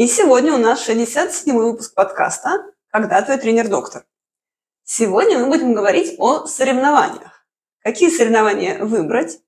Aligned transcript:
И 0.00 0.06
сегодня 0.06 0.54
у 0.54 0.56
нас 0.56 0.88
67-й 0.88 1.52
выпуск 1.52 1.94
подкаста 1.94 2.64
«Когда 2.90 3.20
твой 3.20 3.36
тренер-доктор?». 3.36 4.04
Сегодня 4.82 5.38
мы 5.38 5.48
будем 5.48 5.74
говорить 5.74 6.14
о 6.16 6.46
соревнованиях. 6.46 7.44
Какие 7.82 8.08
соревнования 8.08 8.82
выбрать, 8.82 9.40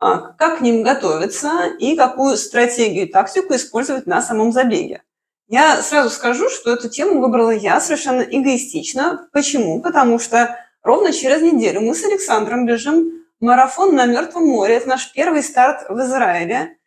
а, 0.00 0.32
как 0.32 0.58
к 0.58 0.60
ним 0.62 0.82
готовиться 0.82 1.76
и 1.78 1.94
какую 1.94 2.36
стратегию 2.38 3.06
и 3.06 3.12
тактику 3.12 3.54
использовать 3.54 4.08
на 4.08 4.20
самом 4.20 4.50
забеге. 4.50 5.04
Я 5.46 5.80
сразу 5.80 6.10
скажу, 6.10 6.48
что 6.48 6.72
эту 6.72 6.88
тему 6.88 7.20
выбрала 7.20 7.52
я 7.52 7.80
совершенно 7.80 8.22
эгоистично. 8.22 9.28
Почему? 9.32 9.80
Потому 9.80 10.18
что 10.18 10.58
ровно 10.82 11.12
через 11.12 11.40
неделю 11.40 11.82
мы 11.82 11.94
с 11.94 12.04
Александром 12.04 12.66
бежим 12.66 13.12
Марафон 13.38 13.94
на 13.94 14.06
Мертвом 14.06 14.48
море– 14.48 14.74
это 14.78 14.88
наш 14.88 15.12
первый 15.12 15.44
старт 15.44 15.88
в 15.88 15.96
Израиле. 16.00 16.79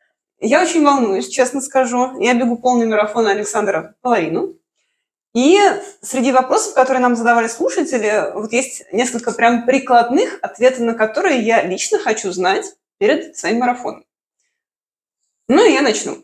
Я 0.45 0.61
очень 0.61 0.83
волнуюсь, 0.83 1.29
честно 1.29 1.61
скажу. 1.61 2.19
Я 2.19 2.33
бегу 2.33 2.57
полный 2.57 2.85
марафон 2.85 3.27
Александра 3.27 3.95
половину. 4.01 4.57
И 5.33 5.57
среди 6.01 6.33
вопросов, 6.33 6.73
которые 6.73 7.01
нам 7.01 7.15
задавали 7.15 7.47
слушатели, 7.47 8.29
вот 8.33 8.51
есть 8.51 8.83
несколько 8.91 9.31
прям 9.31 9.65
прикладных, 9.65 10.39
ответов 10.41 10.81
на 10.81 10.95
которые 10.95 11.39
я 11.39 11.63
лично 11.63 11.97
хочу 11.97 12.29
знать 12.33 12.75
перед 12.97 13.37
своим 13.37 13.59
марафоном. 13.59 14.05
Ну 15.47 15.65
и 15.65 15.71
я 15.71 15.81
начну. 15.81 16.17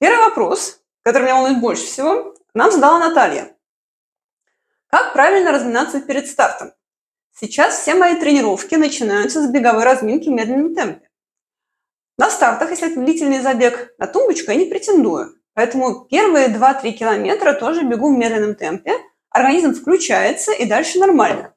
Первый 0.00 0.26
вопрос, 0.26 0.82
который 1.02 1.22
меня 1.22 1.36
волнует 1.36 1.60
больше 1.62 1.86
всего, 1.86 2.34
нам 2.52 2.70
задала 2.70 2.98
Наталья. 2.98 3.56
Как 4.88 5.14
правильно 5.14 5.50
разминаться 5.50 6.02
перед 6.02 6.28
стартом? 6.28 6.72
Сейчас 7.32 7.80
все 7.80 7.94
мои 7.94 8.20
тренировки 8.20 8.74
начинаются 8.74 9.40
с 9.40 9.50
беговой 9.50 9.84
разминки 9.84 10.28
в 10.28 10.32
медленном 10.32 10.74
темпе. 10.74 11.08
На 12.16 12.30
стартах, 12.30 12.70
если 12.70 12.92
это 12.92 13.00
длительный 13.00 13.40
забег, 13.40 13.92
на 13.98 14.06
тумбочку 14.06 14.50
я 14.50 14.56
не 14.56 14.66
претендую. 14.66 15.34
Поэтому 15.54 16.04
первые 16.04 16.48
2-3 16.48 16.92
километра 16.92 17.54
тоже 17.54 17.82
бегу 17.82 18.14
в 18.14 18.18
медленном 18.18 18.54
темпе, 18.54 18.92
организм 19.30 19.74
включается 19.74 20.52
и 20.52 20.64
дальше 20.64 20.98
нормально. 20.98 21.54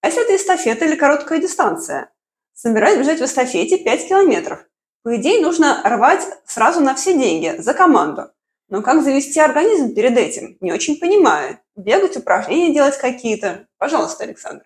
А 0.00 0.06
если 0.06 0.24
это 0.24 0.36
эстафета 0.36 0.84
или 0.84 0.96
короткая 0.96 1.40
дистанция? 1.40 2.10
Собираюсь 2.54 2.98
бежать 2.98 3.20
в 3.20 3.24
эстафете 3.24 3.78
5 3.78 4.08
километров. 4.08 4.64
По 5.02 5.16
идее, 5.16 5.40
нужно 5.40 5.80
рвать 5.84 6.26
сразу 6.44 6.80
на 6.80 6.94
все 6.94 7.14
деньги, 7.14 7.60
за 7.60 7.72
команду. 7.74 8.30
Но 8.68 8.82
как 8.82 9.02
завести 9.02 9.40
организм 9.40 9.94
перед 9.94 10.16
этим? 10.16 10.56
Не 10.60 10.72
очень 10.72 10.98
понимаю. 10.98 11.58
Бегать, 11.74 12.16
упражнения 12.16 12.74
делать 12.74 12.98
какие-то. 12.98 13.66
Пожалуйста, 13.78 14.24
Александр. 14.24 14.64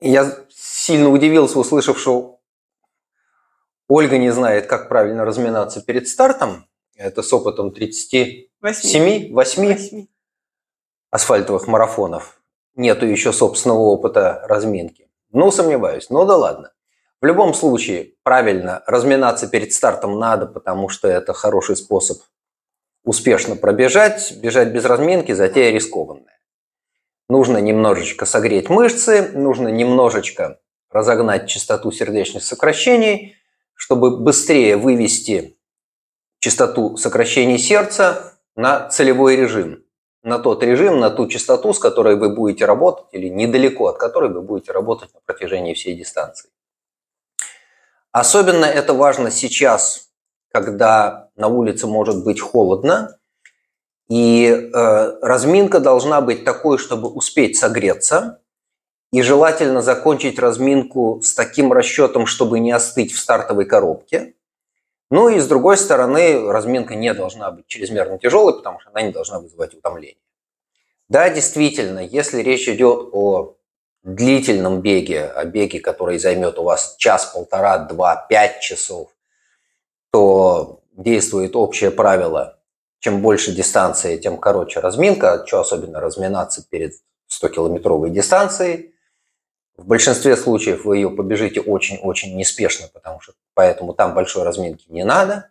Я 0.00 0.44
сильно 0.50 1.08
удивился, 1.08 1.58
услышав, 1.58 1.98
что 1.98 2.40
Ольга 3.88 4.18
не 4.18 4.30
знает, 4.30 4.66
как 4.66 4.88
правильно 4.88 5.24
разминаться 5.24 5.80
перед 5.80 6.08
стартом. 6.08 6.66
Это 6.96 7.22
с 7.22 7.32
опытом 7.32 7.72
37, 7.72 8.46
8, 8.60 9.32
8 9.32 10.06
асфальтовых 11.10 11.66
марафонов. 11.66 12.40
Нету 12.74 13.06
еще 13.06 13.32
собственного 13.32 13.80
опыта 13.80 14.44
разминки. 14.48 15.08
Ну, 15.32 15.50
сомневаюсь. 15.50 16.10
Ну 16.10 16.26
да 16.26 16.36
ладно. 16.36 16.72
В 17.22 17.24
любом 17.24 17.54
случае, 17.54 18.12
правильно 18.22 18.82
разминаться 18.86 19.48
перед 19.48 19.72
стартом 19.72 20.18
надо, 20.18 20.46
потому 20.46 20.88
что 20.90 21.08
это 21.08 21.32
хороший 21.32 21.76
способ 21.76 22.18
успешно 23.04 23.56
пробежать. 23.56 24.36
Бежать 24.36 24.72
без 24.72 24.84
разминки– 24.84 25.32
затея 25.32 25.72
рискованная. 25.72 26.35
Нужно 27.28 27.58
немножечко 27.58 28.24
согреть 28.24 28.68
мышцы, 28.68 29.30
нужно 29.32 29.68
немножечко 29.68 30.60
разогнать 30.90 31.48
частоту 31.48 31.90
сердечных 31.90 32.44
сокращений, 32.44 33.36
чтобы 33.74 34.16
быстрее 34.16 34.76
вывести 34.76 35.58
частоту 36.38 36.96
сокращений 36.96 37.58
сердца 37.58 38.38
на 38.54 38.88
целевой 38.88 39.36
режим, 39.36 39.84
на 40.22 40.38
тот 40.38 40.62
режим, 40.62 41.00
на 41.00 41.10
ту 41.10 41.26
частоту, 41.26 41.72
с 41.74 41.78
которой 41.78 42.16
вы 42.16 42.34
будете 42.34 42.64
работать, 42.64 43.06
или 43.12 43.28
недалеко 43.28 43.88
от 43.88 43.98
которой 43.98 44.30
вы 44.30 44.42
будете 44.42 44.72
работать 44.72 45.12
на 45.12 45.20
протяжении 45.20 45.74
всей 45.74 45.94
дистанции. 45.94 46.50
Особенно 48.12 48.64
это 48.64 48.94
важно 48.94 49.30
сейчас, 49.30 50.10
когда 50.52 51.30
на 51.36 51.48
улице 51.48 51.86
может 51.86 52.24
быть 52.24 52.40
холодно, 52.40 53.15
и 54.08 54.46
э, 54.48 55.18
разминка 55.20 55.80
должна 55.80 56.20
быть 56.20 56.44
такой, 56.44 56.78
чтобы 56.78 57.08
успеть 57.08 57.56
согреться. 57.56 58.40
И 59.12 59.22
желательно 59.22 59.82
закончить 59.82 60.38
разминку 60.38 61.20
с 61.22 61.34
таким 61.34 61.72
расчетом, 61.72 62.26
чтобы 62.26 62.58
не 62.58 62.72
остыть 62.72 63.12
в 63.12 63.18
стартовой 63.18 63.64
коробке. 63.64 64.34
Ну 65.10 65.28
и 65.28 65.38
с 65.38 65.46
другой 65.46 65.76
стороны, 65.76 66.50
разминка 66.50 66.96
не 66.96 67.14
должна 67.14 67.50
быть 67.52 67.66
чрезмерно 67.66 68.18
тяжелой, 68.18 68.54
потому 68.54 68.80
что 68.80 68.90
она 68.90 69.02
не 69.02 69.12
должна 69.12 69.38
вызывать 69.38 69.74
утомление. 69.74 70.18
Да, 71.08 71.30
действительно, 71.30 72.00
если 72.00 72.42
речь 72.42 72.68
идет 72.68 73.08
о 73.12 73.56
длительном 74.02 74.80
беге, 74.80 75.26
о 75.26 75.44
беге, 75.44 75.78
который 75.78 76.18
займет 76.18 76.58
у 76.58 76.64
вас 76.64 76.96
час, 76.98 77.26
полтора, 77.26 77.78
два, 77.78 78.26
пять 78.28 78.60
часов, 78.60 79.10
то 80.10 80.80
действует 80.96 81.54
общее 81.54 81.92
правило 81.92 82.56
чем 83.00 83.22
больше 83.22 83.52
дистанция, 83.52 84.18
тем 84.18 84.38
короче 84.38 84.80
разминка. 84.80 85.44
Что 85.46 85.60
особенно 85.60 86.00
разминаться 86.00 86.64
перед 86.68 86.94
100-километровой 87.30 88.10
дистанцией. 88.10 88.94
В 89.76 89.86
большинстве 89.86 90.36
случаев 90.36 90.84
вы 90.84 90.96
ее 90.96 91.10
побежите 91.10 91.60
очень-очень 91.60 92.36
неспешно, 92.36 92.88
потому 92.92 93.20
что 93.20 93.34
поэтому 93.54 93.92
там 93.92 94.14
большой 94.14 94.42
разминки 94.44 94.86
не 94.88 95.04
надо. 95.04 95.50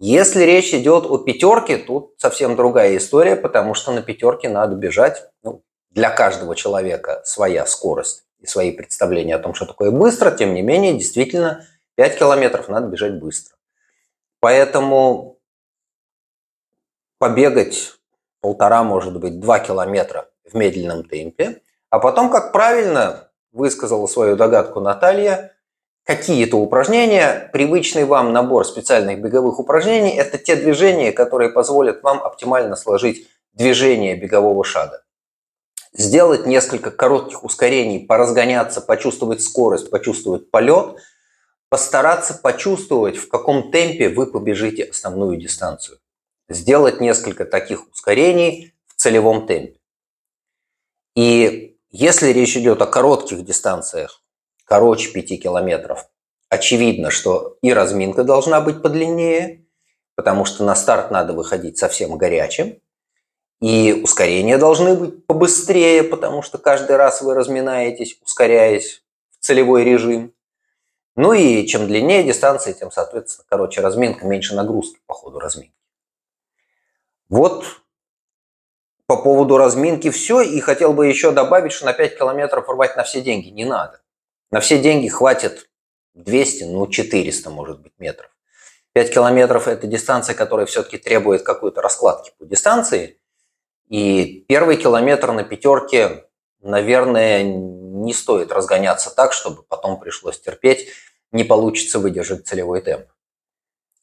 Если 0.00 0.42
речь 0.42 0.74
идет 0.74 1.04
о 1.06 1.18
пятерке, 1.18 1.78
тут 1.78 2.14
совсем 2.18 2.56
другая 2.56 2.96
история, 2.96 3.36
потому 3.36 3.74
что 3.74 3.92
на 3.92 4.02
пятерке 4.02 4.48
надо 4.48 4.74
бежать. 4.74 5.28
Ну, 5.44 5.62
для 5.90 6.10
каждого 6.10 6.56
человека 6.56 7.22
своя 7.24 7.66
скорость 7.66 8.24
и 8.40 8.46
свои 8.46 8.72
представления 8.72 9.36
о 9.36 9.38
том, 9.38 9.54
что 9.54 9.64
такое 9.64 9.92
быстро. 9.92 10.32
Тем 10.32 10.54
не 10.54 10.62
менее, 10.62 10.94
действительно, 10.94 11.64
5 11.94 12.18
километров 12.18 12.68
надо 12.68 12.88
бежать 12.88 13.20
быстро. 13.20 13.54
Поэтому 14.40 15.31
побегать 17.22 17.92
полтора, 18.40 18.82
может 18.82 19.16
быть, 19.16 19.38
два 19.38 19.60
километра 19.60 20.28
в 20.44 20.56
медленном 20.56 21.04
темпе, 21.04 21.62
а 21.88 22.00
потом, 22.00 22.28
как 22.30 22.50
правильно 22.50 23.28
высказала 23.52 24.08
свою 24.08 24.34
догадку 24.34 24.80
Наталья, 24.80 25.52
какие-то 26.04 26.56
упражнения, 26.56 27.48
привычный 27.52 28.06
вам 28.06 28.32
набор 28.32 28.66
специальных 28.66 29.20
беговых 29.20 29.60
упражнений, 29.60 30.16
это 30.16 30.36
те 30.36 30.56
движения, 30.56 31.12
которые 31.12 31.50
позволят 31.50 32.02
вам 32.02 32.20
оптимально 32.20 32.74
сложить 32.74 33.28
движение 33.52 34.16
бегового 34.16 34.64
шага. 34.64 35.04
Сделать 35.92 36.44
несколько 36.44 36.90
коротких 36.90 37.44
ускорений, 37.44 38.00
поразгоняться, 38.00 38.80
почувствовать 38.80 39.42
скорость, 39.42 39.92
почувствовать 39.92 40.50
полет, 40.50 40.96
постараться 41.68 42.34
почувствовать, 42.34 43.16
в 43.16 43.28
каком 43.28 43.70
темпе 43.70 44.08
вы 44.08 44.26
побежите 44.26 44.82
основную 44.82 45.36
дистанцию 45.36 46.01
сделать 46.54 47.00
несколько 47.00 47.44
таких 47.44 47.88
ускорений 47.90 48.74
в 48.86 48.94
целевом 48.94 49.46
темпе. 49.46 49.78
И 51.14 51.76
если 51.90 52.28
речь 52.28 52.56
идет 52.56 52.80
о 52.80 52.86
коротких 52.86 53.44
дистанциях, 53.44 54.22
короче 54.64 55.12
5 55.12 55.42
километров, 55.42 56.08
очевидно, 56.48 57.10
что 57.10 57.58
и 57.62 57.72
разминка 57.72 58.24
должна 58.24 58.60
быть 58.60 58.82
подлиннее, 58.82 59.66
потому 60.14 60.44
что 60.44 60.64
на 60.64 60.74
старт 60.74 61.10
надо 61.10 61.32
выходить 61.32 61.78
совсем 61.78 62.16
горячим, 62.16 62.78
и 63.60 64.00
ускорения 64.02 64.58
должны 64.58 64.94
быть 64.96 65.24
побыстрее, 65.26 66.02
потому 66.02 66.42
что 66.42 66.58
каждый 66.58 66.96
раз 66.96 67.22
вы 67.22 67.34
разминаетесь, 67.34 68.18
ускоряясь 68.20 69.02
в 69.30 69.44
целевой 69.44 69.84
режим. 69.84 70.34
Ну 71.14 71.32
и 71.32 71.66
чем 71.66 71.86
длиннее 71.86 72.24
дистанция, 72.24 72.72
тем, 72.72 72.90
соответственно, 72.90 73.44
короче 73.48 73.80
разминка, 73.80 74.26
меньше 74.26 74.54
нагрузки 74.54 74.98
по 75.06 75.14
ходу 75.14 75.38
разминки. 75.38 75.81
Вот 77.32 77.64
по 79.06 79.16
поводу 79.16 79.56
разминки 79.56 80.10
все. 80.10 80.42
И 80.42 80.60
хотел 80.60 80.92
бы 80.92 81.06
еще 81.06 81.30
добавить, 81.30 81.72
что 81.72 81.86
на 81.86 81.94
5 81.94 82.18
километров 82.18 82.68
рвать 82.68 82.94
на 82.94 83.04
все 83.04 83.22
деньги 83.22 83.48
не 83.48 83.64
надо. 83.64 84.02
На 84.50 84.60
все 84.60 84.78
деньги 84.78 85.08
хватит 85.08 85.70
200, 86.12 86.64
ну 86.64 86.86
400 86.86 87.48
может 87.48 87.80
быть 87.80 87.94
метров. 87.98 88.30
5 88.92 89.14
километров– 89.14 89.66
это 89.68 89.86
дистанция, 89.86 90.34
которая 90.34 90.66
все-таки 90.66 90.98
требует 90.98 91.42
какой-то 91.42 91.80
раскладки 91.80 92.32
по 92.38 92.44
дистанции. 92.44 93.18
И 93.88 94.44
первый 94.46 94.76
километр 94.76 95.32
на 95.32 95.42
пятерке, 95.42 96.26
наверное, 96.60 97.42
не 97.42 98.12
стоит 98.12 98.52
разгоняться 98.52 99.08
так, 99.08 99.32
чтобы 99.32 99.62
потом 99.62 99.98
пришлось 99.98 100.38
терпеть, 100.38 100.90
не 101.30 101.44
получится 101.44 101.98
выдержать 101.98 102.46
целевой 102.46 102.82
темп. 102.82 103.06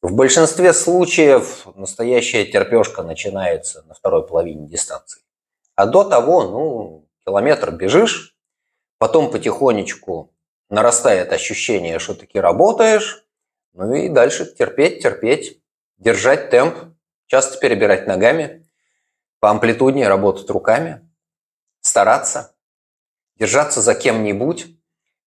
В 0.02 0.16
большинстве 0.16 0.72
случаев 0.72 1.68
настоящая 1.76 2.46
терпешка 2.46 3.04
начинается 3.04 3.84
на 3.84 3.94
второй 3.94 4.26
половине 4.26 4.66
дистанции. 4.66 5.22
А 5.76 5.86
до 5.86 6.06
того, 6.06 6.44
ну, 6.44 7.10
километр 7.26 7.72
бежишь, 7.72 8.38
потом 8.98 9.30
потихонечку 9.30 10.34
нарастает 10.70 11.34
ощущение, 11.34 12.00
что 12.00 12.14
таки 12.14 12.40
работаешь, 12.40 13.26
ну 13.74 13.94
и 13.94 14.08
дальше 14.08 14.46
терпеть, 14.46 15.04
терпеть, 15.04 15.62
держать 15.98 16.50
темп, 16.50 16.78
часто 17.28 17.60
перебирать 17.60 18.08
ногами, 18.08 18.70
по 19.42 19.50
амплитуднее 19.50 20.08
работать 20.08 20.50
руками, 20.50 21.10
стараться, 21.82 22.56
держаться 23.36 23.82
за 23.82 23.96
кем-нибудь, 23.96 24.68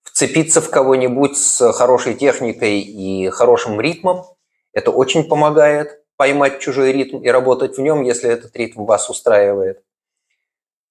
вцепиться 0.03 0.63
в 0.63 0.71
кого-нибудь 0.71 1.37
с 1.37 1.73
хорошей 1.73 2.15
техникой 2.15 2.81
и 2.81 3.29
хорошим 3.29 3.79
ритмом. 3.79 4.25
Это 4.73 4.91
очень 4.91 5.29
помогает 5.29 6.03
поймать 6.17 6.61
чужой 6.61 6.93
ритм 6.93 7.19
и 7.19 7.29
работать 7.29 7.77
в 7.77 7.81
нем, 7.81 8.03
если 8.03 8.31
этот 8.31 8.57
ритм 8.57 8.85
вас 8.85 9.11
устраивает. 9.11 9.83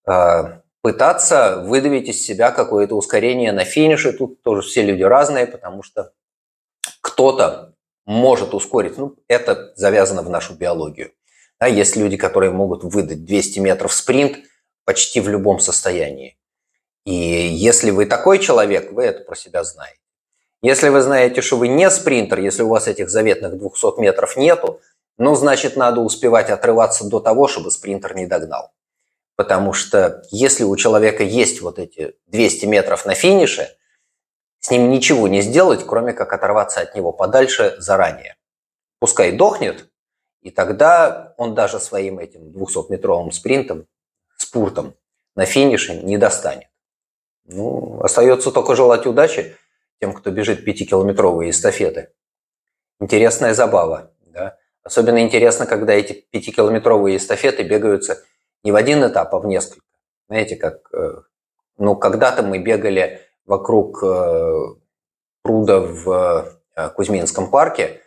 А, 0.06 0.62
пытаться 0.81 1.63
выдавить 1.66 2.10
из 2.10 2.25
себя 2.25 2.51
какое-то 2.51 2.95
ускорение 2.95 3.51
на 3.51 3.63
финише. 3.63 4.13
Тут 4.13 4.42
тоже 4.44 4.62
все 4.62 4.81
люди 4.81 5.04
разные, 5.04 5.48
потому 5.48 5.83
что 5.83 6.12
кто-то 7.01 7.75
может 8.06 8.54
ускорить. 8.54 8.98
Ну, 8.98 9.16
это 9.28 9.74
завязано 9.75 10.22
в 10.22 10.30
нашу 10.30 10.54
биологию. 10.56 11.12
Да, 11.60 11.68
есть 11.68 11.95
люди, 11.95 12.18
которые 12.18 12.51
могут 12.51 12.83
выдать 12.83 13.24
200 13.24 13.60
метров 13.60 13.94
спринт 13.94 14.38
почти 14.83 15.22
в 15.22 15.30
любом 15.30 15.60
состоянии. 15.60 16.38
И 17.06 17.13
если 17.13 17.92
вы 17.92 18.06
такой 18.06 18.39
человек, 18.39 18.92
вы 18.92 19.04
это 19.04 19.24
про 19.24 19.36
себя 19.36 19.63
знаете. 19.63 20.00
Если 20.61 20.89
вы 20.89 21.01
знаете, 21.01 21.41
что 21.41 21.57
вы 21.57 21.67
не 21.67 21.89
спринтер, 21.89 22.39
если 22.39 22.61
у 22.61 22.69
вас 22.69 22.87
этих 22.87 23.09
заветных 23.09 23.57
200 23.57 23.99
метров 23.99 24.37
нету, 24.37 24.79
ну, 25.17 25.35
значит, 25.35 25.75
надо 25.75 26.01
успевать 26.01 26.49
отрываться 26.49 27.07
до 27.07 27.19
того, 27.19 27.47
чтобы 27.47 27.71
спринтер 27.71 28.15
не 28.15 28.27
догнал. 28.27 28.71
Потому 29.35 29.73
что 29.73 30.23
если 30.29 30.63
у 30.63 30.75
человека 30.75 31.23
есть 31.23 31.61
вот 31.61 31.79
эти 31.79 32.15
200 32.27 32.65
метров 32.65 33.05
на 33.05 33.15
финише, 33.15 33.75
с 34.59 34.69
ним 34.69 34.91
ничего 34.91 35.27
не 35.27 35.41
сделать, 35.41 35.83
кроме 35.85 36.13
как 36.13 36.31
оторваться 36.31 36.81
от 36.81 36.95
него 36.95 37.11
подальше 37.11 37.75
заранее. 37.79 38.35
Пускай 38.99 39.31
дохнет, 39.31 39.89
и 40.41 40.51
тогда 40.51 41.33
он 41.37 41.55
даже 41.55 41.79
своим 41.79 42.19
этим 42.19 42.51
200-метровым 42.51 43.31
спринтом, 43.31 43.87
спуртом 44.37 44.93
на 45.35 45.45
финише 45.45 45.95
не 45.95 46.19
достанет. 46.19 46.67
Ну, 47.45 47.99
остается 48.01 48.51
только 48.51 48.75
желать 48.75 49.07
удачи 49.07 49.57
тем, 50.01 50.13
кто 50.13 50.31
бежит 50.31 50.68
5-километровые 50.68 51.51
эстафеты. 51.51 52.12
Интересная 53.00 53.53
забава. 53.53 54.12
Да? 54.25 54.57
Особенно 54.83 55.21
интересно, 55.21 55.68
когда 55.68 55.94
эти 55.94 56.25
5-километровые 56.33 57.18
эстафеты 57.18 57.63
бегаются 57.63 58.24
не 58.63 58.71
в 58.71 58.75
один 58.75 59.06
этап, 59.06 59.33
а 59.36 59.39
в 59.39 59.45
несколько. 59.45 59.86
Знаете, 60.27 60.56
как 60.56 60.94
э, 60.94 61.21
ну, 61.77 61.95
когда-то 61.95 62.42
мы 62.42 62.57
бегали 62.57 63.21
вокруг 63.45 64.03
э, 64.03 64.75
пруда 65.44 65.80
в 65.80 66.57
э, 66.75 66.89
Кузьминском 66.89 67.51
парке. 67.51 68.01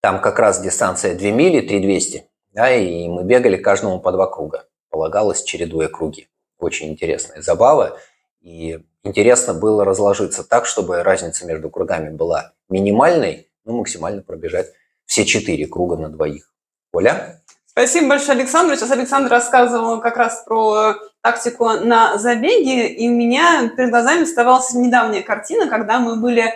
Там 0.00 0.20
как 0.20 0.38
раз 0.38 0.60
дистанция 0.60 1.14
2 1.14 1.30
мили, 1.30 1.66
3200. 1.66 2.28
Да, 2.52 2.70
и 2.74 3.08
мы 3.08 3.24
бегали 3.24 3.56
каждому 3.56 3.98
по 3.98 4.12
два 4.12 4.26
круга. 4.26 4.68
Полагалось, 4.90 5.42
чередуя 5.42 5.88
круги. 5.88 6.28
Очень 6.58 6.88
интересная 6.88 7.40
забава. 7.40 7.98
И 8.42 8.84
интересно 9.04 9.54
было 9.54 9.84
разложиться 9.84 10.44
так, 10.44 10.66
чтобы 10.66 11.02
разница 11.02 11.46
между 11.46 11.70
кругами 11.70 12.10
была 12.10 12.52
минимальной, 12.68 13.50
но 13.64 13.74
максимально 13.74 14.22
пробежать 14.22 14.72
все 15.06 15.24
четыре 15.24 15.66
круга 15.66 15.96
на 15.96 16.08
двоих. 16.08 16.52
Оля? 16.92 17.42
Спасибо 17.66 18.08
большое, 18.08 18.32
Александр. 18.32 18.76
Сейчас 18.76 18.90
Александр 18.90 19.30
рассказывал 19.30 20.00
как 20.00 20.16
раз 20.16 20.44
про 20.46 20.94
тактику 21.22 21.70
на 21.70 22.18
забеге, 22.18 22.88
и 22.88 23.08
у 23.08 23.12
меня 23.12 23.70
перед 23.76 23.90
глазами 23.90 24.24
оставалась 24.24 24.74
недавняя 24.74 25.22
картина, 25.22 25.68
когда 25.68 25.98
мы 25.98 26.16
были 26.16 26.52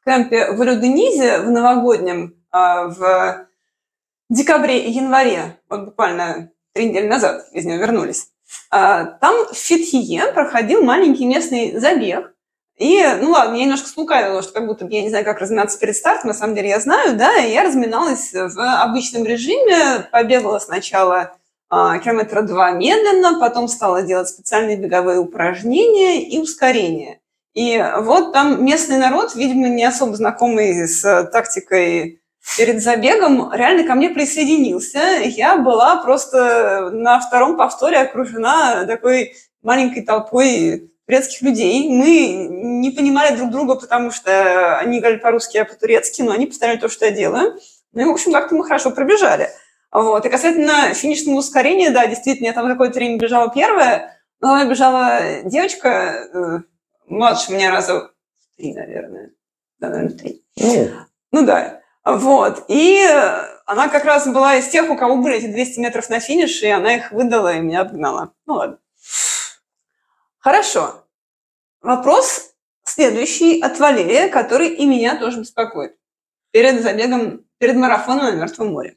в 0.00 0.04
кемпе 0.04 0.52
в 0.52 0.62
Рюденизе 0.62 1.40
в 1.40 1.50
новогоднем 1.50 2.36
а, 2.52 2.86
в 2.86 3.46
декабре 4.28 4.86
и 4.86 4.92
январе, 4.92 5.58
вот 5.68 5.86
буквально 5.86 6.52
три 6.72 6.88
недели 6.88 7.08
назад 7.08 7.48
из 7.52 7.64
него 7.64 7.78
вернулись. 7.78 8.28
А, 8.70 9.04
там 9.04 9.46
в 9.52 9.56
Фитхие 9.56 10.32
проходил 10.32 10.82
маленький 10.82 11.26
местный 11.26 11.78
забег, 11.78 12.32
и, 12.80 13.04
ну 13.20 13.32
ладно, 13.32 13.56
я 13.56 13.64
немножко 13.64 13.88
слукавила, 13.88 14.42
что 14.42 14.52
как 14.52 14.66
будто 14.66 14.86
я 14.86 15.02
не 15.02 15.10
знаю, 15.10 15.24
как 15.24 15.40
разминаться 15.40 15.78
перед 15.78 15.94
стартом, 15.94 16.28
на 16.28 16.34
самом 16.34 16.54
деле 16.54 16.70
я 16.70 16.80
знаю, 16.80 17.14
да, 17.14 17.36
и 17.36 17.52
я 17.52 17.62
разминалась 17.62 18.32
в 18.32 18.82
обычном 18.82 19.26
режиме, 19.26 20.08
побегала 20.10 20.58
сначала 20.60 21.32
а, 21.68 21.98
километра 21.98 22.40
два 22.40 22.70
медленно, 22.70 23.38
потом 23.38 23.68
стала 23.68 24.02
делать 24.02 24.28
специальные 24.28 24.78
беговые 24.78 25.18
упражнения 25.18 26.22
и 26.22 26.38
ускорения. 26.38 27.20
И 27.52 27.84
вот 27.98 28.32
там 28.32 28.64
местный 28.64 28.96
народ, 28.96 29.34
видимо, 29.34 29.68
не 29.68 29.84
особо 29.84 30.16
знакомый 30.16 30.88
с 30.88 31.02
тактикой 31.32 32.19
перед 32.56 32.82
забегом, 32.82 33.52
реально 33.52 33.86
ко 33.86 33.94
мне 33.94 34.10
присоединился. 34.10 34.98
Я 35.24 35.56
была 35.56 35.96
просто 35.96 36.90
на 36.92 37.20
втором 37.20 37.56
повторе 37.56 37.98
окружена 37.98 38.84
такой 38.86 39.34
маленькой 39.62 40.02
толпой 40.02 40.90
турецких 41.06 41.42
людей. 41.42 41.88
Мы 41.88 42.46
не 42.50 42.90
понимали 42.90 43.36
друг 43.36 43.50
друга, 43.50 43.74
потому 43.74 44.10
что 44.10 44.78
они 44.78 45.00
говорили 45.00 45.20
по-русски, 45.20 45.58
а 45.58 45.64
по-турецки, 45.64 46.22
но 46.22 46.32
они 46.32 46.46
повторяли 46.46 46.78
то, 46.78 46.88
что 46.88 47.06
я 47.06 47.10
делаю. 47.10 47.58
Ну 47.92 48.02
и, 48.02 48.04
в 48.04 48.10
общем, 48.10 48.32
как-то 48.32 48.54
мы 48.54 48.64
хорошо 48.64 48.90
пробежали. 48.90 49.50
Вот. 49.92 50.24
И 50.24 50.28
касательно 50.28 50.94
финишного 50.94 51.38
ускорения, 51.38 51.90
да, 51.90 52.06
действительно, 52.06 52.46
я 52.46 52.52
там 52.52 52.68
какое-то 52.68 52.94
время 52.94 53.18
бежала 53.18 53.50
первая, 53.50 54.20
но 54.40 54.56
я 54.58 54.66
бежала 54.66 55.42
девочка, 55.44 55.88
э, 56.32 56.58
младше 57.08 57.52
меня 57.52 57.72
раза 57.72 58.10
три, 58.56 58.72
наверное. 58.72 59.32
Да, 59.80 59.88
наверное, 59.88 60.16
три. 60.16 60.44
Mm. 60.58 60.92
Ну 61.32 61.44
да. 61.44 61.79
Вот. 62.04 62.64
И 62.68 63.04
она 63.66 63.88
как 63.88 64.04
раз 64.04 64.26
была 64.26 64.56
из 64.56 64.68
тех, 64.68 64.88
у 64.90 64.96
кого 64.96 65.16
были 65.16 65.36
эти 65.36 65.46
200 65.46 65.80
метров 65.80 66.08
на 66.08 66.20
финише, 66.20 66.66
и 66.66 66.70
она 66.70 66.96
их 66.96 67.12
выдала 67.12 67.54
и 67.54 67.60
меня 67.60 67.82
обгнала. 67.82 68.32
Ну 68.46 68.54
ладно. 68.54 68.78
Хорошо. 70.38 71.04
Вопрос 71.82 72.54
следующий 72.84 73.60
от 73.60 73.78
Валерия, 73.78 74.28
который 74.28 74.68
и 74.68 74.86
меня 74.86 75.16
тоже 75.16 75.40
беспокоит. 75.40 75.96
Перед 76.50 76.82
забегом, 76.82 77.44
перед 77.58 77.76
марафоном 77.76 78.24
на 78.26 78.32
Мертвом 78.32 78.72
море. 78.72 78.96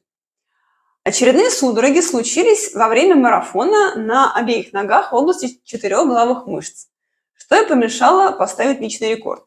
Очередные 1.03 1.51
судороги 1.51 1.99
случились 1.99 2.73
во 2.73 2.87
время 2.87 3.15
марафона 3.15 3.95
на 3.95 4.33
обеих 4.33 4.71
ногах 4.71 5.11
в 5.11 5.15
области 5.15 5.61
четырех 5.65 6.07
головых 6.07 6.47
мышц, 6.47 6.87
что 7.33 7.61
и 7.61 7.67
помешало 7.67 8.31
поставить 8.31 8.79
личный 8.79 9.11
рекорд. 9.11 9.43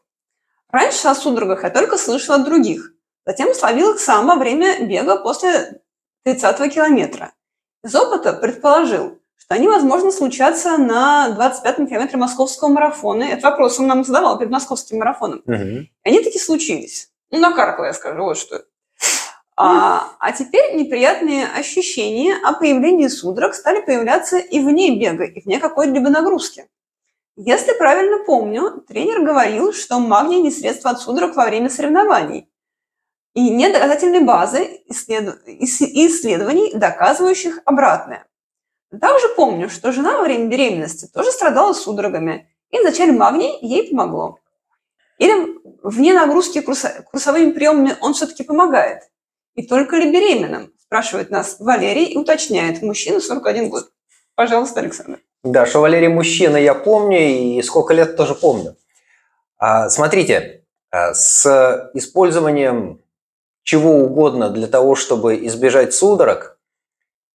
Раньше 0.69 1.07
о 1.07 1.15
судорогах 1.15 1.63
я 1.63 1.71
только 1.71 1.97
слышала 1.97 2.37
от 2.37 2.45
других, 2.45 2.93
затем 3.27 3.53
словил 3.53 3.93
их 3.93 3.99
сам 3.99 4.25
во 4.25 4.35
время 4.35 4.83
бега 4.85 5.17
после 5.17 5.81
30 6.23 6.73
километра. 6.73 7.33
Из 7.83 7.93
опыта 7.93 8.33
предположил, 8.33 9.19
что 9.37 9.55
они, 9.55 9.67
возможно, 9.67 10.11
случатся 10.11 10.77
на 10.77 11.35
25-м 11.37 11.87
километре 11.87 12.17
московского 12.17 12.69
марафона. 12.69 13.23
Этот 13.23 13.43
вопрос 13.43 13.79
он 13.79 13.87
нам 13.87 14.03
задавал 14.03 14.39
перед 14.39 14.51
московским 14.51 14.99
марафоном. 14.99 15.43
Угу. 15.45 15.53
И 15.53 15.89
они 16.03 16.19
таки 16.21 16.39
случились. 16.39 17.11
Ну, 17.29 17.39
накаркала, 17.39 17.87
я 17.87 17.93
скажу, 17.93 18.23
вот 18.23 18.37
что. 18.37 18.63
А, 19.57 20.13
а 20.19 20.31
теперь 20.31 20.75
неприятные 20.75 21.47
ощущения 21.47 22.35
о 22.43 22.53
появлении 22.53 23.07
судорог 23.07 23.55
стали 23.55 23.81
появляться 23.81 24.37
и 24.37 24.59
вне 24.59 24.97
бега, 24.99 25.25
и 25.25 25.41
вне 25.41 25.59
какой-либо 25.59 26.09
нагрузки. 26.09 26.67
Если 27.35 27.73
правильно 27.73 28.23
помню, 28.23 28.83
тренер 28.87 29.21
говорил, 29.21 29.73
что 29.73 29.99
магний 29.99 30.41
не 30.41 30.51
средство 30.51 30.91
от 30.91 31.01
судорог 31.01 31.35
во 31.35 31.45
время 31.45 31.69
соревнований. 31.69 32.47
И 33.37 33.51
нет 33.51 33.71
доказательной 33.71 34.21
базы 34.21 34.81
исследований, 34.87 36.73
доказывающих 36.73 37.59
обратное. 37.65 38.25
Также 38.99 39.27
помню, 39.35 39.69
что 39.69 39.91
жена 39.91 40.17
во 40.17 40.23
время 40.23 40.47
беременности 40.47 41.05
тоже 41.05 41.31
страдала 41.31 41.73
судорогами, 41.73 42.49
и 42.71 42.79
вначале 42.79 43.11
магний 43.11 43.59
ей 43.61 43.91
помогло. 43.91 44.39
Или 45.19 45.55
вне 45.83 46.15
нагрузки 46.15 46.61
курсовыми 46.61 47.51
приемами 47.51 47.95
он 48.01 48.15
все-таки 48.15 48.41
помогает. 48.41 49.03
И 49.53 49.67
только 49.67 49.97
ли 49.97 50.11
беременным? 50.11 50.73
Спрашивает 50.81 51.29
нас 51.29 51.57
Валерий 51.59 52.05
и 52.05 52.17
уточняет. 52.17 52.81
Мужчина 52.81 53.19
41 53.19 53.69
год. 53.69 53.91
Пожалуйста, 54.33 54.79
Александр. 54.79 55.19
Да, 55.43 55.67
что 55.67 55.81
Валерий 55.81 56.07
мужчина, 56.07 56.57
я 56.57 56.73
помню, 56.73 57.19
и 57.19 57.61
сколько 57.61 57.93
лет 57.93 58.17
тоже 58.17 58.33
помню. 58.33 58.77
А, 59.59 59.91
смотрите, 59.91 60.63
а, 60.89 61.13
с 61.13 61.91
использованием 61.93 63.03
чего 63.67 63.97
угодно 63.97 64.49
для 64.49 64.65
того, 64.67 64.95
чтобы 64.95 65.45
избежать 65.45 65.93
судорог, 65.93 66.57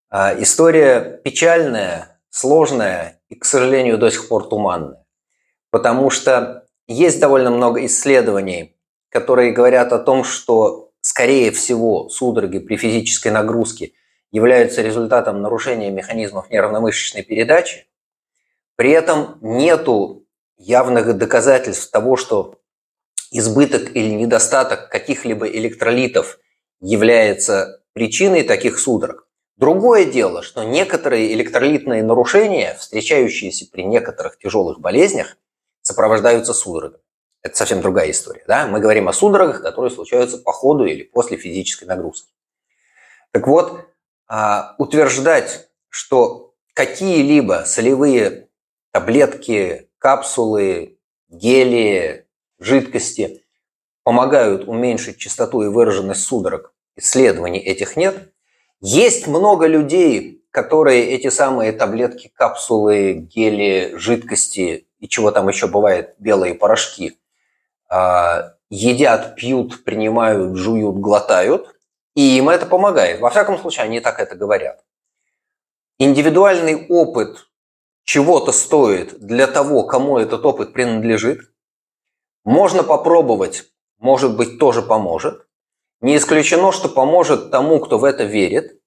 а, 0.09 0.33
история 0.41 1.21
печальная, 1.23 2.19
сложная 2.31 3.21
и, 3.29 3.35
к 3.35 3.45
сожалению, 3.45 3.99
до 3.99 4.09
сих 4.09 4.27
пор 4.27 4.49
туманная. 4.49 5.05
Потому 5.69 6.09
что 6.09 6.65
есть 6.87 7.19
довольно 7.19 7.51
много 7.51 7.85
исследований, 7.85 8.75
которые 9.09 9.51
говорят 9.51 9.93
о 9.93 9.99
том, 9.99 10.23
что, 10.23 10.89
скорее 11.01 11.51
всего, 11.51 12.09
судороги 12.09 12.57
при 12.57 12.77
физической 12.77 13.27
нагрузке 13.27 13.91
являются 14.31 14.81
результатом 14.81 15.43
нарушения 15.43 15.91
механизмов 15.91 16.49
нервно-мышечной 16.49 17.21
передачи. 17.21 17.85
При 18.75 18.89
этом 18.89 19.37
нету 19.41 20.25
явных 20.57 21.15
доказательств 21.15 21.91
того, 21.91 22.17
что 22.17 22.55
избыток 23.31 23.95
или 23.95 24.09
недостаток 24.09 24.89
каких-либо 24.89 25.47
электролитов 25.47 26.39
является 26.79 27.81
причиной 27.93 28.43
таких 28.43 28.79
судорог. 28.79 29.27
Другое 29.57 30.05
дело, 30.05 30.41
что 30.41 30.63
некоторые 30.63 31.33
электролитные 31.33 32.03
нарушения, 32.03 32.75
встречающиеся 32.79 33.67
при 33.71 33.83
некоторых 33.83 34.37
тяжелых 34.37 34.79
болезнях, 34.79 35.37
сопровождаются 35.81 36.53
судорогами. 36.53 37.03
Это 37.43 37.57
совсем 37.57 37.81
другая 37.81 38.09
история. 38.09 38.43
Да? 38.47 38.67
Мы 38.67 38.79
говорим 38.79 39.09
о 39.09 39.13
судорогах, 39.13 39.61
которые 39.61 39.91
случаются 39.91 40.37
по 40.37 40.51
ходу 40.51 40.85
или 40.85 41.03
после 41.03 41.37
физической 41.37 41.83
нагрузки. 41.85 42.31
Так 43.31 43.47
вот, 43.47 43.85
а, 44.27 44.75
утверждать, 44.77 45.69
что 45.89 46.53
какие-либо 46.73 47.63
солевые 47.65 48.49
таблетки, 48.91 49.89
капсулы, 49.97 50.97
гели, 51.29 52.22
жидкости 52.63 53.43
помогают 54.03 54.67
уменьшить 54.67 55.17
частоту 55.17 55.61
и 55.63 55.67
выраженность 55.67 56.23
судорог. 56.23 56.73
Исследований 56.95 57.59
этих 57.59 57.97
нет. 57.97 58.31
Есть 58.79 59.27
много 59.27 59.67
людей, 59.67 60.43
которые 60.51 61.11
эти 61.11 61.29
самые 61.29 61.71
таблетки, 61.71 62.31
капсулы, 62.35 63.13
гели, 63.13 63.93
жидкости 63.95 64.87
и 64.99 65.07
чего 65.07 65.31
там 65.31 65.47
еще 65.49 65.67
бывает, 65.67 66.15
белые 66.19 66.53
порошки, 66.53 67.17
а, 67.89 68.53
едят, 68.69 69.35
пьют, 69.35 69.83
принимают, 69.83 70.55
жуют, 70.55 70.97
глотают, 70.97 71.75
и 72.15 72.37
им 72.37 72.49
это 72.49 72.65
помогает. 72.65 73.19
Во 73.19 73.29
всяком 73.29 73.57
случае, 73.57 73.85
они 73.85 73.99
так 73.99 74.19
это 74.19 74.35
говорят. 74.35 74.83
Индивидуальный 75.97 76.85
опыт 76.87 77.47
чего-то 78.03 78.51
стоит 78.51 79.19
для 79.19 79.47
того, 79.47 79.83
кому 79.83 80.17
этот 80.17 80.45
опыт 80.45 80.73
принадлежит– 80.73 81.39
можно 82.43 82.83
попробовать, 82.83 83.65
может 83.99 84.35
быть, 84.35 84.59
тоже 84.59 84.81
поможет. 84.81 85.47
Не 86.01 86.17
исключено, 86.17 86.71
что 86.71 86.89
поможет 86.89 87.51
тому, 87.51 87.79
кто 87.79 87.97
в 87.97 88.03
это 88.03 88.23
верит. 88.23 88.79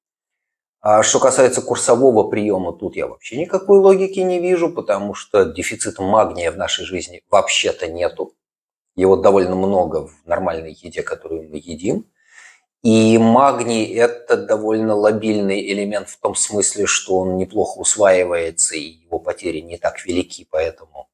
А 0.81 1.03
что 1.03 1.19
касается 1.19 1.63
курсового 1.63 2.29
приема, 2.29 2.73
тут 2.73 2.97
я 2.97 3.07
вообще 3.07 3.37
никакой 3.39 3.79
логики 3.79 4.21
не 4.21 4.39
вижу, 4.39 4.71
потому 4.71 5.15
что 5.15 5.45
дефицита 5.45 6.03
магния 6.03 6.53
в 6.53 6.57
нашей 6.57 6.85
жизни 6.85 7.23
вообще-то 7.31 7.89
нету. 7.89 8.35
Его 8.95 9.17
довольно 9.17 9.57
много 9.57 10.07
в 10.07 10.27
нормальной 10.27 10.73
еде, 10.73 11.03
которую 11.03 11.49
мы 11.49 11.57
едим. 11.57 12.07
И 12.83 13.19
магний– 13.19 13.93
это 13.97 14.37
довольно 14.37 14.95
лобильный 14.95 15.73
элемент 15.73 16.09
в 16.09 16.21
том 16.21 16.35
смысле, 16.35 16.87
что 16.87 17.19
он 17.19 17.37
неплохо 17.37 17.79
усваивается, 17.79 18.77
и 18.77 19.03
его 19.05 19.19
потери 19.19 19.61
не 19.61 19.77
так 19.77 20.05
велики, 20.05 20.47
поэтому 20.49 21.06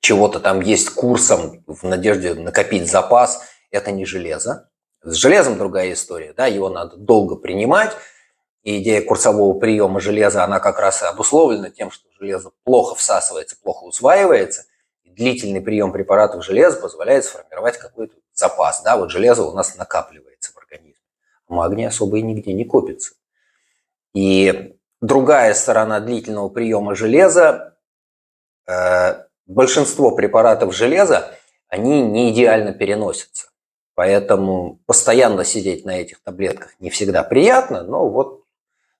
чего-то 0.00 0.40
там 0.40 0.60
есть 0.60 0.90
курсом 0.90 1.62
в 1.66 1.84
надежде 1.84 2.34
накопить 2.34 2.90
запас, 2.90 3.42
это 3.70 3.92
не 3.92 4.04
железо. 4.04 4.70
С 5.02 5.14
железом 5.14 5.58
другая 5.58 5.92
история, 5.92 6.32
да, 6.32 6.46
его 6.46 6.68
надо 6.68 6.96
долго 6.96 7.36
принимать, 7.36 7.92
и 8.62 8.82
идея 8.82 9.02
курсового 9.02 9.58
приема 9.58 10.00
железа, 10.00 10.44
она 10.44 10.60
как 10.60 10.78
раз 10.78 11.02
и 11.02 11.06
обусловлена 11.06 11.70
тем, 11.70 11.90
что 11.90 12.08
железо 12.18 12.50
плохо 12.64 12.94
всасывается, 12.94 13.56
плохо 13.62 13.84
усваивается. 13.84 14.64
И 15.02 15.10
длительный 15.10 15.62
прием 15.62 15.92
препаратов 15.92 16.44
железа 16.44 16.78
позволяет 16.78 17.24
сформировать 17.24 17.78
какой-то 17.78 18.16
запас. 18.34 18.82
Да, 18.82 18.98
вот 18.98 19.10
железо 19.10 19.44
у 19.44 19.52
нас 19.52 19.76
накапливается 19.76 20.52
в 20.52 20.58
организме. 20.58 21.00
Магний 21.48 21.86
особо 21.86 22.18
и 22.18 22.22
нигде 22.22 22.52
не 22.52 22.66
копится. 22.66 23.14
И 24.12 24.76
другая 25.00 25.54
сторона 25.54 26.00
длительного 26.00 26.50
приема 26.50 26.94
железа 26.94 27.78
э, 28.66 29.24
большинство 29.50 30.12
препаратов 30.12 30.74
железа, 30.74 31.34
они 31.68 32.02
не 32.02 32.32
идеально 32.32 32.72
переносятся. 32.72 33.48
Поэтому 33.94 34.80
постоянно 34.86 35.44
сидеть 35.44 35.84
на 35.84 36.00
этих 36.00 36.22
таблетках 36.22 36.70
не 36.78 36.88
всегда 36.88 37.22
приятно, 37.22 37.82
но 37.82 38.08
вот 38.08 38.44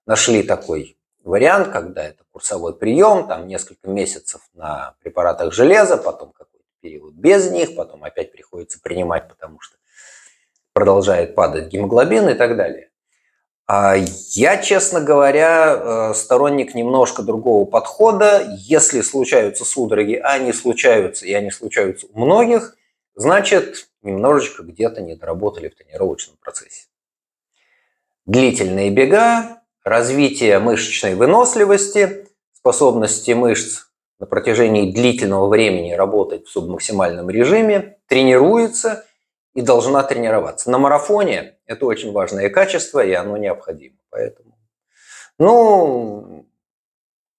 нашли 0.05 0.43
такой 0.43 0.97
вариант, 1.23 1.69
когда 1.69 2.03
это 2.03 2.23
курсовой 2.31 2.75
прием, 2.75 3.27
там 3.27 3.47
несколько 3.47 3.89
месяцев 3.89 4.41
на 4.53 4.95
препаратах 5.01 5.53
железа, 5.53 5.97
потом 5.97 6.31
какой-то 6.33 6.65
период 6.81 7.13
без 7.13 7.49
них, 7.49 7.75
потом 7.75 8.03
опять 8.03 8.31
приходится 8.31 8.79
принимать, 8.81 9.27
потому 9.27 9.59
что 9.59 9.77
продолжает 10.73 11.33
падать 11.33 11.67
гемоглобин 11.67 12.29
и 12.29 12.33
так 12.33 12.55
далее. 12.57 12.90
А 13.73 13.95
я, 13.95 14.57
честно 14.57 14.99
говоря, 14.99 16.09
э, 16.11 16.13
сторонник 16.13 16.75
немножко 16.75 17.23
другого 17.23 17.63
подхода. 17.63 18.45
Если 18.57 18.99
случаются 18.99 19.63
судороги, 19.63 20.15
а 20.15 20.33
они 20.33 20.51
случаются, 20.51 21.25
и 21.25 21.31
они 21.31 21.51
случаются 21.51 22.05
у 22.11 22.19
многих, 22.19 22.75
значит, 23.15 23.87
немножечко 24.01 24.63
где-то 24.63 24.99
не 24.99 25.15
доработали 25.15 25.69
в 25.69 25.75
тренировочном 25.75 26.35
процессе. 26.41 26.87
Длительные 28.25 28.89
бега, 28.89 29.61
развитие 29.85 30.59
мышечной 30.59 31.15
выносливости, 31.15 32.27
способности 32.51 33.31
мышц 33.31 33.85
на 34.19 34.25
протяжении 34.25 34.91
длительного 34.91 35.47
времени 35.47 35.93
работать 35.93 36.45
в 36.45 36.51
субмаксимальном 36.51 37.29
режиме, 37.29 37.99
тренируется 38.07 39.05
и 39.53 39.61
должна 39.61 40.03
тренироваться. 40.03 40.69
На 40.69 40.77
марафоне 40.77 41.55
это 41.71 41.85
очень 41.85 42.11
важное 42.11 42.49
качество, 42.49 43.03
и 43.03 43.13
оно 43.13 43.37
необходимо. 43.37 43.95
Поэтому, 44.09 44.57
ну, 45.39 46.45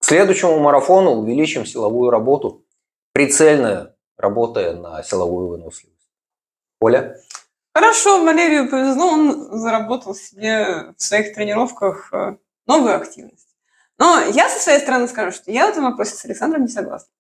к 0.01 0.05
следующему 0.05 0.59
марафону 0.59 1.13
увеличим 1.13 1.67
силовую 1.67 2.11
работу, 2.11 2.65
прицельно 3.13 3.95
работая 4.17 4.75
на 4.75 5.03
силовую 5.03 5.49
выносливость. 5.49 6.09
Оля? 6.81 7.21
Хорошо, 7.75 8.25
Валерию 8.25 8.69
повезло, 8.69 9.07
он 9.07 9.59
заработал 9.59 10.15
себе 10.15 10.93
в 10.97 11.03
своих 11.03 11.35
тренировках 11.35 12.13
э, 12.13 12.37
новую 12.67 12.97
активность. 12.97 13.49
Но 13.99 14.21
я 14.21 14.49
со 14.49 14.61
своей 14.61 14.81
стороны 14.81 15.09
скажу, 15.09 15.33
что 15.33 15.51
я 15.51 15.67
в 15.67 15.71
этом 15.71 15.85
вопросе 15.85 16.15
с 16.15 16.25
Александром 16.25 16.63
не 16.63 16.69
согласна. 16.69 17.11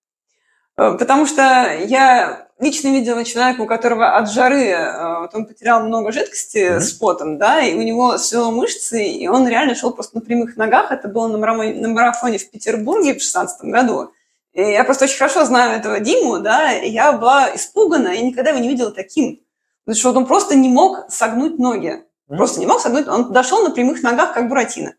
Э, 0.76 0.96
потому 0.98 1.26
что 1.26 1.42
я 1.86 2.48
лично 2.58 2.88
видела 2.88 3.24
человека, 3.24 3.62
у 3.62 3.66
которого 3.66 4.16
от 4.16 4.30
жары 4.30 4.68
э, 4.68 5.18
вот 5.20 5.34
он 5.34 5.46
потерял 5.46 5.84
много 5.84 6.12
жидкости 6.12 6.58
mm-hmm. 6.58 6.80
с 6.80 6.92
потом, 6.92 7.38
да, 7.38 7.60
и 7.60 7.74
у 7.74 7.82
него 7.82 8.18
свело 8.18 8.50
мышцы, 8.50 9.04
и 9.04 9.28
он 9.28 9.48
реально 9.48 9.74
шел 9.74 9.92
просто 9.92 10.16
на 10.16 10.20
прямых 10.22 10.56
ногах. 10.56 10.92
Это 10.92 11.08
было 11.08 11.28
на 11.28 11.38
марафоне, 11.38 11.74
на 11.74 11.88
марафоне 11.88 12.38
в 12.38 12.50
Петербурге 12.50 13.12
в 13.12 13.18
2016 13.18 13.64
году. 13.64 14.12
И 14.52 14.60
я 14.60 14.84
просто 14.84 15.06
очень 15.06 15.18
хорошо 15.18 15.44
знаю 15.44 15.78
этого 15.78 15.98
Диму, 16.00 16.38
да, 16.38 16.72
и 16.72 16.90
я 16.90 17.12
была 17.12 17.54
испугана, 17.54 18.08
и 18.08 18.22
никогда 18.22 18.50
его 18.50 18.60
не 18.60 18.68
видела 18.68 18.90
таким. 18.90 19.40
Потому 19.84 19.98
что 19.98 20.08
вот 20.08 20.16
он 20.18 20.26
просто 20.26 20.54
не 20.54 20.68
мог 20.68 21.10
согнуть 21.10 21.58
ноги. 21.58 22.04
Mm-hmm. 22.28 22.36
Просто 22.36 22.60
не 22.60 22.66
мог 22.66 22.80
согнуть. 22.80 23.08
Он 23.08 23.32
дошел 23.32 23.62
на 23.62 23.70
прямых 23.70 24.02
ногах, 24.02 24.34
как 24.34 24.48
Буратино. 24.48 24.94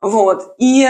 Вот. 0.00 0.54
И 0.58 0.88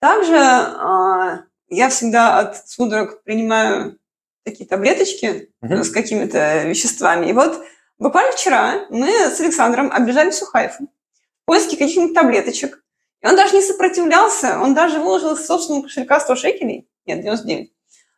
также 0.00 0.36
а, 0.36 1.44
я 1.74 1.88
всегда 1.88 2.38
от 2.38 2.68
судорог 2.68 3.22
принимаю 3.22 3.98
такие 4.44 4.68
таблеточки 4.68 5.50
угу. 5.60 5.82
с 5.82 5.90
какими-то 5.90 6.64
веществами. 6.64 7.30
И 7.30 7.32
вот 7.32 7.60
буквально 7.98 8.32
вчера 8.32 8.86
мы 8.90 9.08
с 9.08 9.40
Александром 9.40 9.90
оббежали 9.92 10.30
всю 10.30 10.46
Хайфу 10.46 10.84
в 10.84 11.46
поиске 11.46 11.76
каких-нибудь 11.76 12.14
таблеточек. 12.14 12.82
И 13.22 13.26
он 13.26 13.36
даже 13.36 13.54
не 13.56 13.62
сопротивлялся, 13.62 14.60
он 14.60 14.74
даже 14.74 15.00
выложил 15.00 15.32
из 15.32 15.46
собственного 15.46 15.84
кошелька 15.84 16.20
100 16.20 16.36
шекелей, 16.36 16.88
нет, 17.06 17.22
99, 17.22 17.72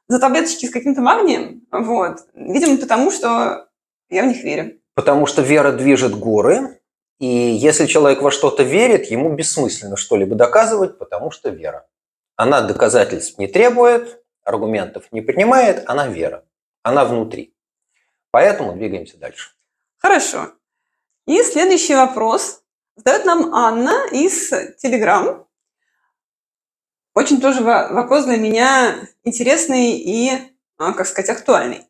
за 0.08 0.18
таблеточки 0.18 0.66
с 0.66 0.70
каким-то 0.70 1.00
магнием. 1.00 1.62
Вот. 1.70 2.18
Видимо, 2.34 2.76
потому 2.78 3.10
что 3.12 3.68
я 4.10 4.24
в 4.24 4.26
них 4.26 4.42
верю. 4.42 4.80
Потому 4.94 5.26
что 5.26 5.42
вера 5.42 5.72
движет 5.72 6.18
горы, 6.18 6.80
и 7.18 7.26
если 7.26 7.86
человек 7.86 8.20
во 8.20 8.30
что-то 8.30 8.62
верит, 8.62 9.06
ему 9.06 9.32
бессмысленно 9.34 9.96
что-либо 9.96 10.34
доказывать, 10.34 10.98
потому 10.98 11.30
что 11.30 11.50
вера. 11.50 11.86
Она 12.36 12.60
доказательств 12.60 13.38
не 13.38 13.48
требует, 13.48 14.22
аргументов 14.44 15.10
не 15.10 15.22
принимает, 15.22 15.88
она 15.88 16.06
вера. 16.06 16.44
Она 16.82 17.04
внутри. 17.04 17.54
Поэтому 18.30 18.74
двигаемся 18.74 19.16
дальше. 19.16 19.52
Хорошо. 19.98 20.52
И 21.26 21.42
следующий 21.42 21.94
вопрос 21.94 22.62
задает 22.94 23.24
нам 23.24 23.54
Анна 23.54 24.06
из 24.12 24.50
Телеграм. 24.78 25.46
Очень 27.14 27.40
тоже 27.40 27.62
вопрос 27.62 28.26
для 28.26 28.36
меня 28.36 28.94
интересный 29.24 29.92
и, 29.92 30.30
а, 30.76 30.92
как 30.92 31.06
сказать, 31.06 31.30
актуальный. 31.30 31.86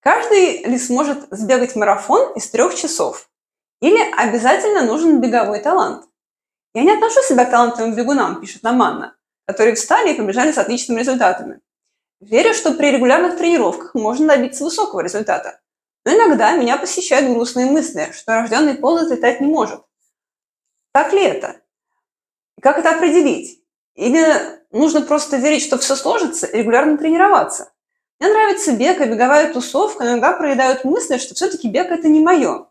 Каждый 0.00 0.64
ли 0.64 0.78
сможет 0.78 1.26
сбегать 1.30 1.74
марафон 1.74 2.32
из 2.34 2.48
трех 2.48 2.74
часов? 2.76 3.28
Или 3.80 4.00
обязательно 4.16 4.82
нужен 4.82 5.20
беговой 5.20 5.60
талант? 5.60 6.06
Я 6.72 6.84
не 6.84 6.92
отношу 6.92 7.20
себя 7.22 7.44
к 7.44 7.50
талантливым 7.50 7.96
бегунам, 7.96 8.40
пишет 8.40 8.62
Наманна, 8.62 9.16
которые 9.50 9.74
встали 9.74 10.12
и 10.12 10.16
побежали 10.16 10.52
с 10.52 10.58
отличными 10.58 11.00
результатами. 11.00 11.58
Верю, 12.20 12.54
что 12.54 12.72
при 12.74 12.92
регулярных 12.92 13.36
тренировках 13.36 13.94
можно 13.94 14.28
добиться 14.28 14.62
высокого 14.62 15.00
результата. 15.00 15.58
Но 16.04 16.12
иногда 16.12 16.52
меня 16.52 16.76
посещают 16.76 17.34
грустные 17.34 17.66
мысли, 17.66 18.12
что 18.12 18.32
рожденный 18.32 18.74
полос 18.74 19.10
летать 19.10 19.40
не 19.40 19.48
может. 19.48 19.80
Так 20.92 21.12
ли 21.12 21.22
это? 21.22 21.56
Как 22.62 22.78
это 22.78 22.90
определить? 22.90 23.60
Или 23.96 24.24
нужно 24.70 25.00
просто 25.02 25.36
верить, 25.38 25.64
что 25.64 25.78
все 25.78 25.96
сложится, 25.96 26.46
и 26.46 26.58
регулярно 26.58 26.96
тренироваться? 26.96 27.72
Мне 28.20 28.30
нравится 28.30 28.72
бег 28.72 29.00
и 29.00 29.06
беговая 29.06 29.52
тусовка, 29.52 30.04
но 30.04 30.10
иногда 30.10 30.32
проедают 30.32 30.84
мысли, 30.84 31.18
что 31.18 31.34
все-таки 31.34 31.68
бег– 31.68 31.86
это 31.90 32.06
не 32.08 32.20
мое. 32.20 32.68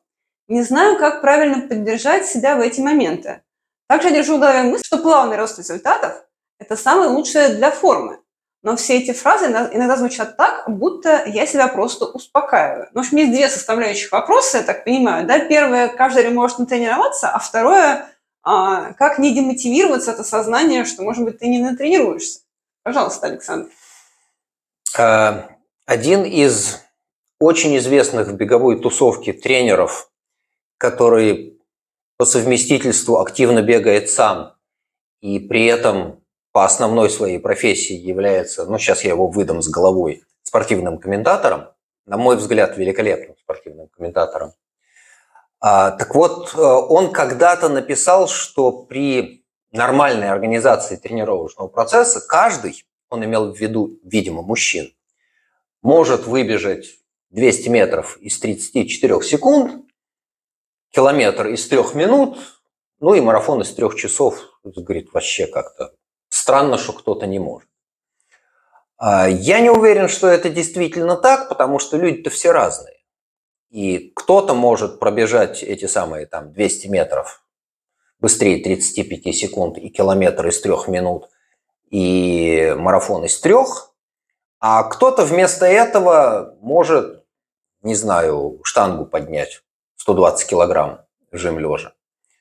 Не 0.48 0.64
знаю, 0.64 0.98
как 0.98 1.20
правильно 1.20 1.68
поддержать 1.68 2.26
себя 2.26 2.56
в 2.56 2.62
эти 2.62 2.80
моменты. 2.80 3.42
Также 3.88 4.10
я 4.10 4.16
держу 4.16 4.38
в 4.38 4.40
голове 4.40 4.64
мысль, 4.64 4.86
что 4.86 5.00
плавный 5.00 5.36
рост 5.36 5.58
результатов– 5.58 6.24
это 6.60 6.76
самое 6.76 7.10
лучшее 7.10 7.50
для 7.50 7.72
формы. 7.72 8.20
Но 8.62 8.76
все 8.76 8.98
эти 8.98 9.14
фразы 9.14 9.46
иногда 9.46 9.96
звучат 9.96 10.36
так, 10.36 10.70
будто 10.70 11.24
я 11.26 11.46
себя 11.46 11.70
просто 11.70 12.06
успокаиваю. 12.06 12.90
Ну, 12.94 13.02
в 13.02 13.06
общем, 13.06 13.18
есть 13.18 13.32
две 13.32 13.50
составляющих 13.50 14.12
вопроса, 14.12 14.58
я 14.58 14.64
так 14.64 14.84
понимаю. 14.84 15.26
Да? 15.26 15.40
Первое, 15.40 15.88
каждый 15.88 16.30
может 16.30 16.60
натренироваться, 16.60 17.30
а 17.30 17.40
второе, 17.40 18.10
а, 18.44 18.94
как 18.94 19.18
не 19.18 19.34
демотивироваться 19.34 20.12
от 20.12 20.20
осознания, 20.20 20.84
что, 20.84 21.04
может 21.04 21.24
быть, 21.24 21.40
ты 21.40 21.48
не 21.48 21.60
натренируешься. 21.60 22.42
Пожалуйста, 22.84 23.28
Александр. 23.28 23.70
Э, 24.98 25.44
один 25.86 26.24
из 26.24 26.82
очень 27.40 27.78
известных 27.78 28.28
в 28.28 28.34
беговой 28.34 28.82
тусовке 28.82 29.32
тренеров, 29.32 30.12
который 30.78 31.62
по 32.18 32.26
совместительству 32.26 33.20
активно 33.20 33.62
бегает 33.62 34.10
сам 34.10 34.56
и 35.22 35.40
при 35.40 35.66
этом 35.66 36.22
по 36.52 36.66
основной 36.66 37.10
своей 37.10 37.40
профессии 37.40 37.96
является, 37.96 38.66
ну 38.66 38.78
сейчас 38.78 39.04
я 39.04 39.12
его 39.12 39.28
выдам 39.28 39.62
с 39.62 39.70
головой, 39.70 40.24
спортивным 40.44 40.98
комментатором, 40.98 41.70
на 42.06 42.18
мой 42.18 42.38
взгляд, 42.38 42.78
великолепным 42.78 43.36
спортивным 43.38 43.88
комментатором. 43.88 44.54
А, 45.60 45.92
так 45.92 46.16
вот, 46.16 46.54
э, 46.56 46.58
он 46.60 47.12
когда-то 47.12 47.70
написал, 47.70 48.28
что 48.28 48.72
при 48.72 49.46
нормальной 49.72 50.30
организации 50.30 50.96
тренировочного 50.96 51.68
процесса 51.68 52.22
каждый, 52.22 52.86
он 53.10 53.26
имел 53.26 53.54
в 53.54 53.60
виду, 53.60 54.00
видимо, 54.04 54.42
мужчин, 54.42 54.92
может 55.82 56.26
выбежать 56.26 56.88
200 57.32 57.70
метров 57.70 58.18
из 58.18 58.40
34 58.40 59.22
секунд, 59.22 59.86
километр 60.92 61.48
из 61.48 61.68
3 61.68 61.78
минут, 61.96 62.40
ну 63.00 63.14
и 63.14 63.22
марафон 63.22 63.62
из 63.62 63.74
3 63.74 63.96
часов, 63.96 64.40
говорит, 64.64 65.14
вообще 65.14 65.46
как-то 65.46 65.94
странно, 66.30 66.78
что 66.78 66.94
кто-то 66.94 67.28
не 67.28 67.40
может. 67.40 67.70
А, 68.98 69.28
я 69.28 69.60
не 69.60 69.70
уверен, 69.70 70.08
что 70.08 70.28
это 70.28 70.50
действительно 70.50 71.16
так, 71.16 71.50
потому 71.50 71.80
что 71.80 71.98
люди-то 71.98 72.30
все 72.30 72.52
разные. 72.52 72.98
И 73.70 74.12
кто-то 74.16 74.54
может 74.54 75.00
пробежать 75.00 75.64
эти 75.64 75.86
самые 75.86 76.26
там 76.26 76.54
200 76.54 76.88
метров 76.88 77.44
быстрее 78.20 78.62
35 78.62 79.36
секунд 79.36 79.78
и 79.78 79.90
километр 79.90 80.48
из 80.48 80.60
трех 80.62 80.88
минут, 80.88 81.30
и 81.90 82.76
марафон 82.78 83.26
из 83.26 83.40
трех, 83.40 83.94
а 84.60 84.84
кто-то 84.84 85.26
вместо 85.26 85.66
этого 85.66 86.58
может, 86.62 87.24
не 87.82 87.96
знаю, 87.96 88.60
штангу 88.64 89.06
поднять 89.06 89.62
120 89.96 90.50
килограмм 90.50 91.02
жим 91.32 91.60
лежа. 91.60 91.94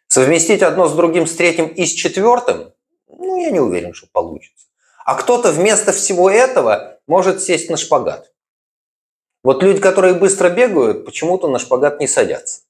Совместить 0.08 0.62
одно 0.62 0.88
с 0.88 0.94
другим, 0.94 1.26
с 1.26 1.36
третьим 1.36 1.68
и 1.68 1.84
с 1.84 1.92
четвертым 1.92 2.72
ну, 3.08 3.36
я 3.36 3.50
не 3.50 3.60
уверен, 3.60 3.94
что 3.94 4.06
получится. 4.12 4.66
А 5.04 5.14
кто-то 5.14 5.52
вместо 5.52 5.92
всего 5.92 6.30
этого 6.30 7.00
может 7.06 7.42
сесть 7.42 7.70
на 7.70 7.76
шпагат. 7.76 8.32
Вот 9.42 9.62
люди, 9.62 9.80
которые 9.80 10.14
быстро 10.14 10.50
бегают, 10.50 11.04
почему-то 11.04 11.48
на 11.48 11.58
шпагат 11.58 12.00
не 12.00 12.06
садятся. 12.06 12.62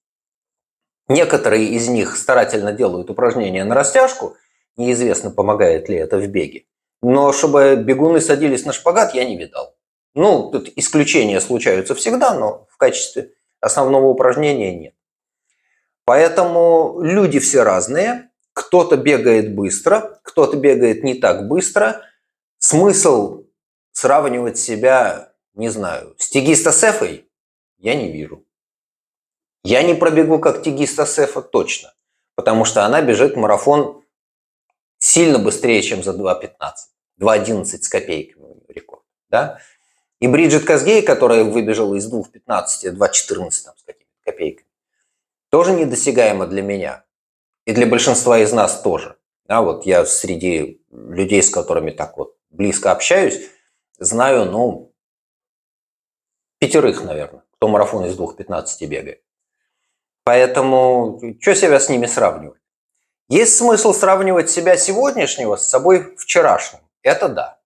Некоторые 1.09 1.65
из 1.69 1.89
них 1.89 2.17
старательно 2.17 2.73
делают 2.73 3.11
упражнения 3.11 3.65
на 3.65 3.75
растяжку, 3.75 4.37
неизвестно, 4.77 5.31
помогает 5.31 5.89
ли 5.89 5.97
это 5.97 6.19
в 6.19 6.27
беге. 6.29 6.67
Но 7.01 7.33
чтобы 7.33 7.77
бегуны 7.77 8.21
садились 8.21 8.65
на 8.65 8.73
шпагат, 8.73 9.15
я 9.15 9.25
не 9.25 9.37
видал. 9.37 9.75
Ну, 10.15 10.51
тут 10.51 10.71
исключения 10.77 11.41
случаются 11.41 11.95
всегда, 11.95 12.35
но 12.35 12.67
в 12.71 12.77
качестве 12.77 13.33
основного 13.61 14.07
упражнения 14.07 14.75
нет. 14.77 14.95
Поэтому 16.05 17.01
люди 17.01 17.39
все 17.39 17.63
разные, 17.63 18.28
кто-то 18.59 18.97
бегает 18.97 19.55
быстро, 19.55 20.19
кто-то 20.25 20.57
бегает 20.57 21.05
не 21.05 21.15
так 21.15 21.47
быстро. 21.47 22.03
Смысл 22.59 23.45
сравнивать 23.93 24.59
себя, 24.59 25.33
не 25.55 25.69
знаю, 25.69 26.17
с 26.19 26.29
Тигиста 26.29 26.73
Сефой 26.73 27.31
я 27.79 27.95
не 27.95 28.11
вижу. 28.11 28.45
Я 29.63 29.85
не 29.85 29.95
пробегу 29.95 30.41
как 30.41 30.65
Тигиста 30.65 31.07
Сефа 31.07 31.41
точно, 31.41 31.95
потому 32.35 32.65
что 32.65 32.85
она 32.85 33.01
бежит 33.01 33.37
марафон 33.37 34.03
сильно 34.99 35.39
быстрее, 35.39 35.81
чем 35.83 36.03
за 36.03 36.11
2.15. 36.11 36.51
2.11 37.21 37.65
с 37.65 37.89
копейками 37.89 38.57
рекорд. 38.67 39.05
Да? 39.31 39.61
И 40.19 40.27
Бриджит 40.27 40.65
Казгей, 40.65 41.03
которая 41.03 41.45
выбежала 41.45 41.95
из 41.95 42.13
2.15, 42.13 42.93
2.14 42.93 43.51
с 43.53 43.63
какими-то 43.87 44.25
копейками, 44.25 44.67
тоже 45.49 45.75
недосягаема 45.75 46.49
для 46.49 46.63
меня 46.63 47.05
и 47.69 47.73
для 47.73 47.87
большинства 47.87 48.39
из 48.39 48.51
нас 48.55 48.81
тоже. 48.81 49.19
Да, 49.45 49.61
вот 49.61 49.85
я 49.85 50.07
среди 50.07 50.83
людей, 50.91 51.43
с 51.43 51.51
которыми 51.51 51.91
так 51.91 52.17
вот 52.17 52.35
близко 52.49 52.93
общаюсь, 52.93 53.51
знаю, 53.99 54.47
ну, 54.47 54.95
пятерых, 56.59 57.05
наверное, 57.05 57.43
кто 57.53 57.69
марафон 57.69 58.07
из 58.07 58.17
двух 58.17 58.37
15 58.37 58.89
бегает. 58.89 59.23
Поэтому 60.25 61.21
что 61.43 61.55
себя 61.55 61.79
с 61.79 61.91
ними 61.91 62.07
сравнивать? 62.07 62.63
Есть 63.29 63.59
смысл 63.59 63.93
сравнивать 63.93 64.51
себя 64.51 64.79
сегодняшнего 64.79 65.57
с 65.57 65.69
собой 65.69 66.17
вчерашним. 66.17 66.81
Это 67.03 67.29
да. 67.29 67.61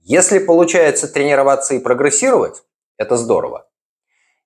Если 0.00 0.40
получается 0.40 1.06
тренироваться 1.06 1.74
и 1.74 1.78
прогрессировать, 1.78 2.64
это 2.96 3.16
здорово. 3.16 3.68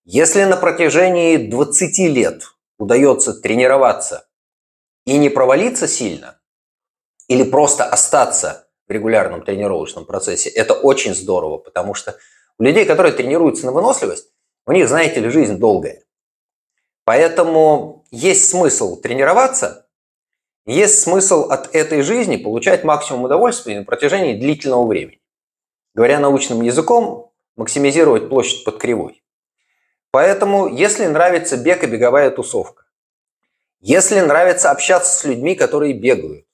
Если 0.04 0.44
на 0.44 0.58
протяжении 0.58 1.38
20 1.38 1.98
лет 2.14 2.42
удается 2.76 3.32
тренироваться 3.32 4.26
и 5.06 5.18
не 5.18 5.28
провалиться 5.28 5.86
сильно, 5.86 6.40
или 7.28 7.42
просто 7.42 7.84
остаться 7.84 8.68
в 8.86 8.92
регулярном 8.92 9.42
тренировочном 9.42 10.04
процессе, 10.04 10.50
это 10.50 10.74
очень 10.74 11.14
здорово, 11.14 11.58
потому 11.58 11.94
что 11.94 12.16
у 12.58 12.62
людей, 12.62 12.84
которые 12.84 13.12
тренируются 13.12 13.66
на 13.66 13.72
выносливость, 13.72 14.30
у 14.66 14.72
них, 14.72 14.88
знаете 14.88 15.20
ли, 15.20 15.28
жизнь 15.28 15.58
долгая. 15.58 16.02
Поэтому 17.04 18.06
есть 18.10 18.48
смысл 18.48 19.00
тренироваться, 19.00 19.86
есть 20.66 21.02
смысл 21.02 21.48
от 21.50 21.74
этой 21.74 22.00
жизни 22.02 22.36
получать 22.36 22.84
максимум 22.84 23.24
удовольствия 23.24 23.78
на 23.78 23.84
протяжении 23.84 24.38
длительного 24.38 24.86
времени. 24.86 25.20
Говоря 25.94 26.18
научным 26.18 26.62
языком, 26.62 27.32
максимизировать 27.56 28.28
площадь 28.28 28.64
под 28.64 28.78
кривой. 28.78 29.22
Поэтому, 30.10 30.68
если 30.68 31.06
нравится 31.06 31.56
бег 31.56 31.84
и 31.84 31.86
беговая 31.86 32.30
тусовка, 32.30 32.83
если 33.86 34.18
нравится 34.20 34.70
общаться 34.70 35.18
с 35.18 35.24
людьми, 35.24 35.54
которые 35.54 35.92
бегают, 35.92 36.46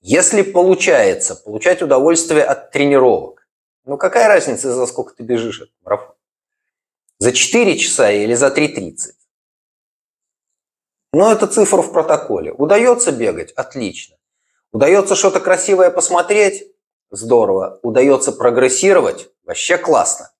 если 0.00 0.42
получается 0.42 1.34
получать 1.34 1.82
удовольствие 1.82 2.44
от 2.44 2.70
тренировок, 2.70 3.48
ну 3.84 3.96
какая 3.96 4.28
разница, 4.28 4.72
за 4.72 4.86
сколько 4.86 5.12
ты 5.12 5.24
бежишь 5.24 5.62
этот 5.62 5.74
марафон? 5.82 6.14
За 7.18 7.32
4 7.32 7.76
часа 7.76 8.12
или 8.12 8.34
за 8.34 8.46
3.30? 8.46 9.10
Ну, 11.12 11.32
это 11.32 11.48
цифра 11.48 11.82
в 11.82 11.92
протоколе. 11.92 12.52
Удается 12.52 13.10
бегать? 13.10 13.50
Отлично. 13.50 14.16
Удается 14.70 15.16
что-то 15.16 15.40
красивое 15.40 15.90
посмотреть? 15.90 16.62
Здорово. 17.10 17.80
Удается 17.82 18.30
прогрессировать? 18.30 19.32
Вообще 19.42 19.78
классно. 19.78 20.30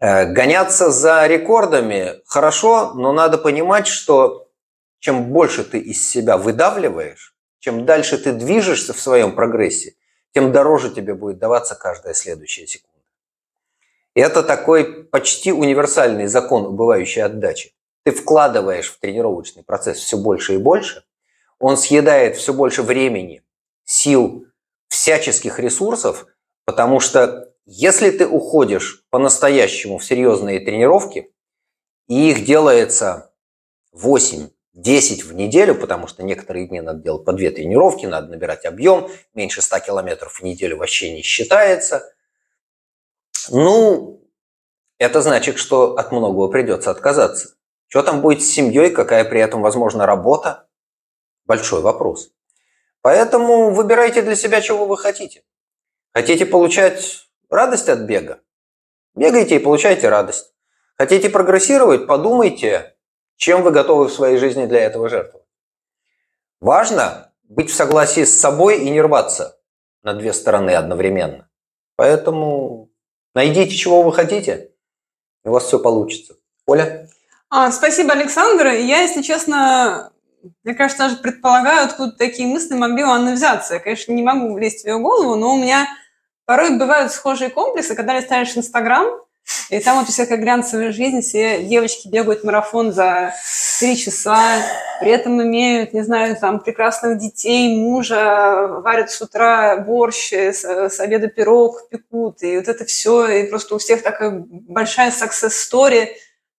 Э, 0.00 0.24
гоняться 0.24 0.90
за 0.90 1.26
рекордами 1.26 2.22
хорошо, 2.24 2.94
но 2.94 3.12
надо 3.12 3.36
понимать, 3.36 3.86
что 3.86 4.48
чем 4.98 5.30
больше 5.30 5.62
ты 5.62 5.78
из 5.78 6.08
себя 6.08 6.38
выдавливаешь, 6.38 7.34
чем 7.58 7.84
дальше 7.84 8.16
ты 8.16 8.32
движешься 8.32 8.94
в 8.94 9.00
своем 9.00 9.34
прогрессе, 9.34 9.94
тем 10.32 10.52
дороже 10.52 10.90
тебе 10.90 11.14
будет 11.14 11.38
даваться 11.38 11.74
каждая 11.74 12.14
следующая 12.14 12.66
секунда. 12.66 12.90
И 14.14 14.20
это 14.20 14.42
такой 14.42 15.04
почти 15.04 15.52
универсальный 15.52 16.26
закон 16.26 16.64
убывающей 16.64 17.22
отдачи. 17.22 17.74
Ты 18.04 18.12
вкладываешь 18.12 18.90
в 18.90 18.98
тренировочный 18.98 19.62
процесс 19.62 19.98
все 19.98 20.16
больше 20.16 20.54
и 20.54 20.58
больше, 20.58 21.04
он 21.58 21.76
съедает 21.76 22.36
все 22.36 22.54
больше 22.54 22.82
времени, 22.82 23.42
сил, 23.84 24.46
всяческих 24.88 25.58
ресурсов, 25.58 26.26
потому 26.64 27.00
что 27.00 27.49
если 27.72 28.10
ты 28.10 28.26
уходишь 28.26 29.04
по-настоящему 29.10 29.98
в 29.98 30.04
серьезные 30.04 30.58
тренировки, 30.58 31.32
и 32.08 32.30
их 32.30 32.44
делается 32.44 33.32
8 33.92 34.48
10 34.72 35.24
в 35.24 35.34
неделю, 35.34 35.76
потому 35.76 36.08
что 36.08 36.24
некоторые 36.24 36.66
дни 36.66 36.80
надо 36.80 37.00
делать 37.00 37.24
по 37.24 37.32
две 37.32 37.52
тренировки, 37.52 38.06
надо 38.06 38.28
набирать 38.28 38.64
объем, 38.64 39.08
меньше 39.34 39.62
100 39.62 39.78
километров 39.80 40.32
в 40.32 40.42
неделю 40.42 40.78
вообще 40.78 41.14
не 41.14 41.22
считается. 41.22 42.12
Ну, 43.50 44.20
это 44.98 45.22
значит, 45.22 45.56
что 45.56 45.94
от 45.94 46.10
многого 46.10 46.48
придется 46.48 46.90
отказаться. 46.90 47.54
Что 47.86 48.02
там 48.02 48.20
будет 48.20 48.42
с 48.42 48.50
семьей, 48.50 48.90
какая 48.90 49.24
при 49.24 49.40
этом 49.40 49.62
возможна 49.62 50.06
работа? 50.06 50.66
Большой 51.44 51.82
вопрос. 51.82 52.32
Поэтому 53.00 53.70
выбирайте 53.70 54.22
для 54.22 54.34
себя, 54.34 54.60
чего 54.60 54.86
вы 54.86 54.96
хотите. 54.96 55.44
Хотите 56.12 56.46
получать 56.46 57.29
радость 57.50 57.88
от 57.88 58.00
бега? 58.00 58.40
Бегайте 59.14 59.56
и 59.56 59.58
получайте 59.58 60.08
радость. 60.08 60.54
Хотите 60.96 61.30
прогрессировать? 61.30 62.06
Подумайте, 62.06 62.96
чем 63.36 63.62
вы 63.62 63.70
готовы 63.70 64.06
в 64.06 64.12
своей 64.12 64.36
жизни 64.36 64.66
для 64.66 64.80
этого 64.80 65.08
жертвовать. 65.08 65.46
Важно 66.60 67.32
быть 67.44 67.70
в 67.70 67.74
согласии 67.74 68.24
с 68.24 68.38
собой 68.38 68.84
и 68.84 68.90
не 68.90 69.00
рваться 69.00 69.58
на 70.02 70.14
две 70.14 70.32
стороны 70.32 70.70
одновременно. 70.70 71.48
Поэтому 71.96 72.90
найдите, 73.34 73.74
чего 73.76 74.02
вы 74.02 74.12
хотите, 74.12 74.72
и 75.44 75.48
у 75.48 75.52
вас 75.52 75.64
все 75.64 75.78
получится. 75.78 76.36
Оля? 76.66 77.08
А, 77.48 77.72
спасибо, 77.72 78.12
Александр. 78.12 78.68
Я, 78.68 79.00
если 79.00 79.22
честно, 79.22 80.12
мне 80.62 80.74
кажется, 80.74 81.04
даже 81.04 81.16
предполагаю, 81.16 81.86
откуда 81.86 82.12
такие 82.12 82.46
мысли 82.46 82.74
могли 82.74 83.04
у 83.04 83.08
Анны 83.08 83.32
взяться. 83.32 83.74
Я, 83.74 83.80
конечно, 83.80 84.12
не 84.12 84.22
могу 84.22 84.54
влезть 84.54 84.82
в 84.82 84.86
ее 84.86 84.98
голову, 84.98 85.34
но 85.34 85.54
у 85.54 85.58
меня 85.58 85.88
порой 86.50 86.76
бывают 86.76 87.12
схожие 87.12 87.48
комплексы, 87.48 87.94
когда 87.94 88.18
листаешь 88.18 88.56
Инстаграм, 88.56 89.06
и 89.68 89.78
там 89.78 90.04
вот 90.04 90.12
как 90.16 90.40
глянцевая 90.40 90.90
жизнь, 90.90 91.20
все 91.20 91.62
девочки 91.62 92.08
бегают 92.08 92.42
марафон 92.42 92.92
за 92.92 93.34
три 93.78 93.96
часа, 93.96 94.60
при 94.98 95.12
этом 95.12 95.40
имеют, 95.40 95.92
не 95.92 96.02
знаю, 96.02 96.34
там 96.34 96.58
прекрасных 96.58 97.18
детей, 97.18 97.76
мужа, 97.76 98.66
варят 98.82 99.12
с 99.12 99.22
утра 99.22 99.76
борщ, 99.76 100.32
с, 100.32 100.64
с 100.64 100.98
обеда 100.98 101.28
пирог 101.28 101.88
пекут, 101.88 102.42
и 102.42 102.56
вот 102.56 102.66
это 102.66 102.84
все, 102.84 103.28
и 103.28 103.44
просто 103.44 103.76
у 103.76 103.78
всех 103.78 104.02
такая 104.02 104.44
большая 104.44 105.12
success 105.12 105.52
story. 105.52 106.08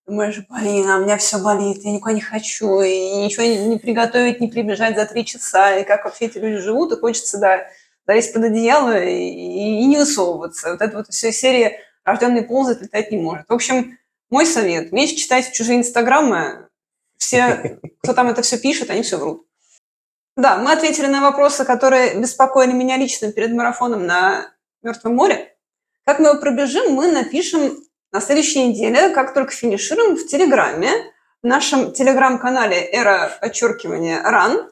Думаешь, 0.08 0.42
блин, 0.50 0.90
а 0.90 1.00
у 1.00 1.02
меня 1.02 1.18
все 1.18 1.38
болит, 1.38 1.84
я 1.84 1.92
никуда 1.92 2.14
не 2.14 2.22
хочу, 2.22 2.80
и 2.80 3.26
ничего 3.26 3.44
не 3.44 3.78
приготовить, 3.78 4.40
не 4.40 4.48
прибежать 4.48 4.96
за 4.96 5.06
три 5.06 5.26
часа, 5.26 5.76
и 5.76 5.84
как 5.84 6.06
вообще 6.06 6.28
эти 6.28 6.38
люди 6.38 6.62
живут, 6.62 6.94
и 6.94 6.98
хочется, 6.98 7.40
да, 7.40 7.68
залезть 8.08 8.34
под 8.34 8.46
одеяло 8.46 9.04
и, 9.04 9.14
и, 9.14 9.86
не 9.86 9.98
высовываться. 9.98 10.72
Вот 10.72 10.82
это 10.82 10.98
вот 10.98 11.08
вся 11.08 11.32
серия 11.32 11.80
рожденный 12.04 12.44
ползать, 12.44 12.82
летать 12.82 13.12
не 13.12 13.18
может. 13.18 13.48
В 13.48 13.54
общем, 13.54 13.98
мой 14.30 14.46
совет. 14.46 14.92
Меньше 14.92 15.16
читать 15.16 15.52
чужие 15.52 15.80
инстаграмы. 15.80 16.68
Все, 17.18 17.80
кто 18.04 18.14
там 18.14 18.28
это 18.30 18.42
все 18.42 18.58
пишет, 18.58 18.90
они 18.90 19.04
все 19.04 19.18
врут. 19.18 19.46
Да, 20.38 20.58
мы 20.58 20.72
ответили 20.72 21.08
на 21.08 21.22
вопросы, 21.22 21.66
которые 21.66 22.16
беспокоили 22.16 22.72
меня 22.72 22.98
лично 22.98 23.32
перед 23.32 23.52
марафоном 23.52 24.06
на 24.06 24.52
Мертвом 24.82 25.16
море. 25.16 25.56
Как 26.06 26.20
мы 26.20 26.30
его 26.30 26.40
пробежим, 26.40 26.94
мы 26.94 27.12
напишем 27.12 27.78
на 28.12 28.22
следующей 28.22 28.68
неделе, 28.68 29.10
как 29.10 29.34
только 29.34 29.52
финишируем, 29.52 30.16
в 30.16 30.26
Телеграме, 30.26 30.90
в 31.44 31.48
нашем 31.48 31.94
Телеграм-канале 31.94 32.78
«Эра 32.92 33.32
подчеркивания 33.40 34.22
РАН». 34.24 34.72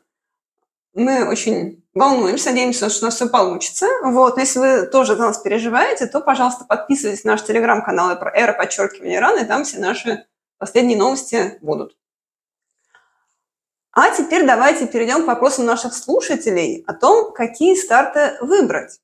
Мы 0.99 1.25
очень 1.25 1.81
волнуемся, 1.93 2.49
надеемся, 2.49 2.89
что 2.89 3.05
у 3.05 3.07
нас 3.07 3.15
все 3.15 3.29
получится. 3.29 3.87
Вот, 4.03 4.35
но 4.35 4.41
если 4.41 4.59
вы 4.59 4.85
тоже 4.87 5.15
за 5.15 5.21
нас 5.21 5.37
переживаете, 5.37 6.07
то, 6.07 6.19
пожалуйста, 6.19 6.65
подписывайтесь 6.65 7.23
на 7.23 7.31
наш 7.31 7.43
телеграм-канал 7.43 8.19
про 8.19 8.29
эра 8.35 8.51
подчеркивания 8.51 9.21
раны, 9.21 9.45
там 9.45 9.63
все 9.63 9.79
наши 9.79 10.25
последние 10.57 10.97
новости 10.97 11.57
будут. 11.61 11.95
А 13.93 14.09
теперь 14.09 14.45
давайте 14.45 14.87
перейдем 14.87 15.23
к 15.23 15.27
вопросам 15.27 15.65
наших 15.65 15.93
слушателей 15.93 16.83
о 16.85 16.93
том, 16.93 17.31
какие 17.31 17.75
старты 17.75 18.37
выбрать. 18.41 18.99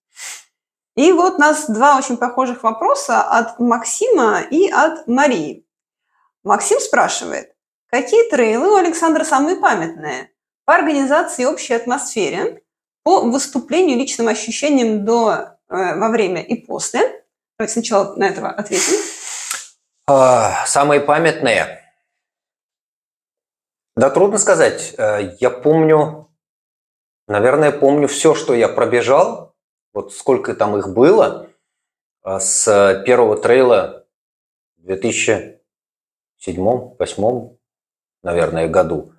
И 0.97 1.13
вот 1.13 1.35
у 1.35 1.39
нас 1.39 1.69
два 1.69 1.97
очень 1.97 2.17
похожих 2.17 2.63
вопроса 2.63 3.21
от 3.21 3.57
Максима 3.57 4.41
и 4.41 4.69
от 4.69 5.07
Марии. 5.07 5.65
Максим 6.43 6.81
спрашивает, 6.81 7.55
какие 7.87 8.29
трейлы 8.29 8.69
у 8.69 8.75
Александра 8.75 9.23
самые 9.23 9.55
памятные 9.55 10.34
по 10.65 10.75
организации 10.75 11.45
общей 11.45 11.75
атмосфере, 11.75 12.61
по 13.03 13.21
выступлению, 13.21 13.97
личным 13.97 14.27
ощущениям 14.27 15.05
до, 15.05 15.57
э, 15.69 15.71
во 15.95 16.09
время 16.09 16.41
и 16.41 16.55
после. 16.55 17.23
Давайте 17.57 17.73
сначала 17.73 18.15
на 18.15 18.27
этого 18.27 18.49
ответим. 18.49 18.97
А, 20.07 20.65
самые 20.65 20.99
памятные. 21.01 21.81
Да, 23.95 24.09
трудно 24.09 24.39
сказать. 24.39 24.93
Э, 24.97 25.35
я 25.39 25.49
помню, 25.49 26.29
наверное, 27.27 27.71
помню 27.71 28.07
все, 28.07 28.35
что 28.35 28.53
я 28.53 28.67
пробежал. 28.67 29.55
Вот 29.93 30.13
сколько 30.13 30.53
там 30.55 30.77
их 30.77 30.93
было 30.93 31.49
э, 32.25 32.39
с 32.39 33.03
первого 33.05 33.37
трейла 33.37 34.05
в 34.77 34.89
2007-2008, 34.89 37.57
наверное, 38.23 38.67
году. 38.67 39.14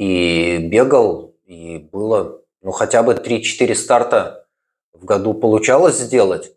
И 0.00 0.56
бегал, 0.56 1.34
и 1.44 1.76
было 1.76 2.40
ну, 2.62 2.72
хотя 2.72 3.02
бы 3.02 3.12
3-4 3.12 3.74
старта 3.74 4.46
в 4.94 5.04
году 5.04 5.34
получалось 5.34 5.98
сделать. 5.98 6.54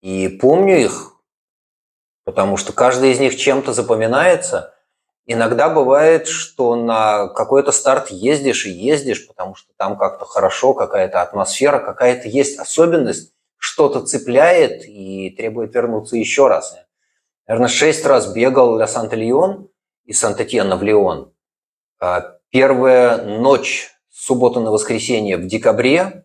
И 0.00 0.28
помню 0.28 0.78
их, 0.78 1.12
потому 2.22 2.56
что 2.56 2.72
каждый 2.72 3.10
из 3.10 3.18
них 3.18 3.36
чем-то 3.36 3.72
запоминается. 3.72 4.74
Иногда 5.26 5.68
бывает, 5.68 6.28
что 6.28 6.76
на 6.76 7.26
какой-то 7.26 7.72
старт 7.72 8.10
ездишь 8.10 8.64
и 8.64 8.70
ездишь, 8.70 9.26
потому 9.26 9.56
что 9.56 9.72
там 9.76 9.98
как-то 9.98 10.24
хорошо, 10.24 10.72
какая-то 10.72 11.20
атмосфера, 11.20 11.80
какая-то 11.80 12.28
есть 12.28 12.60
особенность, 12.60 13.32
что-то 13.56 14.06
цепляет 14.06 14.84
и 14.86 15.30
требует 15.30 15.74
вернуться 15.74 16.16
еще 16.16 16.46
раз. 16.46 16.76
Наверное, 17.48 17.68
шесть 17.68 18.06
раз 18.06 18.32
бегал 18.32 18.76
для 18.76 18.86
Санта-Леон 18.86 19.68
и 20.04 20.12
Санта-Тьена 20.12 20.76
в 20.76 20.84
Леон. 20.84 21.32
А 22.48 22.50
первая 22.50 23.22
ночь 23.22 23.90
субботу 24.10 24.60
на 24.60 24.70
воскресенье 24.70 25.36
в 25.36 25.46
декабре. 25.46 26.24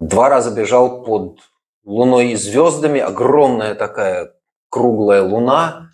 Два 0.00 0.28
раза 0.28 0.50
бежал 0.50 1.02
под 1.04 1.40
луной 1.84 2.32
и 2.32 2.36
звездами. 2.36 3.00
Огромная 3.00 3.74
такая 3.74 4.34
круглая 4.68 5.22
луна. 5.22 5.90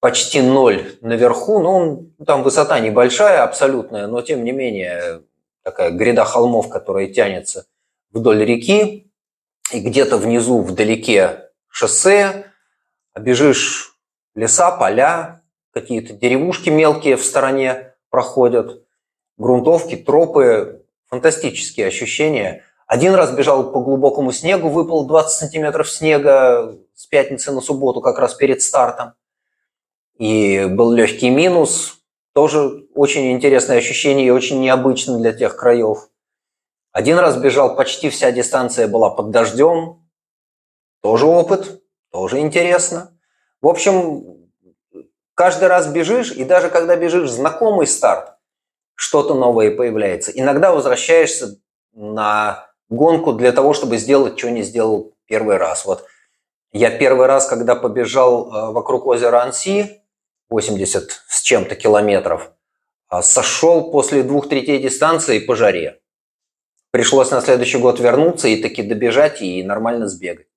Почти 0.00 0.40
ноль 0.40 0.96
наверху. 1.00 1.60
Ну, 1.60 2.12
там 2.24 2.42
высота 2.42 2.78
небольшая, 2.80 3.42
абсолютная, 3.42 4.06
но 4.06 4.22
тем 4.22 4.44
не 4.44 4.52
менее 4.52 5.22
такая 5.62 5.90
гряда 5.90 6.24
холмов, 6.24 6.68
которая 6.68 7.08
тянется 7.08 7.66
вдоль 8.10 8.44
реки. 8.44 9.12
И 9.72 9.80
где-то 9.80 10.16
внизу, 10.16 10.62
вдалеке 10.62 11.50
шоссе, 11.68 12.46
бежишь 13.14 13.98
леса, 14.34 14.70
поля, 14.70 15.37
какие-то 15.80 16.12
деревушки 16.14 16.70
мелкие 16.70 17.16
в 17.16 17.24
стороне– 17.24 17.84
проходят, 18.10 18.82
грунтовки, 19.36 19.96
тропы, 19.96 20.84
фантастические 21.06 21.86
ощущения. 21.86 22.64
Один 22.86 23.14
раз 23.14 23.32
бежал 23.32 23.70
по 23.70 23.80
глубокому 23.80 24.32
снегу, 24.32 24.68
выпал 24.68 25.06
20 25.06 25.30
сантиметров 25.30 25.90
снега 25.90 26.76
с 26.94 27.06
пятницы 27.06 27.52
на 27.52 27.60
субботу, 27.60 28.00
как 28.00 28.18
раз 28.18 28.34
перед 28.34 28.62
стартом. 28.62 29.12
И 30.18 30.64
был 30.64 30.92
легкий 30.92 31.30
минус, 31.30 32.00
тоже 32.32 32.86
очень 32.94 33.32
интересное 33.32 33.78
ощущение 33.78 34.26
и 34.26 34.30
очень 34.30 34.60
необычно 34.60 35.18
для 35.18 35.32
тех 35.32 35.56
краев. 35.56 36.08
Один 36.92 37.18
раз 37.18 37.36
бежал, 37.36 37.76
почти 37.76 38.08
вся 38.08 38.32
дистанция 38.32 38.88
была 38.88 39.10
под 39.10 39.30
дождем. 39.30 40.02
Тоже 41.02 41.26
опыт, 41.26 41.82
тоже 42.10 42.40
интересно. 42.40 43.16
В 43.60 43.68
общем, 43.68 44.47
Каждый 45.38 45.68
раз 45.68 45.86
бежишь, 45.86 46.32
и 46.32 46.42
даже 46.42 46.68
когда 46.68 46.96
бежишь 46.96 47.30
знакомый 47.30 47.86
старт, 47.86 48.32
что-то 48.96 49.34
новое 49.34 49.70
появляется. 49.70 50.32
Иногда 50.32 50.72
возвращаешься 50.72 51.60
на 51.92 52.66
гонку 52.88 53.32
для 53.32 53.52
того, 53.52 53.72
чтобы 53.72 53.98
сделать, 53.98 54.36
что 54.36 54.50
не 54.50 54.64
сделал 54.64 55.14
первый 55.26 55.56
раз. 55.56 55.84
Вот 55.86 56.04
я 56.72 56.90
первый 56.90 57.28
раз, 57.28 57.46
когда 57.46 57.76
побежал 57.76 58.48
э, 58.48 58.72
вокруг 58.72 59.06
озера 59.06 59.40
Анси, 59.40 60.02
80 60.50 61.22
с 61.28 61.42
чем-то 61.42 61.76
километров, 61.76 62.50
э, 63.08 63.22
сошел 63.22 63.92
после 63.92 64.24
двух 64.24 64.48
третей 64.48 64.82
дистанции 64.82 65.38
по 65.38 65.54
жаре. 65.54 66.00
Пришлось 66.90 67.30
на 67.30 67.40
следующий 67.42 67.78
год 67.78 68.00
вернуться 68.00 68.48
и 68.48 68.60
таки 68.60 68.82
добежать 68.82 69.40
и 69.40 69.62
нормально 69.62 70.08
сбегать 70.08 70.48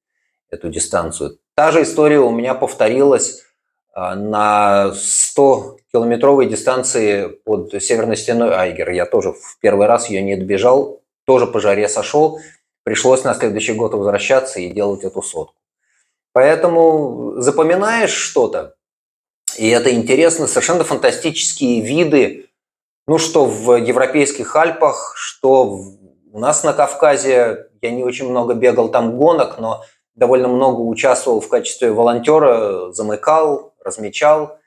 эту 0.50 0.70
дистанцию. 0.70 1.38
Та 1.54 1.72
же 1.72 1.84
история 1.84 2.20
у 2.20 2.32
меня 2.32 2.56
повторилась 2.56 3.42
а, 3.42 3.51
на 3.96 4.94
100-километровой 4.94 6.46
дистанции 6.46 7.28
под 7.28 7.72
северной 7.84 8.18
стеной 8.18 8.54
Айгер. 8.54 8.90
Я 8.92 9.06
тоже 9.06 9.34
в 9.34 9.58
первый 9.60 9.88
раз 9.88 10.10
ее 10.10 10.22
не 10.22 10.36
добежал, 10.36 11.02
тоже 11.26 11.48
по 11.48 11.60
жаре 11.60 11.90
сошел. 11.90 12.40
Пришлось 12.84 13.24
на 13.24 13.34
следующий 13.34 13.74
год 13.74 13.94
возвращаться 13.94 14.60
и 14.60 14.70
делать 14.70 15.04
эту 15.04 15.22
сотку. 15.22 15.56
Поэтому 16.34 17.34
запоминаешь 17.38 18.14
что-то, 18.14 18.76
И 19.58 19.68
это 19.70 19.94
интересно, 19.94 20.48
совершенно 20.48 20.84
фантастические 20.84 21.82
виды, 21.82 22.50
ну 23.08 23.18
что 23.18 23.46
в 23.46 23.76
европейских 23.76 24.56
Альпах, 24.56 25.14
что 25.18 25.82
у 26.32 26.40
нас 26.40 26.64
на 26.64 26.74
Кавказе. 26.74 27.68
Я 27.82 27.92
не 27.92 28.04
очень 28.04 28.30
много 28.30 28.54
бегал 28.54 28.90
там 28.90 29.18
гонок, 29.18 29.60
но 29.60 29.84
довольно 30.16 30.48
много 30.48 30.80
участвовал 30.80 31.42
в 31.42 31.50
качестве 31.50 31.92
волонтера, 31.92 32.92
замыкал, 32.92 33.71
размечал. 33.84 34.60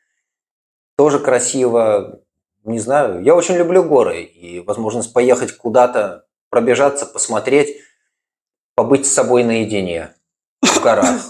Тоже 0.96 1.18
красиво. 1.18 2.20
Не 2.64 2.79
знаю, 2.79 3.22
я 3.22 3.35
очень 3.35 3.57
люблю 3.57 3.85
горы 3.85 4.22
и 4.22 4.61
возможность 4.61 5.12
поехать 5.12 5.57
куда-то, 5.57 6.27
пробежаться, 6.48 7.05
посмотреть, 7.05 7.77
побыть 8.74 9.07
с 9.07 9.12
собой 9.12 9.44
наедине 9.44 10.14
в 10.62 10.81
горах. 10.81 11.20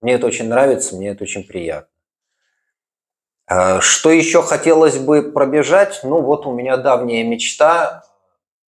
Мне 0.00 0.14
это 0.14 0.26
очень 0.26 0.48
нравится, 0.48 0.96
мне 0.96 1.10
это 1.10 1.24
очень 1.24 1.44
приятно. 1.44 1.90
А, 3.46 3.80
что 3.80 4.10
еще 4.10 4.42
хотелось 4.42 4.98
бы 4.98 5.32
пробежать? 5.32 6.00
Ну 6.04 6.20
вот 6.20 6.46
у 6.46 6.52
меня 6.52 6.76
давняя 6.76 7.24
мечта. 7.24 8.04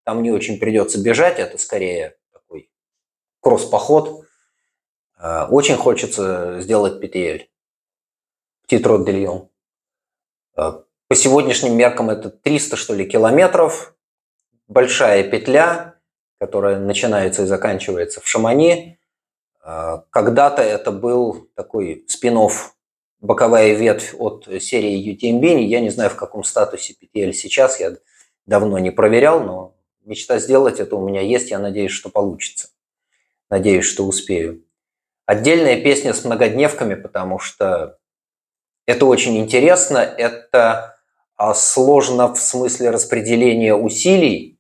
Там 0.04 0.24
не 0.24 0.32
очень 0.32 0.60
придется 0.60 1.02
бежать, 1.02 1.38
это 1.38 1.58
скорее 1.58 2.16
такой 2.32 2.72
кросс-поход. 3.42 4.26
А, 5.18 5.48
очень 5.52 5.76
хочется 5.76 6.62
сделать 6.62 7.04
PTL. 7.04 7.46
Титрот 8.70 9.04
де 9.04 9.12
Лион. 9.14 9.50
По 10.56 11.16
сегодняшним 11.16 11.76
меркам 11.76 12.12
это 12.12 12.30
300, 12.30 12.76
что 12.76 12.94
ли, 12.94 13.06
километров. 13.06 13.96
Большая 14.68 15.24
петля, 15.24 15.96
которая 16.40 16.78
начинается 16.78 17.44
и 17.44 17.46
заканчивается 17.48 18.22
в 18.22 18.28
Шамани. 18.28 19.00
А, 19.62 20.04
когда-то 20.12 20.62
это 20.62 20.92
был 20.92 21.50
такой 21.56 22.06
спин 22.08 22.38
боковая 23.20 23.74
ветвь 23.74 24.14
от 24.20 24.48
серии 24.62 25.16
UTMB. 25.16 25.64
Я 25.64 25.80
не 25.80 25.90
знаю, 25.90 26.12
в 26.12 26.16
каком 26.16 26.44
статусе 26.44 26.94
PTL 26.94 27.34
сейчас, 27.34 27.80
я 27.80 27.96
давно 28.46 28.78
не 28.78 28.92
проверял, 28.92 29.44
но 29.44 29.76
мечта 30.06 30.38
сделать 30.38 30.80
это 30.80 30.96
у 30.96 31.08
меня 31.08 31.22
есть, 31.22 31.50
я 31.50 31.58
надеюсь, 31.58 31.92
что 31.92 32.10
получится. 32.10 32.70
Надеюсь, 33.50 33.86
что 33.86 34.06
успею. 34.06 34.64
Отдельная 35.26 35.82
песня 35.82 36.14
с 36.14 36.24
многодневками, 36.24 36.94
потому 36.94 37.40
что 37.40 37.99
это 38.90 39.06
очень 39.06 39.38
интересно, 39.38 40.00
это 40.00 40.98
а, 41.38 41.54
сложно 41.54 42.34
в 42.34 42.40
смысле 42.40 42.90
распределения 42.90 43.76
усилий, 43.76 44.60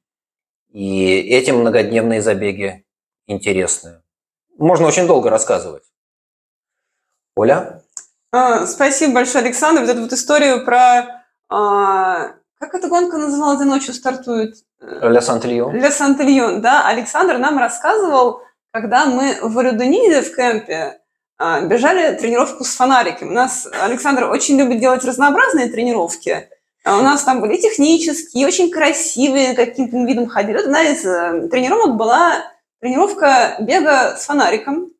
и 0.69 1.15
эти 1.15 1.49
многодневные 1.49 2.21
забеги 2.21 2.85
интересны. 3.25 4.03
Можно 4.59 4.85
очень 4.85 5.07
долго 5.07 5.31
рассказывать. 5.31 5.81
Оля? 7.35 7.81
А, 8.31 8.67
спасибо 8.67 9.15
большое, 9.15 9.43
Александр. 9.43 9.81
Вот 9.81 9.89
эту 9.89 10.01
вот 10.01 10.13
историю 10.13 10.63
про... 10.63 11.25
А, 11.49 12.33
как 12.59 12.75
эта 12.75 12.87
гонка 12.87 13.17
называлась, 13.17 13.65
ночью 13.65 13.95
стартует? 13.95 14.57
Ля 14.79 15.21
Сантильон. 15.21 15.73
Ля 15.73 15.89
Сантильон, 15.89 16.61
да. 16.61 16.87
Александр 16.87 17.39
нам 17.39 17.57
рассказывал, 17.57 18.43
когда 18.71 19.07
мы 19.07 19.39
в 19.41 19.59
Рюденизе 19.59 20.21
в 20.21 20.35
кемпе 20.35 20.98
бежали 21.39 22.15
тренировку 22.17 22.63
с 22.63 22.75
фонариком. 22.75 23.29
У 23.29 23.33
нас 23.33 23.67
Александр 23.81 24.25
очень 24.25 24.57
любит 24.57 24.79
делать 24.79 25.03
разнообразные 25.05 25.69
тренировки. 25.69 26.49
А 26.83 26.97
у 26.97 27.01
нас 27.01 27.23
там 27.23 27.41
были 27.41 27.57
технические, 27.57 28.47
очень 28.47 28.71
красивые, 28.71 29.53
каким-то 29.53 29.97
видом 30.05 30.27
ходили. 30.27 30.57
Вот 30.57 30.65
одна 30.65 30.81
из 30.83 31.05
э, 31.05 31.47
тренировок 31.49 31.97
была 31.97 32.43
тренировка 32.79 33.57
бега 33.59 34.15
с 34.17 34.25
фонариком. 34.25 34.91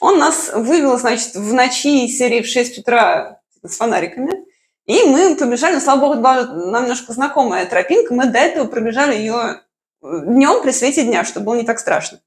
Он 0.00 0.18
нас 0.18 0.50
вывел, 0.54 0.98
значит, 0.98 1.34
в 1.34 1.52
ночи 1.52 2.08
серии 2.08 2.42
в 2.42 2.46
6 2.46 2.78
утра 2.78 3.40
с 3.62 3.76
фонариками. 3.76 4.44
И 4.86 5.04
мы 5.04 5.36
побежали, 5.36 5.74
ну, 5.74 5.80
слава 5.80 6.00
богу, 6.00 6.14
нам 6.14 6.82
немножко 6.82 7.12
знакомая 7.12 7.66
тропинка. 7.66 8.14
Мы 8.14 8.26
до 8.26 8.38
этого 8.38 8.66
пробежали 8.66 9.14
ее 9.14 9.60
днем 10.02 10.62
при 10.62 10.70
свете 10.70 11.04
дня, 11.04 11.24
чтобы 11.24 11.46
было 11.46 11.54
не 11.56 11.64
так 11.64 11.78
страшно. 11.78 12.20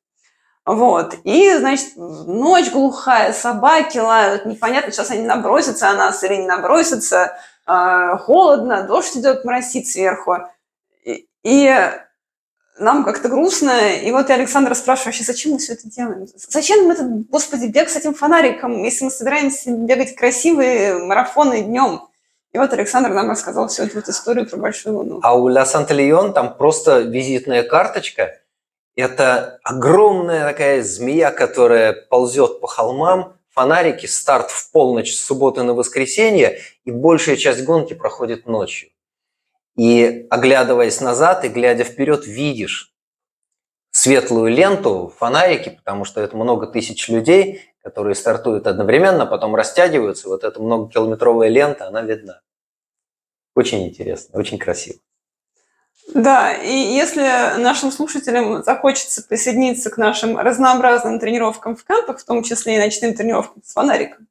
Вот. 0.66 1.16
И, 1.24 1.54
значит, 1.58 1.96
ночь 1.96 2.72
глухая, 2.72 3.34
собаки 3.34 3.98
лают, 3.98 4.46
непонятно, 4.46 4.92
сейчас 4.92 5.12
они 5.12 5.24
набросятся 5.24 5.88
на 5.88 5.96
нас 5.96 6.24
или 6.24 6.36
не 6.36 6.46
набросятся. 6.46 7.38
Э, 7.68 8.18
холодно, 8.18 8.84
дождь 8.84 9.18
идет, 9.18 9.44
моросит 9.44 9.88
сверху. 9.88 10.38
И, 11.04 11.28
и 11.44 11.76
нам 12.78 13.04
как-то 13.04 13.30
грустно. 13.30 13.94
И 13.96 14.12
вот 14.12 14.30
я 14.30 14.36
Александра 14.36 14.74
спрашиваю, 14.76 15.08
вообще, 15.08 15.24
зачем 15.24 15.54
мы 15.54 15.58
все 15.58 15.74
это 15.74 15.90
делаем? 15.90 16.28
Зачем 16.36 16.86
мы 16.86 16.94
этот, 16.94 17.30
господи, 17.30 17.66
бег 17.66 17.90
с 17.90 17.96
этим 17.96 18.14
фонариком, 18.14 18.84
если 18.84 19.06
мы 19.06 19.12
собираемся 19.12 19.72
бегать 19.72 20.16
красивые 20.16 20.98
марафоны 20.98 21.62
днем? 21.62 22.08
И 22.54 22.58
вот 22.58 22.74
Александр 22.74 23.10
нам 23.10 23.30
рассказал 23.30 23.70
всю 23.70 23.84
эту 23.84 23.96
вот 23.96 24.10
историю 24.10 24.50
про 24.50 24.58
Большую 24.58 24.98
Луну. 24.98 25.20
А 25.24 25.36
у 25.36 25.48
Ля 25.48 25.66
Санта-Леон 25.66 26.34
там 26.34 26.58
просто 26.58 27.00
визитная 27.00 27.64
карточка. 27.64 28.41
Это 29.02 29.60
огромная 29.64 30.48
такая 30.48 30.84
змея, 30.84 31.32
которая 31.32 31.92
ползет 31.92 32.62
по 32.62 32.68
холмам, 32.68 33.36
фонарики, 33.50 34.06
старт 34.06 34.52
в 34.52 34.72
полночь 34.72 35.16
с 35.16 35.26
субботы 35.26 35.64
на 35.64 35.74
воскресенье, 35.74 36.60
и 36.86 36.92
большая 36.92 37.36
часть 37.36 37.64
гонки 37.64 37.96
проходит 37.96 38.46
ночью. 38.46 38.92
И 39.76 40.28
оглядываясь 40.30 41.02
назад 41.02 41.44
и 41.46 41.48
глядя 41.48 41.84
вперед, 41.84 42.28
видишь 42.28 42.94
светлую 43.90 44.52
ленту, 44.52 45.12
фонарики, 45.18 45.70
потому 45.70 46.06
что 46.06 46.22
это 46.22 46.38
много 46.38 46.68
тысяч 46.68 47.10
людей, 47.10 47.74
которые 47.82 48.14
стартуют 48.14 48.68
одновременно, 48.68 49.26
потом 49.26 49.56
растягиваются. 49.56 50.30
Вот 50.30 50.44
эта 50.44 50.62
многокилометровая 50.62 51.50
лента, 51.50 51.88
она 51.88 52.04
видна. 52.04 52.42
Очень 53.56 53.88
интересно, 53.88 54.38
очень 54.38 54.60
красиво. 54.60 55.00
Да, 56.14 56.54
и 56.54 56.74
если 56.74 57.58
нашим 57.58 57.92
слушателям 57.92 58.64
захочется 58.64 59.24
присоединиться 59.24 59.90
к 59.90 59.98
нашим 59.98 60.38
разнообразным 60.38 61.20
тренировкам 61.20 61.76
в 61.76 61.86
кампах, 61.86 62.20
в 62.20 62.26
том 62.26 62.44
числе 62.44 62.76
и 62.76 62.80
ночным 62.80 63.14
тренировкам 63.14 63.64
с 63.64 63.74
фонариком, 63.74 64.28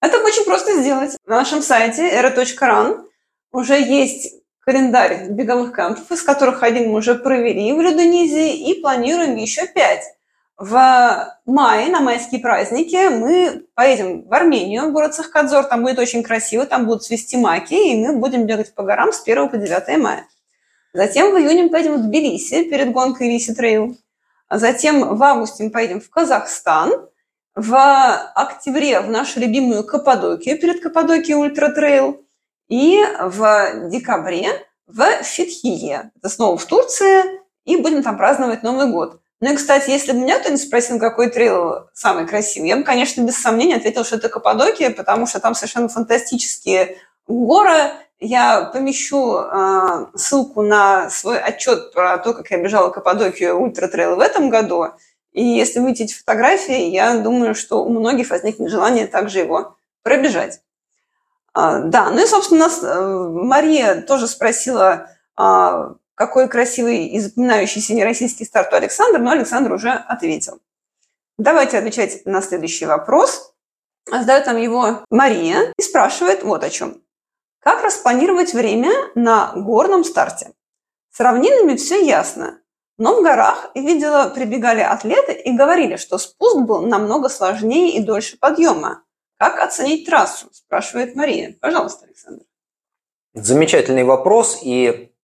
это 0.00 0.18
очень 0.18 0.44
просто 0.44 0.80
сделать. 0.80 1.16
На 1.26 1.36
нашем 1.36 1.62
сайте 1.62 2.08
era.run 2.08 3.04
уже 3.52 3.80
есть 3.80 4.34
календарь 4.60 5.28
беговых 5.30 5.72
кампов, 5.72 6.10
из 6.10 6.22
которых 6.22 6.62
один 6.62 6.90
мы 6.90 6.98
уже 6.98 7.14
провели 7.14 7.72
в 7.72 7.80
Олюденизе 7.80 8.54
и 8.54 8.80
планируем 8.80 9.36
еще 9.36 9.66
пять. 9.66 10.04
В 10.56 11.38
мае, 11.46 11.88
на 11.88 12.00
майские 12.00 12.40
праздники, 12.40 13.08
мы 13.08 13.66
поедем 13.74 14.26
в 14.28 14.34
Армению, 14.34 14.88
в 14.88 14.92
город 14.92 15.14
Цахкадзор. 15.14 15.64
Там 15.64 15.82
будет 15.82 16.00
очень 16.00 16.24
красиво, 16.24 16.66
там 16.66 16.86
будут 16.86 17.04
цвести 17.04 17.36
маки, 17.36 17.74
и 17.74 17.96
мы 17.96 18.16
будем 18.16 18.44
бегать 18.44 18.74
по 18.74 18.82
горам 18.82 19.12
с 19.12 19.22
1 19.22 19.48
по 19.48 19.56
9 19.56 19.98
мая. 19.98 20.26
Затем 20.92 21.32
в 21.32 21.38
июне 21.38 21.64
мы 21.64 21.70
поедем 21.70 21.96
в 21.96 22.02
Тбилиси 22.02 22.64
перед 22.64 22.92
гонкой 22.92 23.28
Виси 23.28 23.54
Trail. 23.54 23.96
Затем 24.50 25.16
в 25.16 25.22
августе 25.22 25.64
мы 25.64 25.70
поедем 25.70 26.00
в 26.00 26.08
Казахстан. 26.10 27.08
В 27.54 27.76
октябре 28.34 29.00
в 29.00 29.10
нашу 29.10 29.40
любимую 29.40 29.84
Каппадокию 29.84 30.58
перед 30.58 30.80
Каппадокией 30.80 31.34
Ultra 31.34 31.68
Trail. 31.70 32.24
И 32.68 33.02
в 33.20 33.88
декабре 33.90 34.48
в 34.86 35.04
Фетхие. 35.22 36.10
Это 36.16 36.28
снова 36.28 36.56
в 36.56 36.64
Турции. 36.64 37.40
И 37.64 37.76
будем 37.76 38.02
там 38.02 38.16
праздновать 38.16 38.62
Новый 38.62 38.90
год. 38.90 39.20
Ну 39.40 39.52
и, 39.52 39.56
кстати, 39.56 39.90
если 39.90 40.12
бы 40.12 40.18
меня 40.18 40.40
кто-нибудь 40.40 40.62
спросил, 40.62 40.98
какой 40.98 41.30
трейл 41.30 41.88
самый 41.94 42.26
красивый, 42.26 42.68
я 42.68 42.76
бы, 42.76 42.82
конечно, 42.82 43.20
без 43.22 43.36
сомнения 43.38 43.76
ответила, 43.76 44.04
что 44.04 44.16
это 44.16 44.28
Каппадокия, 44.28 44.90
потому 44.90 45.26
что 45.26 45.38
там 45.38 45.54
совершенно 45.54 45.88
фантастические 45.88 46.96
горы, 47.28 47.92
я 48.20 48.64
помещу 48.64 49.38
э, 49.38 50.06
ссылку 50.16 50.62
на 50.62 51.08
свой 51.10 51.38
отчет 51.40 51.92
про 51.92 52.18
то, 52.18 52.34
как 52.34 52.50
я 52.50 52.58
бежала 52.58 52.90
Каппадокию 52.90 53.58
Ultra 53.58 53.88
Trail 53.88 54.16
в 54.16 54.20
этом 54.20 54.50
году. 54.50 54.88
И 55.32 55.44
если 55.44 55.78
вы 55.78 55.88
видите 55.88 56.14
фотографии, 56.14 56.88
я 56.88 57.18
думаю, 57.18 57.54
что 57.54 57.84
у 57.84 57.90
многих 57.90 58.30
возникнет 58.30 58.70
желание 58.70 59.06
также 59.06 59.38
его 59.38 59.76
пробежать. 60.02 60.60
А, 61.54 61.80
да, 61.80 62.10
ну 62.10 62.22
и, 62.22 62.26
собственно, 62.26 62.64
нас 62.64 62.80
э, 62.82 63.28
Мария 63.30 64.00
тоже 64.02 64.26
спросила, 64.26 65.10
а, 65.36 65.94
какой 66.14 66.48
красивый 66.48 67.06
и 67.06 67.20
запоминающийся 67.20 67.94
нероссийский 67.94 68.46
старт 68.46 68.72
у 68.72 68.76
Александра, 68.76 69.20
но 69.20 69.30
Александр 69.30 69.72
уже 69.72 69.90
ответил. 69.90 70.60
Давайте 71.36 71.78
отвечать 71.78 72.26
на 72.26 72.42
следующий 72.42 72.86
вопрос. 72.86 73.54
Задает 74.10 74.46
нам 74.46 74.56
его 74.56 75.04
Мария 75.10 75.72
и 75.76 75.82
спрашивает 75.82 76.42
вот 76.42 76.64
о 76.64 76.70
чем. 76.70 77.00
Как 77.60 77.82
распланировать 77.82 78.54
время 78.54 78.92
на 79.14 79.52
горном 79.54 80.04
старте? 80.04 80.52
С 81.10 81.20
равнинами 81.20 81.76
все 81.76 82.04
ясно. 82.04 82.60
Но 82.96 83.20
в 83.20 83.22
горах 83.22 83.70
видела, 83.74 84.28
прибегали 84.28 84.80
атлеты 84.80 85.32
и 85.32 85.56
говорили, 85.56 85.96
что 85.96 86.18
спуск 86.18 86.58
был 86.58 86.82
намного 86.82 87.28
сложнее 87.28 87.96
и 87.96 88.00
дольше 88.02 88.36
подъема. 88.38 89.04
Как 89.36 89.60
оценить 89.60 90.06
трассу? 90.06 90.48
Спрашивает 90.52 91.14
Мария. 91.14 91.56
Пожалуйста, 91.60 92.06
Александр. 92.06 92.44
Замечательный 93.34 94.02
вопрос. 94.02 94.60
И, 94.62 95.14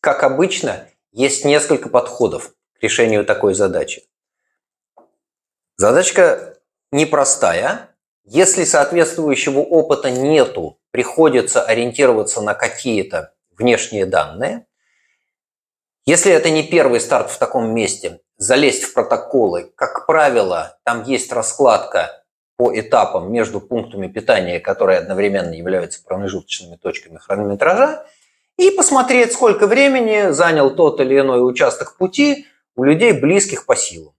как 0.00 0.24
обычно, 0.24 0.88
есть 1.12 1.44
несколько 1.44 1.88
подходов 1.88 2.54
к 2.74 2.82
решению 2.82 3.24
такой 3.24 3.54
задачи. 3.54 4.02
Задачка 5.76 6.58
непростая, 6.90 7.95
Если 8.28 8.64
соответствующего 8.64 9.60
опыта 9.60 10.10
нету, 10.10 10.80
приходится 10.90 11.62
ориентироваться 11.62 12.40
на 12.40 12.54
какие-то 12.54 13.32
внешние 13.56 14.04
данные. 14.04 14.66
Если 16.06 16.32
это 16.32 16.50
не 16.50 16.64
первый 16.64 16.98
старт 16.98 17.30
в 17.30 17.38
таком 17.38 17.72
месте, 17.72 18.20
залезть 18.36 18.82
в 18.82 18.94
протоколы, 18.94 19.72
как 19.76 20.06
правило, 20.06 20.76
там 20.82 21.04
есть 21.04 21.32
раскладка 21.32 22.24
по 22.56 22.76
этапам 22.76 23.32
между 23.32 23.60
пунктами 23.60 24.08
питания, 24.08 24.58
которые 24.58 24.98
одновременно 24.98 25.52
являются 25.52 26.02
промежуточными 26.02 26.74
точками 26.76 27.18
хронометража, 27.18 28.06
и 28.58 28.70
посмотреть, 28.70 29.34
сколько 29.34 29.68
времени 29.68 30.32
занял 30.32 30.74
тот 30.74 31.00
или 31.00 31.20
иной 31.20 31.48
участок 31.48 31.96
пути 31.96 32.46
у 32.74 32.82
людей, 32.82 33.12
близких 33.12 33.66
по 33.66 33.76
силам. 33.76 34.14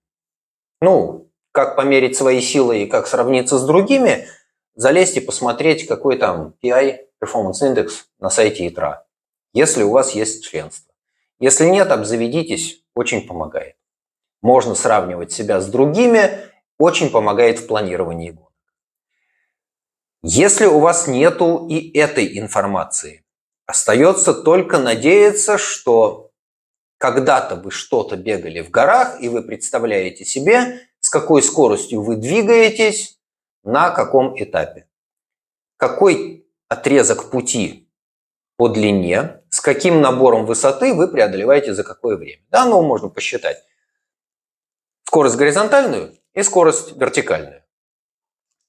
Ну, 0.80 1.27
как 1.58 1.76
померить 1.76 2.16
свои 2.16 2.40
силы 2.40 2.84
и 2.84 2.86
как 2.86 3.08
сравниться 3.08 3.58
с 3.58 3.66
другими, 3.66 4.28
залезть 4.76 5.18
и 5.18 5.22
посмотреть, 5.22 5.88
какой 5.88 6.16
там 6.20 6.54
PI, 6.64 7.00
Performance 7.20 7.64
Index 7.64 7.94
на 8.20 8.30
сайте 8.30 8.68
ИТРА, 8.68 9.08
если 9.54 9.82
у 9.82 9.90
вас 9.90 10.12
есть 10.12 10.48
членство. 10.48 10.94
Если 11.40 11.66
нет, 11.66 11.90
обзаведитесь, 11.90 12.84
очень 12.94 13.26
помогает. 13.26 13.76
Можно 14.44 14.76
сравнивать 14.76 15.32
себя 15.32 15.60
с 15.60 15.66
другими, 15.66 16.30
очень 16.78 17.10
помогает 17.10 17.58
в 17.58 17.66
планировании 17.66 18.30
гонок. 18.30 18.54
Если 20.22 20.68
у 20.68 20.78
вас 20.78 21.08
нету 21.08 21.66
и 21.68 21.98
этой 21.98 22.38
информации, 22.38 23.26
остается 23.66 24.36
только 24.36 24.78
надеяться, 24.78 25.58
что 25.58 26.30
когда-то 27.00 27.56
вы 27.56 27.72
что-то 27.72 28.16
бегали 28.16 28.62
в 28.62 28.70
горах, 28.70 29.20
и 29.24 29.28
вы 29.28 29.42
представляете 29.42 30.24
себе, 30.24 30.87
с 31.08 31.10
какой 31.10 31.42
скоростью 31.42 32.02
вы 32.02 32.18
двигаетесь, 32.18 33.18
на 33.64 33.92
каком 33.92 34.36
этапе. 34.44 34.90
Какой 35.78 36.46
отрезок 36.68 37.32
пути 37.32 37.90
по 38.58 38.68
длине, 38.68 39.42
с 39.50 39.62
каким 39.62 40.02
набором 40.02 40.46
высоты 40.46 40.94
вы 40.94 41.08
преодолеваете 41.08 41.74
за 41.74 41.86
какое 41.86 42.18
время. 42.18 42.44
Да, 42.50 42.66
ну 42.66 42.82
можно 42.82 43.08
посчитать. 43.08 43.64
Скорость 45.06 45.38
горизонтальную 45.38 46.18
и 46.34 46.44
скорость 46.44 46.98
вертикальную. 46.98 47.64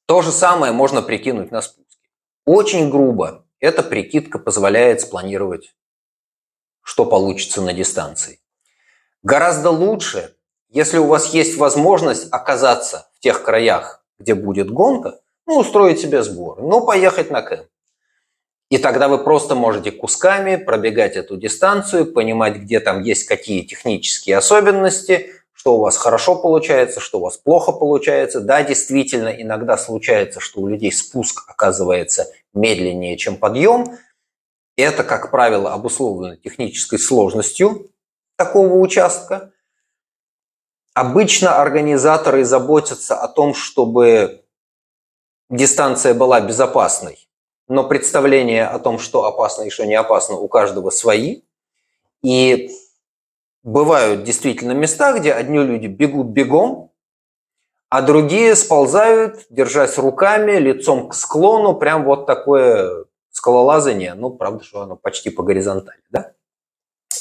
То 0.07 0.23
же 0.23 0.31
самое 0.31 0.71
можно 0.71 1.03
прикинуть 1.03 1.51
на 1.51 1.61
спуске. 1.61 2.09
Очень 2.45 2.89
грубо 2.89 3.49
эта 3.59 3.83
прикидка 3.83 4.39
позволяет 4.39 5.01
спланировать, 5.01 5.75
что 6.83 7.05
получится 7.05 7.63
на 7.63 7.73
дистанции. 7.73 8.41
Гораздо 9.25 9.71
лучше, 9.71 10.38
если 10.71 10.99
у 10.99 11.07
вас 11.07 11.33
есть 11.33 11.57
возможность 11.57 12.29
оказаться 12.31 13.09
в 13.15 13.21
тех 13.21 13.43
краях, 13.43 14.05
где 14.19 14.35
будет 14.35 14.71
гонка, 14.71 15.21
ну, 15.47 15.59
устроить 15.59 16.01
себе 16.01 16.23
сбор, 16.23 16.61
ну, 16.61 16.85
поехать 16.85 17.31
на 17.31 17.43
кемп. 17.43 17.67
И 18.71 18.77
тогда 18.77 19.09
вы 19.09 19.19
просто 19.25 19.55
можете 19.55 19.91
кусками 19.91 20.57
пробегать 20.57 21.17
эту 21.17 21.39
дистанцию, 21.39 22.13
понимать, 22.13 22.57
где 22.57 22.81
там 22.81 23.03
есть 23.03 23.25
какие 23.25 23.63
технические 23.63 24.37
особенности, 24.37 25.33
что 25.55 25.77
у 25.77 25.81
вас 25.81 25.97
хорошо 25.97 26.37
получается, 26.37 27.01
что 27.01 27.19
у 27.19 27.23
вас 27.23 27.39
плохо 27.39 27.73
получается. 27.73 28.41
Да, 28.41 28.63
действительно, 28.63 29.29
иногда 29.29 29.79
случается, 29.79 30.39
что 30.39 30.61
у 30.61 30.67
людей 30.67 30.93
спуск 30.93 31.49
оказывается 31.49 32.27
медленнее, 32.53 33.17
чем 33.17 33.37
подъем. 33.37 33.97
Это, 34.77 35.03
как 35.03 35.31
правило, 35.31 35.73
обусловлено 35.73 36.37
технической 36.37 36.99
сложностью 36.99 37.91
такого 38.37 38.75
участка. 38.75 39.53
Обычно 40.99 41.63
организаторы 41.63 42.45
заботятся 42.45 43.15
о 43.15 43.29
том, 43.29 43.55
чтобы 43.55 44.43
дистанция 45.49 46.13
была 46.13 46.41
безопасной, 46.41 47.29
но 47.69 47.85
представление 47.85 48.67
о 48.67 48.81
том, 48.81 48.99
что 48.99 49.25
опасно 49.25 49.63
и 49.63 49.71
что 49.71 49.87
не 49.87 49.95
опасно, 49.95 50.35
у 50.35 50.49
каждого 50.49 50.91
свои. 50.91 51.43
И 52.25 52.73
бывают 53.63 54.25
действительно 54.25 54.73
места, 54.73 55.17
где 55.17 55.33
одни 55.33 55.61
люди 55.61 55.87
бегут 55.87 56.27
бегом, 56.31 56.91
а 57.91 58.03
другие 58.03 58.57
сползают, 58.57 59.47
держась 59.51 59.99
руками, 59.99 60.59
лицом 60.59 61.11
к 61.11 61.15
склону, 61.15 61.77
прям 61.77 62.07
вот 62.07 62.27
такое 62.27 63.05
скалолазание, 63.31 64.15
ну, 64.15 64.31
правда, 64.31 64.65
что 64.65 64.81
оно 64.81 64.97
почти 64.97 65.31
по 65.31 65.45
горизонтали, 65.45 66.03
да? 66.11 66.33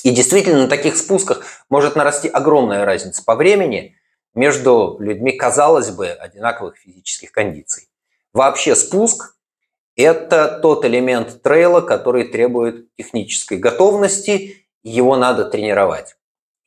И 0.08 0.12
действительно, 0.12 0.62
на 0.62 0.68
таких 0.70 0.96
спусках 0.96 1.44
может 1.70 1.98
нарасти 1.98 2.30
огромная 2.30 2.86
разница 2.86 3.22
по 3.26 3.36
времени 3.36 3.98
между 4.34 4.96
людьми, 5.02 5.34
казалось 5.34 5.90
бы, 5.90 6.08
одинаковых 6.08 6.78
физических 6.78 7.34
кондиций. 7.34 7.90
Вообще 8.32 8.78
спуск– 8.78 9.36
это 9.98 10.60
тот 10.62 10.86
элемент 10.86 11.42
трейла, 11.42 11.82
который 11.82 12.24
требует 12.24 12.88
технической 12.96 13.58
готовности, 13.58 14.66
его 14.82 15.18
надо 15.18 15.44
тренировать. 15.44 16.16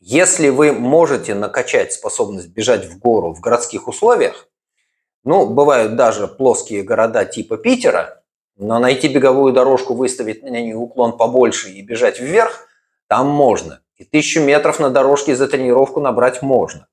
Если 0.01 0.51
вы 0.51 0.73
можете 0.73 1.35
накачать 1.35 1.95
способность 1.95 2.49
бежать 2.49 2.85
в 2.85 2.99
гору 2.99 3.33
в 3.33 3.41
городских 3.41 3.89
условиях, 3.89 4.49
ну, 5.25 5.47
бывают 5.47 5.97
даже 5.97 6.29
плоские 6.29 6.83
города 6.83 7.25
типа 7.25 7.57
Питера, 7.57 8.23
но 8.59 8.79
найти 8.79 9.09
беговую 9.09 9.55
дорожку, 9.55 9.95
выставить 9.95 10.43
на 10.43 10.49
ней 10.49 10.75
уклон 10.75 11.17
побольше 11.17 11.71
и 11.71 11.81
бежать 11.81 12.21
вверх, 12.21 12.67
там 13.11 13.27
можно. 13.27 13.83
И 13.97 14.05
тысячу 14.05 14.41
метров 14.41 14.79
на 14.79 14.89
дорожке 14.89 15.35
за 15.35 15.49
тренировку 15.49 16.01
набрать 16.01 16.43
можно. 16.43 16.87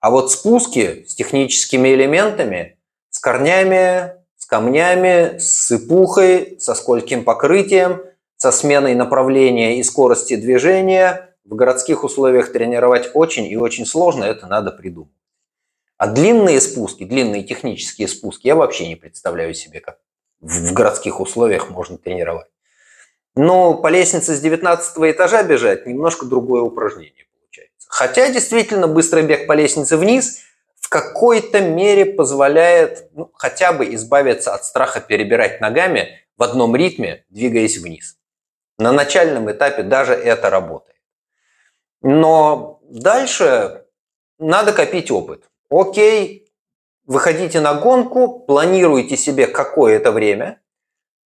А 0.00 0.10
вот 0.10 0.32
спуски 0.32 1.04
с 1.06 1.14
техническими 1.14 1.90
элементами, 1.90 2.78
с 3.10 3.18
корнями, 3.18 4.14
с 4.38 4.46
камнями, 4.46 5.38
с 5.38 5.66
сыпухой, 5.66 6.56
со 6.58 6.74
скольким 6.74 7.24
покрытием, 7.24 8.00
со 8.38 8.52
сменой 8.52 8.94
направления 8.94 9.78
и 9.78 9.82
скорости 9.82 10.34
движения– 10.34 11.26
в 11.44 11.54
городских 11.56 12.04
условиях 12.04 12.52
тренировать 12.52 13.10
очень 13.12 13.46
и 13.46 13.56
очень 13.56 13.84
сложно, 13.84 14.24
это 14.24 14.46
надо 14.46 14.70
придумать. 14.70 15.12
А 15.96 16.06
длинные 16.06 16.60
спуски, 16.60 17.04
длинные 17.04 17.42
технические 17.42 18.08
спуски, 18.08 18.46
я 18.46 18.54
вообще 18.54 18.86
не 18.86 18.94
представляю 18.94 19.52
себе, 19.54 19.80
как 19.80 19.98
в 20.40 20.72
городских 20.72 21.20
условиях 21.20 21.68
можно 21.68 21.98
тренировать. 21.98 22.46
Но 23.36 23.74
по 23.74 23.88
лестнице 23.88 24.34
с 24.34 24.40
19 24.40 24.96
этажа 25.12 25.42
бежать 25.42 25.86
немножко 25.86 26.26
другое 26.26 26.62
упражнение 26.62 27.26
получается. 27.32 27.86
Хотя 27.88 28.30
действительно 28.30 28.88
быстрый 28.88 29.22
бег 29.22 29.46
по 29.46 29.52
лестнице 29.52 29.96
вниз 29.96 30.40
в 30.80 30.88
какой-то 30.88 31.60
мере 31.60 32.06
позволяет 32.06 33.08
ну, 33.12 33.30
хотя 33.34 33.72
бы 33.72 33.94
избавиться 33.94 34.54
от 34.54 34.64
страха 34.64 35.00
перебирать 35.00 35.60
ногами 35.60 36.18
в 36.36 36.42
одном 36.42 36.74
ритме, 36.74 37.24
двигаясь 37.28 37.78
вниз. 37.78 38.16
На 38.78 38.92
начальном 38.92 39.50
этапе 39.50 39.82
даже 39.82 40.14
это 40.14 40.50
работает. 40.50 40.96
Но 42.02 42.80
дальше 42.88 43.84
надо 44.38 44.72
копить 44.72 45.10
опыт. 45.10 45.44
Окей, 45.68 46.50
выходите 47.04 47.60
на 47.60 47.74
гонку, 47.74 48.40
планируйте 48.40 49.16
себе 49.16 49.46
какое-то 49.46 50.12
время, 50.12 50.60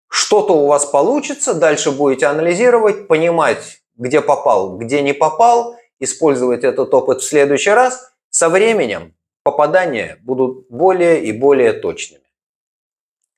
что-то 0.09 0.53
у 0.53 0.67
вас 0.67 0.85
получится, 0.85 1.53
дальше 1.53 1.91
будете 1.91 2.27
анализировать, 2.27 3.07
понимать, 3.07 3.81
где 3.95 4.21
попал, 4.21 4.77
где 4.77 5.01
не 5.01 5.13
попал, 5.13 5.75
использовать 5.99 6.63
этот 6.63 6.93
опыт 6.93 7.21
в 7.21 7.27
следующий 7.27 7.71
раз. 7.71 8.11
Со 8.29 8.49
временем 8.49 9.15
попадания 9.43 10.17
будут 10.23 10.67
более 10.69 11.23
и 11.23 11.31
более 11.31 11.73
точными. 11.73 12.23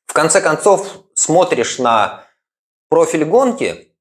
В 0.05 0.13
конце 0.13 0.41
концов, 0.41 0.87
смотришь 1.13 1.79
на 1.79 2.25
профиль 2.89 3.25
гонки, 3.25 3.93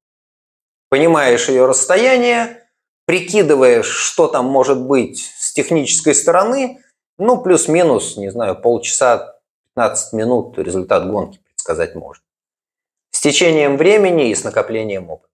понимаешь 0.89 1.49
ее 1.49 1.65
расстояние, 1.65 2.67
прикидываешь, 3.05 3.87
что 3.87 4.27
там 4.27 4.45
может 4.45 4.81
быть 4.81 5.31
с 5.37 5.53
технической 5.53 6.15
стороны, 6.15 6.83
ну, 7.17 7.41
плюс-минус, 7.41 8.17
не 8.17 8.29
знаю, 8.29 8.59
полчаса, 8.61 9.39
15 9.75 10.13
минут 10.13 10.57
результат 10.57 11.09
гонки 11.09 11.39
предсказать 11.39 11.95
можно. 11.95 12.23
С 13.17 13.19
течением 13.19 13.77
времени 13.77 14.29
и 14.29 14.35
с 14.35 14.43
накоплением 14.43 15.09
опыта. 15.09 15.33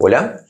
Оля? 0.00 0.44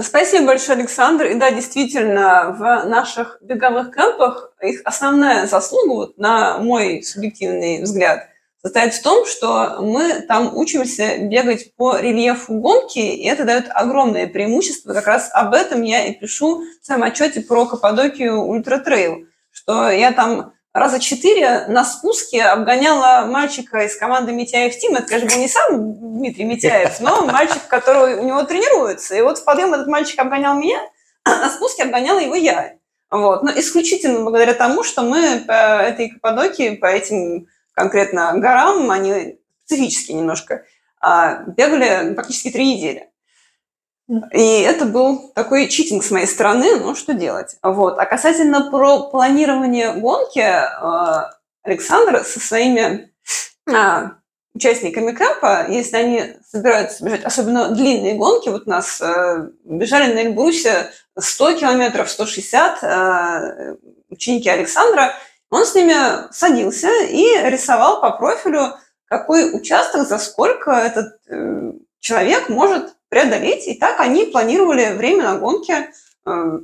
Спасибо 0.00 0.46
большое, 0.46 0.78
Александр. 0.78 1.24
И 1.26 1.34
да, 1.34 1.50
действительно, 1.50 2.54
в 2.56 2.88
наших 2.88 3.38
беговых 3.40 3.92
кемпах 3.92 4.54
их 4.62 4.80
основная 4.84 5.48
заслуга, 5.48 5.92
вот, 5.92 6.18
на 6.18 6.58
мой 6.58 7.02
субъективный 7.02 7.82
взгляд– 7.82 8.28
состоит 8.62 8.94
в 8.94 9.02
том, 9.02 9.26
что 9.26 9.78
мы 9.80 10.20
там 10.22 10.56
учимся 10.56 11.18
бегать 11.18 11.74
по 11.74 11.96
рельефу 11.98 12.54
гонки, 12.54 13.00
и 13.00 13.24
это 13.26 13.44
дает 13.44 13.66
огромное 13.70 14.28
преимущество. 14.28 14.92
Как 14.92 15.08
раз 15.08 15.30
об 15.32 15.52
этом 15.52 15.82
я 15.82 16.06
и 16.06 16.14
пишу 16.14 16.62
в 16.80 16.86
своем 16.86 17.02
отчете 17.02 17.40
про 17.40 17.66
Каппадокию 17.66 18.40
Ultra 18.40 18.78
Trail, 18.78 19.26
что 19.50 19.90
я 19.90 20.12
там 20.12 20.52
раза 20.72 21.00
четыре 21.00 21.66
на 21.66 21.84
спуске 21.84 22.42
обгоняла 22.42 23.26
мальчика 23.26 23.84
из 23.84 23.96
команды 23.96 24.32
Митяев 24.32 24.76
Team. 24.78 24.94
Это, 24.94 25.06
конечно, 25.06 25.28
был 25.28 25.38
не 25.38 25.48
сам 25.48 25.94
Дмитрий 26.18 26.44
Митяев, 26.44 27.00
но 27.00 27.24
мальчик, 27.26 27.66
который 27.68 28.16
у 28.16 28.24
него 28.24 28.42
тренируется. 28.42 29.14
И 29.14 29.22
вот 29.22 29.38
в 29.38 29.44
подъем 29.44 29.74
этот 29.74 29.86
мальчик 29.86 30.18
обгонял 30.18 30.58
меня, 30.58 30.80
а 31.24 31.36
на 31.36 31.50
спуске 31.50 31.84
обгоняла 31.84 32.18
его 32.18 32.34
я. 32.34 32.74
Вот. 33.10 33.42
Но 33.42 33.50
исключительно 33.50 34.22
благодаря 34.22 34.54
тому, 34.54 34.82
что 34.82 35.02
мы 35.02 35.42
по 35.46 35.52
этой 35.52 36.10
Каппадокии, 36.10 36.76
по 36.76 36.86
этим 36.86 37.46
конкретно 37.72 38.32
горам, 38.36 38.90
они 38.90 39.38
специфически 39.64 40.12
немножко, 40.12 40.64
а, 41.00 41.42
бегали 41.44 42.14
практически 42.14 42.50
три 42.50 42.74
недели. 42.74 43.08
И 44.32 44.60
это 44.62 44.86
был 44.86 45.32
такой 45.34 45.68
читинг 45.68 46.02
с 46.02 46.10
моей 46.10 46.26
стороны, 46.26 46.76
ну 46.76 46.94
что 46.94 47.12
делать. 47.12 47.56
Вот. 47.62 47.98
А 47.98 48.06
касательно 48.06 48.70
про 48.70 49.10
планирование 49.10 49.92
гонки, 49.92 50.40
а, 50.40 51.32
Александр 51.62 52.24
со 52.24 52.40
своими 52.40 53.12
а, 53.70 54.12
участниками 54.54 55.12
кэмпа, 55.12 55.66
если 55.68 55.96
они 55.96 56.22
собираются 56.50 57.04
бежать, 57.04 57.24
особенно 57.24 57.68
длинные 57.68 58.14
гонки, 58.14 58.48
вот 58.48 58.66
у 58.66 58.70
нас 58.70 59.00
э, 59.00 59.50
бежали 59.64 60.12
на 60.12 60.22
Эльбрусе 60.22 60.90
100 61.16 61.58
километров, 61.58 62.10
160 62.10 62.82
э, 62.82 63.76
ученики 64.08 64.48
Александра, 64.48 65.14
он 65.50 65.64
с 65.64 65.74
ними 65.74 65.94
садился 66.32 66.88
и 67.04 67.24
рисовал 67.48 68.00
по 68.00 68.10
профилю, 68.10 68.74
какой 69.04 69.54
участок 69.54 70.08
за 70.08 70.18
сколько 70.18 70.72
этот 70.72 71.18
э, 71.28 71.72
человек 72.00 72.48
может 72.48 72.94
преодолеть. 73.08 73.66
И 73.66 73.74
так 73.74 74.00
они 74.00 74.26
планировали 74.26 74.92
время 74.96 75.24
на 75.24 75.38
гонке. 75.38 75.90
Э, 76.26 76.60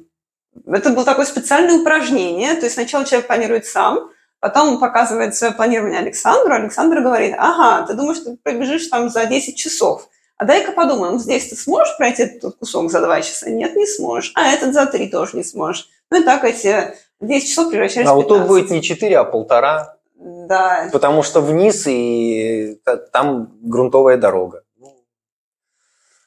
это 0.66 0.90
было 0.90 1.04
такое 1.04 1.26
специальное 1.26 1.80
упражнение. 1.80 2.54
То 2.54 2.64
есть 2.64 2.74
сначала 2.74 3.04
человек 3.04 3.26
планирует 3.26 3.66
сам, 3.66 4.10
Потом 4.44 4.78
показывает 4.78 5.34
свое 5.34 5.54
планирование 5.54 6.00
Александру. 6.00 6.52
Александр 6.52 7.00
говорит, 7.00 7.34
ага, 7.38 7.86
ты 7.86 7.94
думаешь, 7.94 8.18
ты 8.18 8.36
пробежишь 8.36 8.88
там 8.88 9.08
за 9.08 9.24
10 9.24 9.56
часов. 9.56 10.06
А 10.36 10.44
дай-ка 10.44 10.72
подумаем, 10.72 11.18
здесь 11.18 11.48
ты 11.48 11.56
сможешь 11.56 11.96
пройти 11.96 12.24
этот 12.24 12.56
кусок 12.56 12.90
за 12.90 13.00
2 13.00 13.22
часа? 13.22 13.48
Нет, 13.48 13.74
не 13.74 13.86
сможешь. 13.86 14.32
А 14.34 14.52
этот 14.52 14.74
за 14.74 14.84
3 14.84 15.08
тоже 15.08 15.38
не 15.38 15.44
сможешь. 15.44 15.88
Ну 16.10 16.20
и 16.20 16.24
так 16.24 16.44
эти 16.44 16.94
10 17.22 17.48
часов 17.48 17.70
превращались 17.70 18.06
а 18.06 18.12
в 18.12 18.18
15. 18.18 18.30
А 18.30 18.34
вот 18.34 18.38
тут 18.38 18.46
будет 18.46 18.70
не 18.70 18.82
4, 18.82 19.16
а 19.16 19.24
полтора. 19.24 19.96
Да. 20.16 20.90
Потому 20.92 21.22
что 21.22 21.40
вниз 21.40 21.86
и 21.86 22.78
там 23.12 23.50
грунтовая 23.62 24.18
дорога. 24.18 24.63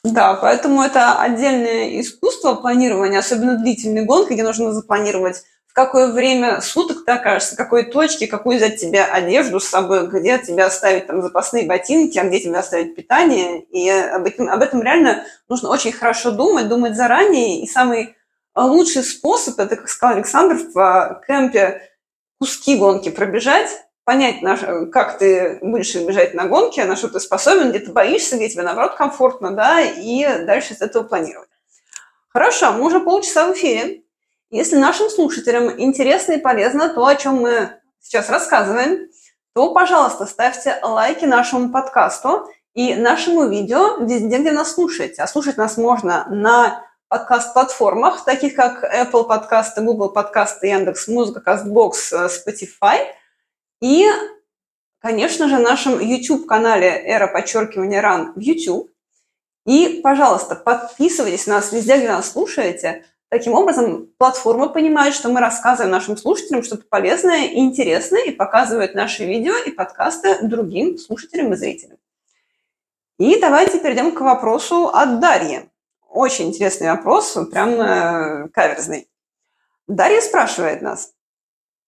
Да, 0.03 0.35
поэтому 0.35 0.83
это 0.83 1.19
отдельное 1.19 1.99
искусство 1.99 2.53
планирования, 2.53 3.19
особенно 3.19 3.57
длительные 3.57 4.05
гонки, 4.05 4.33
где 4.33 4.43
нужно 4.43 4.71
запланировать 4.71 5.43
какое 5.77 6.11
время 6.11 6.59
суток 6.59 7.05
ты 7.05 7.11
окажешься, 7.11 7.55
какой 7.55 7.83
точке, 7.83 8.25
какую 8.25 8.57
взять 8.57 8.81
тебе 8.81 9.03
одежду 9.03 9.59
с 9.59 9.67
собой, 9.67 10.07
где 10.07 10.39
тебе 10.39 10.63
оставить 10.63 11.05
там 11.05 11.21
запасные 11.21 11.67
ботинки, 11.67 12.17
а 12.17 12.23
где 12.23 12.39
тебе 12.39 12.57
оставить 12.57 12.95
питание. 12.95 13.61
И 13.61 13.87
об 13.87 14.25
этом, 14.25 14.49
об 14.49 14.63
этом 14.63 14.81
реально 14.81 15.23
нужно 15.47 15.69
очень 15.69 15.91
хорошо 15.91 16.31
думать, 16.31 16.67
думать 16.67 16.95
заранее. 16.95 17.61
И 17.61 17.67
самый 17.67 18.15
лучший 18.55 19.03
способ, 19.03 19.59
это, 19.59 19.75
как 19.75 19.87
сказал 19.87 20.15
Александр, 20.15 20.57
в 20.73 21.21
кемпе 21.27 21.83
куски 22.39 22.75
гонки 22.75 23.09
пробежать, 23.09 23.69
понять, 24.07 24.37
как 24.93 25.17
ты 25.17 25.59
будешь 25.61 25.93
бежать 25.93 26.33
на 26.33 26.45
гонке, 26.45 26.85
на 26.85 26.95
что 26.95 27.09
ты 27.09 27.19
способен, 27.19 27.71
где 27.71 27.79
ты 27.79 27.91
боишься, 27.91 28.37
где 28.37 28.47
тебе, 28.47 28.63
наоборот, 28.63 28.95
комфортно, 28.95 29.51
да, 29.51 29.81
и 29.81 30.45
дальше 30.45 30.75
с 30.75 30.81
этого 30.81 31.03
планировать. 31.03 31.49
Хорошо, 32.29 32.71
мы 32.71 32.85
уже 32.85 33.01
полчаса 33.01 33.47
в 33.47 33.53
эфире. 33.53 34.03
Если 34.49 34.77
нашим 34.77 35.09
слушателям 35.09 35.69
интересно 35.77 36.33
и 36.33 36.39
полезно 36.39 36.87
то, 36.87 37.05
о 37.05 37.15
чем 37.17 37.41
мы 37.41 37.81
сейчас 37.99 38.29
рассказываем, 38.29 39.09
то, 39.53 39.73
пожалуйста, 39.73 40.25
ставьте 40.25 40.79
лайки 40.81 41.25
нашему 41.25 41.69
подкасту 41.69 42.47
и 42.73 42.95
нашему 42.95 43.49
видео 43.49 43.97
везде, 43.97 44.37
где 44.37 44.53
нас 44.53 44.73
слушаете. 44.73 45.21
А 45.21 45.27
слушать 45.27 45.57
нас 45.57 45.75
можно 45.75 46.25
на 46.29 46.81
подкаст-платформах, 47.09 48.23
таких 48.23 48.55
как 48.55 48.85
Apple 48.85 49.25
подкасты, 49.25 49.81
Google 49.81 50.11
подкасты, 50.11 50.67
Яндекс 50.67 51.09
Музыка, 51.09 51.41
Castbox, 51.45 52.29
Spotify. 52.29 52.99
И, 53.81 54.07
конечно 54.99 55.47
же, 55.47 55.57
нашем 55.57 55.99
YouTube-канале 55.99 56.87
«Эра 56.87 57.27
подчеркивания 57.27 58.01
ран» 58.01 58.33
в 58.35 58.39
YouTube. 58.39 58.89
И, 59.65 60.01
пожалуйста, 60.03 60.55
подписывайтесь 60.55 61.47
на 61.47 61.55
нас 61.55 61.71
везде, 61.71 61.97
где 61.97 62.07
нас 62.07 62.31
слушаете– 62.31 63.05
Таким 63.29 63.53
образом, 63.53 64.09
платформа 64.17 64.69
понимает, 64.69 65.13
что 65.13 65.27
мы 65.27 65.41
рассказываем 65.41 65.91
нашим 65.91 66.15
слушателям 66.15 66.63
что-то 66.63 66.85
полезное 66.87 67.47
и 67.47 67.59
интересное 67.59 68.23
и 68.23 68.31
показывает 68.31 68.95
наши 68.95 69.25
видео 69.25 69.53
и 69.57 69.71
подкасты 69.71 70.47
другим 70.47 70.97
слушателям 70.97 71.51
и 71.51 71.57
зрителям. 71.57 71.97
И 73.19 73.37
давайте 73.39 73.79
перейдем 73.79 74.13
к 74.13 74.21
вопросу 74.21 74.87
от 74.87 75.19
Дарьи. 75.19 75.69
Очень 76.09 76.49
интересный 76.49 76.89
вопрос, 76.89 77.37
прям 77.51 77.71
э, 77.71 78.47
каверзный. 78.49 79.09
Дарья 79.87 80.21
спрашивает 80.21 80.81
нас, 80.81 81.13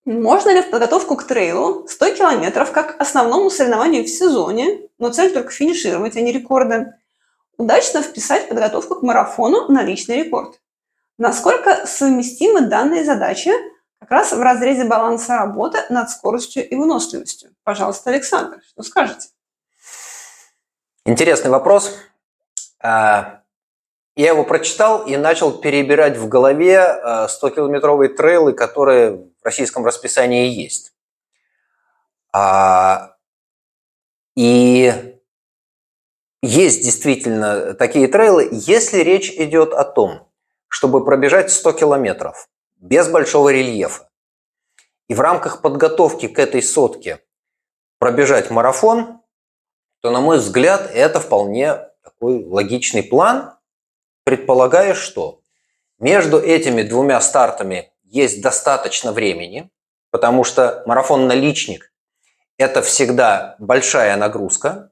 можно 0.04 0.50
ли 0.50 0.62
в 0.62 0.70
подготовку 0.70 1.16
к 1.16 1.24
трейлу 1.24 1.86
100 1.86 2.14
километров 2.14 2.72
как 2.72 3.00
основному 3.00 3.50
соревнованию 3.50 4.04
в 4.04 4.08
сезоне, 4.08 4.88
но 4.98 5.10
цель 5.10 5.32
только 5.32 5.50
финишировать, 5.50 6.16
а 6.16 6.20
не 6.20 6.32
рекорды, 6.32 6.94
удачно 7.56 8.02
вписать 8.02 8.48
подготовку 8.48 8.96
к 8.96 9.02
марафону 9.02 9.70
на 9.70 9.82
личный 9.82 10.24
рекорд? 10.24 10.60
Насколько 11.18 11.86
совместимы 11.86 12.62
данные 12.62 13.04
задачи 13.04 13.52
как 13.98 14.10
раз 14.10 14.32
в 14.32 14.40
разрезе 14.40 14.84
баланса 14.84 15.36
работы 15.36 15.78
над 15.90 16.08
скоростью 16.08 16.66
и 16.66 16.74
выносливостью? 16.74 17.50
Пожалуйста, 17.62 18.08
Александр, 18.08 18.60
что 18.66 18.82
скажете? 18.82 19.28
Интересный 21.04 21.50
вопрос. 21.50 21.94
А, 22.82 23.42
я 24.16 24.28
его 24.28 24.44
прочитал 24.44 25.04
и 25.04 25.16
начал 25.18 25.52
перебирать 25.52 26.16
в 26.16 26.28
голове 26.28 27.00
100-километровые 27.04 28.08
а, 28.08 28.16
трейлы, 28.16 28.52
которые 28.54 29.29
в 29.40 29.44
российском 29.44 29.84
расписании 29.84 30.48
есть. 30.48 30.92
А, 32.32 33.16
и 34.36 34.92
есть 36.42 36.84
действительно 36.84 37.74
такие 37.74 38.08
трейлы, 38.08 38.48
если 38.52 38.98
речь 39.00 39.30
идет 39.30 39.72
о 39.72 39.84
том, 39.84 40.28
чтобы 40.68 41.04
пробежать 41.04 41.50
100 41.50 41.72
километров 41.72 42.48
без 42.76 43.08
большого 43.08 43.50
рельефа. 43.50 44.08
И 45.08 45.14
в 45.14 45.20
рамках 45.20 45.60
подготовки 45.60 46.28
к 46.28 46.38
этой 46.38 46.62
сотке 46.62 47.20
пробежать 47.98 48.50
марафон, 48.50 49.20
то, 50.00 50.10
на 50.10 50.20
мой 50.20 50.38
взгляд, 50.38 50.90
это 50.94 51.20
вполне 51.20 51.74
такой 52.02 52.44
логичный 52.44 53.02
план, 53.02 53.52
предполагая, 54.24 54.94
что 54.94 55.42
между 55.98 56.38
этими 56.38 56.82
двумя 56.82 57.20
стартами 57.20 57.89
есть 58.10 58.42
достаточно 58.42 59.12
времени, 59.12 59.70
потому 60.10 60.44
что 60.44 60.82
марафон-наличник– 60.86 61.92
это 62.58 62.82
всегда 62.82 63.56
большая 63.58 64.16
нагрузка, 64.16 64.90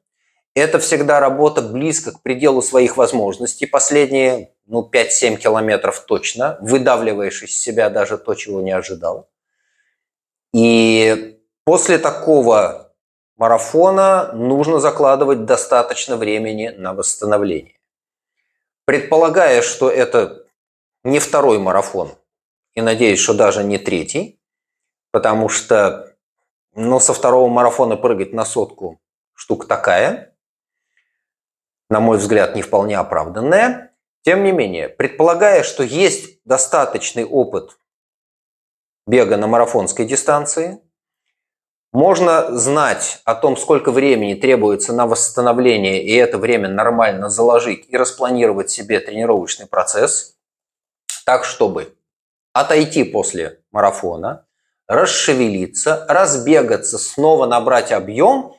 это 0.54 0.78
всегда 0.78 1.20
работа 1.20 1.60
близко 1.62 2.12
к 2.12 2.22
пределу 2.22 2.62
своих 2.62 2.96
возможностей. 2.96 3.66
Последние 3.66 4.54
ну, 4.66 4.88
5-7 4.90 5.36
километров 5.36 6.00
точно, 6.00 6.58
выдавливаешь 6.60 7.42
из 7.42 7.60
себя 7.60 7.90
даже 7.90 8.18
то, 8.18 8.34
чего 8.34 8.60
не 8.60 8.72
ожидал. 8.72 9.28
И 10.52 11.38
после 11.64 11.98
такого 11.98 12.92
марафона 13.36 14.32
нужно 14.32 14.80
закладывать 14.80 15.44
достаточно 15.44 16.16
времени 16.16 16.68
на 16.68 16.94
восстановление. 16.94 17.74
Предполагая, 18.84 19.62
что 19.62 19.90
это 19.90 20.44
не 21.04 21.18
второй 21.18 21.58
марафон, 21.58 22.12
и 22.78 22.80
надеюсь, 22.80 23.20
что 23.20 23.34
даже 23.34 23.64
не 23.64 23.78
третий, 23.78 24.40
потому 25.10 25.48
что 25.48 26.14
ну, 26.74 27.00
со 27.00 27.12
второго 27.12 27.48
марафона 27.48 27.96
прыгать 27.96 28.32
на 28.32 28.44
сотку 28.44 29.00
штука 29.34 29.66
такая, 29.66 30.34
на 31.90 32.00
мой 32.00 32.18
взгляд, 32.18 32.54
не 32.54 32.62
вполне 32.62 32.96
оправданная– 32.96 33.84
тем 34.28 34.44
не 34.44 34.52
менее, 34.52 34.90
предполагая, 34.90 35.62
что 35.62 35.82
есть 35.82 36.40
достаточный 36.44 37.24
опыт 37.24 37.78
бега 39.06 39.38
на 39.38 39.46
марафонской 39.46 40.04
дистанции, 40.04 40.82
можно 41.92 42.54
знать 42.54 43.22
о 43.24 43.34
том, 43.34 43.56
сколько 43.56 43.90
времени 43.90 44.34
требуется 44.34 44.92
на 44.92 45.06
восстановление, 45.06 46.04
и 46.04 46.14
это 46.14 46.36
время 46.36 46.68
нормально 46.68 47.30
заложить 47.30 47.88
и 47.88 47.96
распланировать 47.96 48.68
себе 48.70 49.00
тренировочный 49.00 49.66
процесс, 49.66 50.36
так, 51.24 51.44
чтобы 51.44 51.96
отойти 52.60 53.04
после 53.04 53.60
марафона, 53.70 54.46
расшевелиться, 54.86 56.06
разбегаться, 56.08 56.98
снова 56.98 57.46
набрать 57.46 57.92
объем 57.92 58.54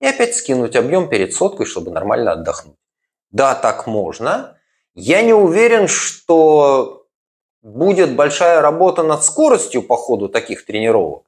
и 0.00 0.06
опять 0.06 0.34
скинуть 0.34 0.76
объем 0.76 1.08
перед 1.08 1.34
соткой, 1.34 1.66
чтобы 1.66 1.90
нормально 1.90 2.32
отдохнуть. 2.32 2.76
Да, 3.30 3.54
так 3.54 3.86
можно, 3.86 4.58
я 4.94 5.22
не 5.22 5.34
уверен, 5.34 5.88
что 5.88 7.06
будет 7.62 8.14
большая 8.14 8.60
работа 8.60 9.02
над 9.02 9.24
скоростью 9.24 9.82
по 9.82 9.96
ходу 9.96 10.28
таких 10.28 10.64
тренировок, 10.64 11.24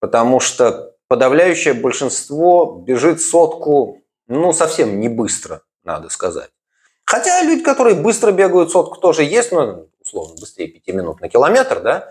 потому 0.00 0.40
что 0.40 0.94
подавляющее 1.08 1.74
большинство 1.74 2.82
бежит 2.86 3.20
сотку, 3.20 4.02
ну, 4.26 4.52
совсем 4.52 5.00
не 5.00 5.08
быстро, 5.08 5.62
надо 5.84 6.08
сказать. 6.10 6.50
Хотя 7.04 7.42
люди, 7.42 7.62
которые 7.62 7.96
быстро 7.96 8.32
бегают 8.32 8.70
сотку, 8.70 9.00
тоже 9.00 9.24
есть, 9.24 9.50
ну, 9.52 9.88
условно, 10.08 10.34
быстрее 10.40 10.68
5 10.68 10.94
минут 10.94 11.20
на 11.20 11.28
километр, 11.28 11.80
да, 11.80 12.10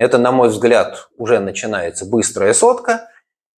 Это, 0.00 0.16
на 0.16 0.32
мой 0.32 0.48
взгляд, 0.48 1.10
уже 1.18 1.40
начинается 1.40 2.06
быстрая 2.06 2.54
сотка. 2.54 3.10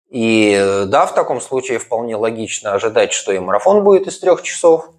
И 0.09 0.85
да, 0.87 1.05
в 1.05 1.15
таком 1.15 1.39
случае 1.39 1.79
вполне 1.79 2.17
логично 2.17 2.73
ожидать, 2.73 3.13
что 3.13 3.31
и 3.31 3.39
марафон 3.39 3.85
будет 3.85 4.07
из 4.07 4.19
трех 4.19 4.43
часов. 4.43 4.91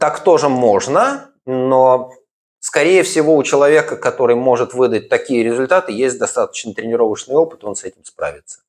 Так 0.00 0.20
тоже 0.20 0.48
можно, 0.48 1.30
но 1.44 2.10
скорее 2.58 3.02
всего 3.02 3.36
у 3.36 3.42
человека, 3.42 3.96
который 3.96 4.34
может 4.34 4.72
выдать 4.72 5.10
такие 5.10 5.44
результаты, 5.44 5.92
есть 5.92 6.18
достаточно 6.18 6.72
тренировочный 6.72 7.34
опыт, 7.34 7.62
он 7.62 7.76
с 7.76 7.84
этим 7.84 8.02
справится. 8.04 8.60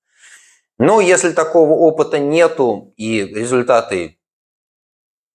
Но 0.77 0.99
если 0.99 1.31
такого 1.31 1.71
опыта 1.71 2.19
нету 2.19 2.93
и 2.97 3.21
результаты 3.21 4.19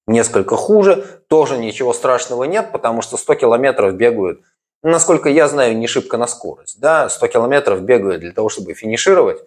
несколько 0.07 0.57
хуже, 0.57 1.20
тоже 1.31 1.59
ничего 1.59 1.93
страшного 1.93 2.43
нет, 2.43 2.73
потому 2.73 3.03
что 3.03 3.17
100 3.17 3.37
километров 3.37 3.95
бегают, 3.95 4.43
насколько 4.83 5.29
я 5.29 5.47
знаю, 5.47 5.79
не 5.79 5.87
шибко 5.87 6.17
на 6.17 6.27
скорость. 6.27 6.81
Да, 6.81 7.09
100 7.09 7.29
километров 7.29 7.83
бегают 7.83 8.21
для 8.21 8.33
того, 8.33 8.49
чтобы 8.49 8.75
финишировать, 8.75 9.41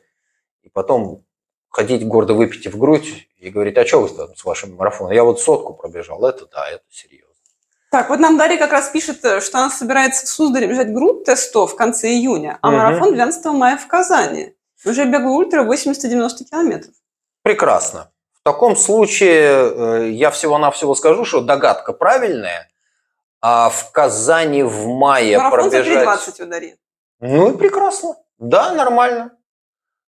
и 0.62 0.70
потом 0.70 1.26
ходить 1.70 2.08
гордо 2.08 2.36
выпить 2.36 2.68
в 2.68 2.78
грудь 2.78 3.28
и 3.38 3.50
говорить, 3.50 3.78
а 3.78 3.86
что 3.86 4.00
вы 4.00 4.10
там 4.10 4.34
с 4.34 4.46
вашим 4.46 4.76
марафоном? 4.76 5.12
Я 5.12 5.26
вот 5.26 5.42
сотку 5.42 5.74
пробежал, 5.74 6.26
это 6.26 6.48
да, 6.54 6.70
это 6.70 6.84
серьезно. 6.90 7.28
Так, 7.92 8.10
вот 8.10 8.20
нам 8.20 8.38
Дарья 8.38 8.58
как 8.58 8.72
раз 8.72 8.88
пишет, 8.88 9.18
что 9.18 9.58
она 9.58 9.70
собирается 9.70 10.26
в 10.26 10.30
Суздале 10.30 10.68
бежать 10.68 10.94
групп 10.94 11.26
тестов 11.26 11.74
в 11.74 11.76
конце 11.76 12.14
июня, 12.14 12.60
а 12.62 12.70
угу. 12.70 12.78
марафон 12.78 13.14
12 13.14 13.46
мая 13.48 13.78
в 13.78 13.88
Казани. 13.88 14.56
Уже 14.86 15.04
бегу 15.04 15.36
ультра 15.36 15.66
80-90 15.66 16.46
километров. 16.50 16.94
Прекрасно. 17.42 18.10
В 18.44 18.50
таком 18.52 18.76
случае 18.76 19.42
э, 19.42 20.10
я 20.10 20.30
всего-навсего 20.30 20.96
скажу, 20.96 21.24
что 21.24 21.40
догадка 21.40 21.94
правильная, 21.94 22.70
а 23.40 23.70
в 23.70 23.92
Казани 23.94 24.64
в 24.64 24.86
мае 24.86 25.38
Марафон 25.38 25.70
пробежать... 25.70 26.06
Марафон 26.06 26.26
за 26.26 26.42
3.20 26.42 26.46
удари. 26.48 26.76
Ну 27.22 27.54
и 27.54 27.58
прекрасно. 27.58 28.18
Да, 28.40 28.74
нормально. 28.74 29.32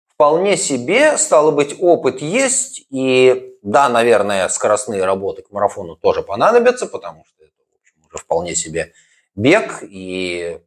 Вполне 0.08 0.58
себе, 0.58 1.18
стало 1.18 1.52
быть, 1.52 1.78
опыт 1.80 2.22
есть, 2.22 2.86
и 2.90 3.58
да, 3.62 3.88
наверное, 3.88 4.50
скоростные 4.50 5.06
работы 5.06 5.42
к 5.42 5.52
марафону 5.52 5.96
тоже 5.96 6.22
понадобятся, 6.22 6.88
потому 6.88 7.24
что 7.24 7.46
это, 7.46 7.54
в 7.72 7.80
общем, 7.80 8.06
уже 8.06 8.18
вполне 8.18 8.54
себе 8.54 8.92
бег, 9.36 9.80
и 9.82 10.60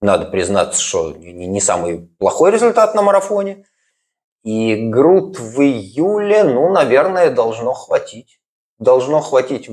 надо 0.00 0.24
признаться, 0.24 0.80
что 0.80 1.12
не 1.12 1.60
самый 1.60 2.08
плохой 2.18 2.52
результат 2.52 2.94
на 2.94 3.02
марафоне. 3.02 3.66
И 4.42 4.88
груд 4.88 5.38
в 5.38 5.60
июле, 5.60 6.44
ну, 6.44 6.70
наверное, 6.70 7.30
должно 7.30 7.72
хватить. 7.72 8.40
Должно 8.78 9.20
хватить. 9.20 9.70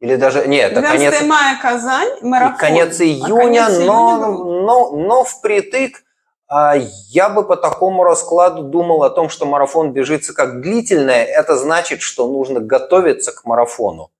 Или 0.00 0.16
даже... 0.16 0.46
Нет, 0.46 0.72
это 0.72 0.82
конец... 0.82 1.22
мая 1.22 1.58
Казань, 1.60 2.20
марафон. 2.22 2.56
И 2.56 2.58
конец 2.58 3.00
июня, 3.00 3.64
а 3.64 3.66
конец 3.66 3.86
но, 3.86 4.10
июня 4.10 4.62
но, 4.62 4.90
но 4.92 5.24
впритык 5.24 6.04
а, 6.46 6.76
я 6.76 7.28
бы 7.28 7.46
по 7.46 7.56
такому 7.56 8.04
раскладу 8.04 8.64
думал 8.64 9.02
о 9.02 9.10
том, 9.10 9.28
что 9.28 9.46
марафон 9.46 9.92
бежится 9.92 10.34
как 10.34 10.60
длительное. 10.60 11.24
Это 11.24 11.56
значит, 11.56 12.02
что 12.02 12.28
нужно 12.28 12.60
готовиться 12.60 13.32
к 13.32 13.44
марафону 13.44 14.12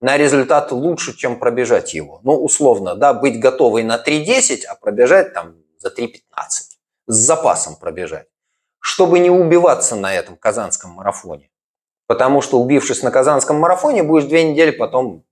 на 0.00 0.16
результат 0.16 0.72
лучше, 0.72 1.16
чем 1.16 1.38
пробежать 1.38 1.94
его. 1.94 2.20
Ну, 2.22 2.34
условно, 2.42 2.96
да, 2.96 3.14
быть 3.14 3.38
готовой 3.38 3.82
на 3.82 3.96
3.10, 3.96 4.64
а 4.66 4.74
пробежать 4.74 5.32
там 5.34 5.56
за 5.78 5.88
3.15. 5.88 6.14
С 7.06 7.14
запасом 7.14 7.76
пробежать. 7.76 8.26
Чтобы 8.80 9.18
не 9.18 9.30
убиваться 9.30 9.94
на 9.94 10.12
этом 10.14 10.36
казанском 10.36 10.90
марафоне. 10.92 11.50
Потому 12.06 12.42
что, 12.42 12.60
убившись 12.60 13.02
на 13.02 13.10
казанском 13.10 13.56
марафоне, 13.60 14.02
будешь 14.02 14.24
две 14.24 14.42
недели 14.42 14.72
потом 14.72 15.24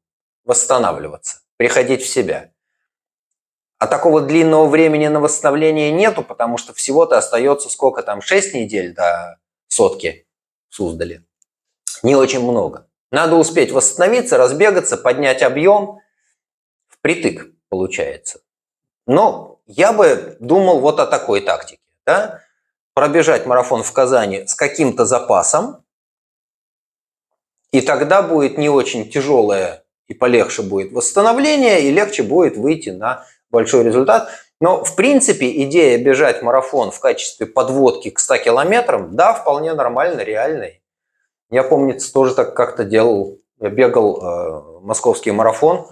восстанавливаться, 0.44 1.40
приходить 1.56 2.02
в 2.02 2.08
себя. 2.08 2.52
А 3.78 3.86
такого 3.86 4.20
длинного 4.20 4.66
времени 4.66 5.06
на 5.08 5.20
восстановление 5.20 5.90
нету, 5.90 6.22
потому 6.22 6.56
что 6.56 6.72
всего-то 6.72 7.16
остается 7.16 7.68
сколько 7.68 8.02
там, 8.02 8.20
6 8.20 8.54
недель 8.54 8.94
до 8.94 9.38
сотки 9.68 10.26
в 10.68 10.74
Суздале. 10.74 11.24
Не 12.02 12.16
очень 12.16 12.42
много. 12.42 12.88
Надо 13.10 13.36
успеть 13.36 13.72
восстановиться, 13.72 14.36
разбегаться, 14.36 14.96
поднять 14.96 15.42
объем. 15.42 16.00
Впритык 16.88 17.52
получается. 17.68 18.40
Но 19.06 19.60
я 19.66 19.92
бы 19.92 20.36
думал 20.40 20.80
вот 20.80 21.00
о 21.00 21.06
такой 21.06 21.40
тактике. 21.40 21.80
Да? 22.04 22.42
Пробежать 22.98 23.46
марафон 23.46 23.84
в 23.84 23.92
Казани 23.92 24.44
с 24.48 24.56
каким-то 24.56 25.04
запасом, 25.04 25.84
и 27.70 27.80
тогда 27.80 28.22
будет 28.22 28.58
не 28.58 28.68
очень 28.68 29.08
тяжелое 29.08 29.84
и 30.08 30.14
полегче 30.14 30.62
будет 30.62 30.90
восстановление, 30.90 31.82
и 31.82 31.92
легче 31.92 32.24
будет 32.24 32.56
выйти 32.56 32.88
на 32.88 33.24
большой 33.50 33.84
результат. 33.84 34.30
Но, 34.60 34.82
в 34.82 34.96
принципе, 34.96 35.62
идея 35.62 35.96
бежать 35.98 36.42
марафон 36.42 36.90
в 36.90 36.98
качестве 36.98 37.46
подводки 37.46 38.10
к 38.10 38.18
100 38.18 38.38
километрам, 38.38 39.14
да, 39.14 39.32
вполне 39.32 39.74
нормально, 39.74 40.22
реальная. 40.22 40.80
Я, 41.50 41.62
помню, 41.62 41.96
тоже 42.12 42.34
так 42.34 42.56
как-то 42.56 42.82
делал. 42.82 43.38
Я 43.60 43.70
бегал 43.70 44.18
э, 44.20 44.80
московский 44.80 45.30
марафон 45.30 45.86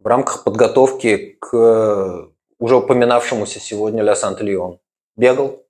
в 0.00 0.06
рамках 0.08 0.42
подготовки 0.42 1.38
к 1.40 1.56
э, 1.56 2.26
уже 2.58 2.74
упоминавшемуся 2.74 3.60
сегодня 3.60 4.02
Ля 4.02 4.16
Сант-Леон. 4.16 4.80
Бегал, 5.14 5.63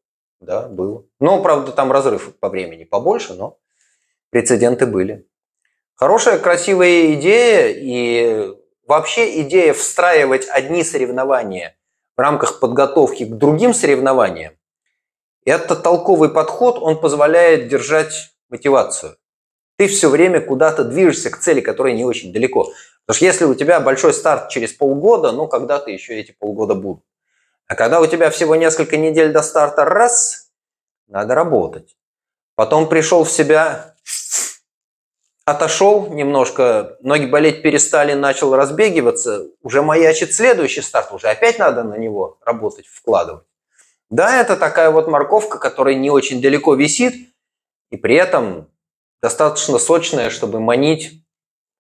да, 0.45 0.68
было. 0.68 1.05
Ну, 1.20 1.42
правда, 1.42 1.72
там 1.72 1.90
разрыв 1.90 2.36
по 2.38 2.49
времени 2.49 2.84
побольше, 2.84 3.34
но 3.34 3.59
прецеденты 4.30 4.86
были. 4.86 5.26
Хорошая, 5.95 6.38
красивая 6.38 7.14
идея, 7.14 7.68
и 7.68 8.55
вообще 8.86 9.42
идея 9.42 9.72
встраивать 9.72 10.49
одни 10.49 10.82
соревнования 10.82 11.76
в 12.16 12.20
рамках 12.20 12.61
подготовки 12.61 13.24
к 13.24 13.34
другим 13.34 13.72
соревнованиям, 13.74 14.55
это 15.45 15.76
толковый 15.76 16.30
подход, 16.30 16.78
он 16.80 17.01
позволяет 17.01 17.68
держать 17.68 18.32
мотивацию. 18.49 19.16
Ты 19.76 19.88
все 19.88 20.09
время 20.09 20.40
куда-то 20.40 20.84
движешься 20.84 21.30
к 21.30 21.38
цели, 21.38 21.61
которая 21.61 21.95
не 21.95 22.05
очень 22.05 22.32
далеко. 22.32 22.72
Потому 23.07 23.16
что 23.16 23.24
если 23.26 23.45
у 23.45 23.55
тебя 23.55 23.80
большой 23.80 24.14
старт 24.14 24.49
через 24.49 24.72
полгода, 24.72 25.32
ну, 25.32 25.47
когда-то 25.47 25.90
еще 25.90 26.18
эти 26.18 26.32
полгода 26.32 26.74
будут. 26.74 27.05
А 27.67 27.75
когда 27.75 28.01
у 28.01 28.07
тебя 28.07 28.31
всего 28.31 28.57
несколько 28.57 28.97
недель 28.97 29.33
до 29.33 29.43
старта, 29.43 29.85
раз, 29.85 30.51
надо 31.07 31.35
работать. 31.35 31.97
Потом 32.57 32.89
пришел 32.89 33.25
в 33.25 33.31
себя, 33.31 33.95
отошел 35.45 36.09
немножко, 36.09 36.97
ноги 37.01 37.27
болеть 37.27 37.62
перестали, 37.62 38.12
начал 38.12 38.55
разбегиваться, 38.55 39.49
уже 39.62 39.83
маячит 39.83 40.35
следующий 40.35 40.83
старт, 40.83 41.12
уже 41.12 41.29
опять 41.29 41.59
надо 41.59 41.83
на 41.83 41.97
него 41.97 42.39
работать, 42.45 42.87
вкладывать. 42.87 43.45
Да, 44.11 44.41
это 44.41 44.57
такая 44.57 44.91
вот 44.91 45.09
морковка, 45.09 45.59
которая 45.59 45.95
не 45.95 46.11
очень 46.11 46.41
далеко 46.41 46.75
висит, 46.75 47.35
и 47.91 47.97
при 47.97 48.17
этом 48.17 48.69
достаточно 49.23 49.79
сочная, 49.79 50.31
чтобы 50.31 50.61
манить. 50.61 51.23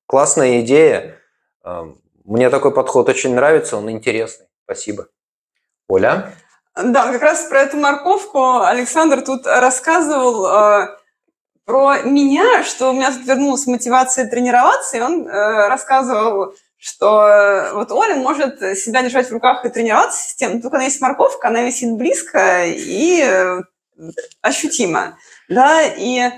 Классная 0.06 0.60
идея. 0.60 1.18
Эм, 1.64 2.00
мне 2.24 2.50
такой 2.50 2.72
подход 2.72 3.08
очень 3.08 3.34
нравится, 3.34 3.76
он 3.76 3.90
интересный. 3.90 4.46
Спасибо. 4.64 5.08
Оля? 5.88 6.32
Да, 6.76 7.12
как 7.12 7.22
раз 7.22 7.42
про 7.44 7.60
эту 7.60 7.76
морковку 7.76 8.60
Александр 8.62 9.22
тут 9.22 9.46
рассказывал 9.46 10.46
э, 10.46 10.96
про 11.64 12.02
меня, 12.02 12.64
что 12.64 12.90
у 12.90 12.92
меня 12.92 13.12
тут 13.12 13.24
вернулась 13.26 13.66
мотивация 13.66 14.28
тренироваться, 14.28 14.96
и 14.96 15.00
он 15.00 15.28
э, 15.28 15.68
рассказывал, 15.68 16.54
что 16.76 17.26
э, 17.28 17.72
вот 17.74 17.92
Оля 17.92 18.16
может 18.16 18.58
себя 18.76 19.02
держать 19.02 19.28
в 19.28 19.32
руках 19.32 19.64
и 19.64 19.68
тренироваться 19.68 20.30
с 20.30 20.34
тем, 20.34 20.60
только 20.60 20.76
она 20.76 20.86
есть 20.86 21.00
морковка, 21.00 21.48
она 21.48 21.62
висит 21.62 21.92
близко 21.92 22.66
и 22.66 23.22
э, 23.22 23.60
ощутимо. 24.42 25.16
Да, 25.48 25.82
и 25.82 26.30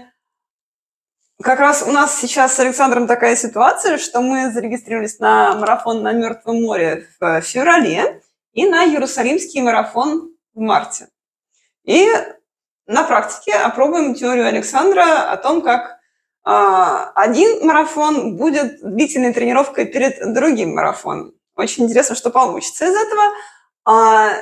как 1.42 1.61
раз 1.61 1.82
у 1.82 1.92
нас 1.92 2.18
сейчас 2.20 2.55
с 2.55 2.61
Александром 2.61 3.07
такая 3.07 3.36
ситуация, 3.36 3.99
что 3.99 4.20
мы 4.20 4.51
зарегистрировались 4.51 5.18
на 5.18 5.55
марафон 5.55 6.03
на 6.03 6.12
Мертвом 6.12 6.62
море 6.62 7.09
в 7.20 7.40
феврале 7.40 8.22
и 8.57 8.66
на 8.66 8.86
Иерусалимский 8.86 9.61
марафон 9.61 10.32
в 10.54 10.61
марте. 10.61 11.09
И 11.84 12.09
на 12.86 13.04
практике 13.04 13.52
опробуем 13.52 14.14
теорию 14.14 14.46
Александра 14.46 15.30
о 15.30 15.36
том, 15.36 15.61
как 15.61 15.98
э, 16.46 16.50
один 17.14 17.66
марафон 17.66 18.36
будет 18.36 18.80
длительной 18.80 19.34
тренировкой 19.34 19.84
перед 19.84 20.32
другим 20.32 20.74
марафоном. 20.74 21.34
Очень 21.54 21.84
интересно, 21.84 22.16
что 22.16 22.30
получится 22.30 22.86
из 22.86 22.96
этого. 22.96 23.22
А 23.84 24.32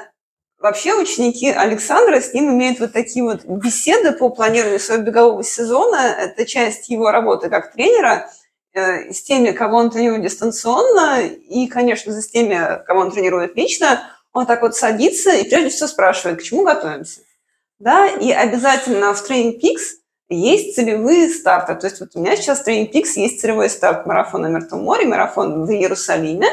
Вообще 0.65 0.95
ученики 0.95 1.51
Александра 1.51 2.23
с 2.23 2.33
ним 2.33 2.51
имеют 2.55 2.81
вот 2.81 2.95
такие 2.95 3.23
вот 3.23 3.45
беседы 3.45 4.13
по 4.13 4.31
планированию 4.31 4.81
своего 4.81 5.05
бегового 5.05 5.45
сезона. 5.45 5.97
Это 5.97 6.47
часть 6.47 6.89
его 6.89 7.11
работы 7.11 7.51
как 7.51 7.73
тренера 7.73 8.31
с 8.75 9.23
теми, 9.23 9.53
кого 9.53 9.79
он 9.79 9.91
тренирует 9.91 10.23
дистанционно, 10.23 11.21
и, 11.23 11.67
конечно, 11.69 12.13
с 12.13 12.29
теми, 12.29 12.83
кого 12.87 13.01
он 13.01 13.11
тренирует 13.13 13.57
лично. 13.57 14.03
Он 14.33 14.47
так 14.47 14.63
вот 14.63 14.75
садится 14.75 15.31
и 15.31 15.49
прежде 15.49 15.71
всего 15.71 15.87
спрашивает, 15.87 16.41
к 16.41 16.43
чему 16.43 16.65
готовимся. 16.65 17.21
Да, 17.79 18.07
и 18.07 18.31
обязательно 18.33 19.15
в 19.15 19.31
Training 19.31 19.61
Peaks 19.61 19.99
есть 20.29 20.75
целевые 20.75 21.29
старты. 21.29 21.75
То 21.77 21.87
есть 21.87 22.01
вот 22.01 22.11
у 22.15 22.21
меня 22.21 22.37
сейчас 22.37 22.61
в 22.61 22.69
Training 22.69 22.91
Peaks 22.91 23.13
есть 23.17 23.41
целевой 23.41 23.71
старт 23.71 24.07
марафона 24.07 24.49
на 24.49 24.57
Мертвом 24.57 24.83
море, 24.83 25.07
марафон 25.07 25.65
в 25.65 25.71
Иерусалиме. 25.71 26.49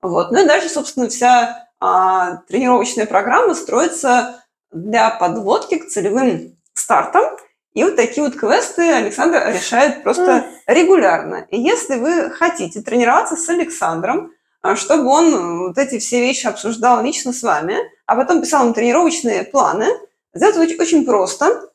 Вот. 0.00 0.30
Ну 0.30 0.42
и 0.42 0.46
дальше, 0.46 0.68
собственно, 0.68 1.08
вся 1.08 1.68
а, 1.80 2.36
тренировочная 2.48 3.06
программа 3.06 3.54
строится 3.54 4.44
для 4.70 5.10
подводки 5.10 5.78
к 5.78 5.88
целевым 5.88 6.56
стартам. 6.74 7.24
И 7.76 7.84
вот 7.84 7.94
такие 7.94 8.26
вот 8.26 8.34
квесты 8.34 8.90
Александр 8.90 9.52
решает 9.52 10.02
просто 10.02 10.46
регулярно. 10.66 11.46
И 11.50 11.60
если 11.60 11.96
вы 11.96 12.30
хотите 12.30 12.80
тренироваться 12.80 13.36
с 13.36 13.46
Александром, 13.50 14.32
а, 14.62 14.76
чтобы 14.76 15.08
он 15.08 15.58
вот 15.68 15.76
эти 15.76 15.98
все 15.98 16.22
вещи 16.22 16.46
обсуждал 16.46 17.04
лично 17.04 17.34
с 17.34 17.42
вами, 17.42 17.76
а 18.06 18.16
потом 18.16 18.40
писал 18.40 18.64
вам 18.64 18.72
тренировочные 18.72 19.44
планы, 19.44 19.88
сделать 20.32 20.56
очень, 20.56 20.80
очень 20.80 21.04
просто. 21.04 21.68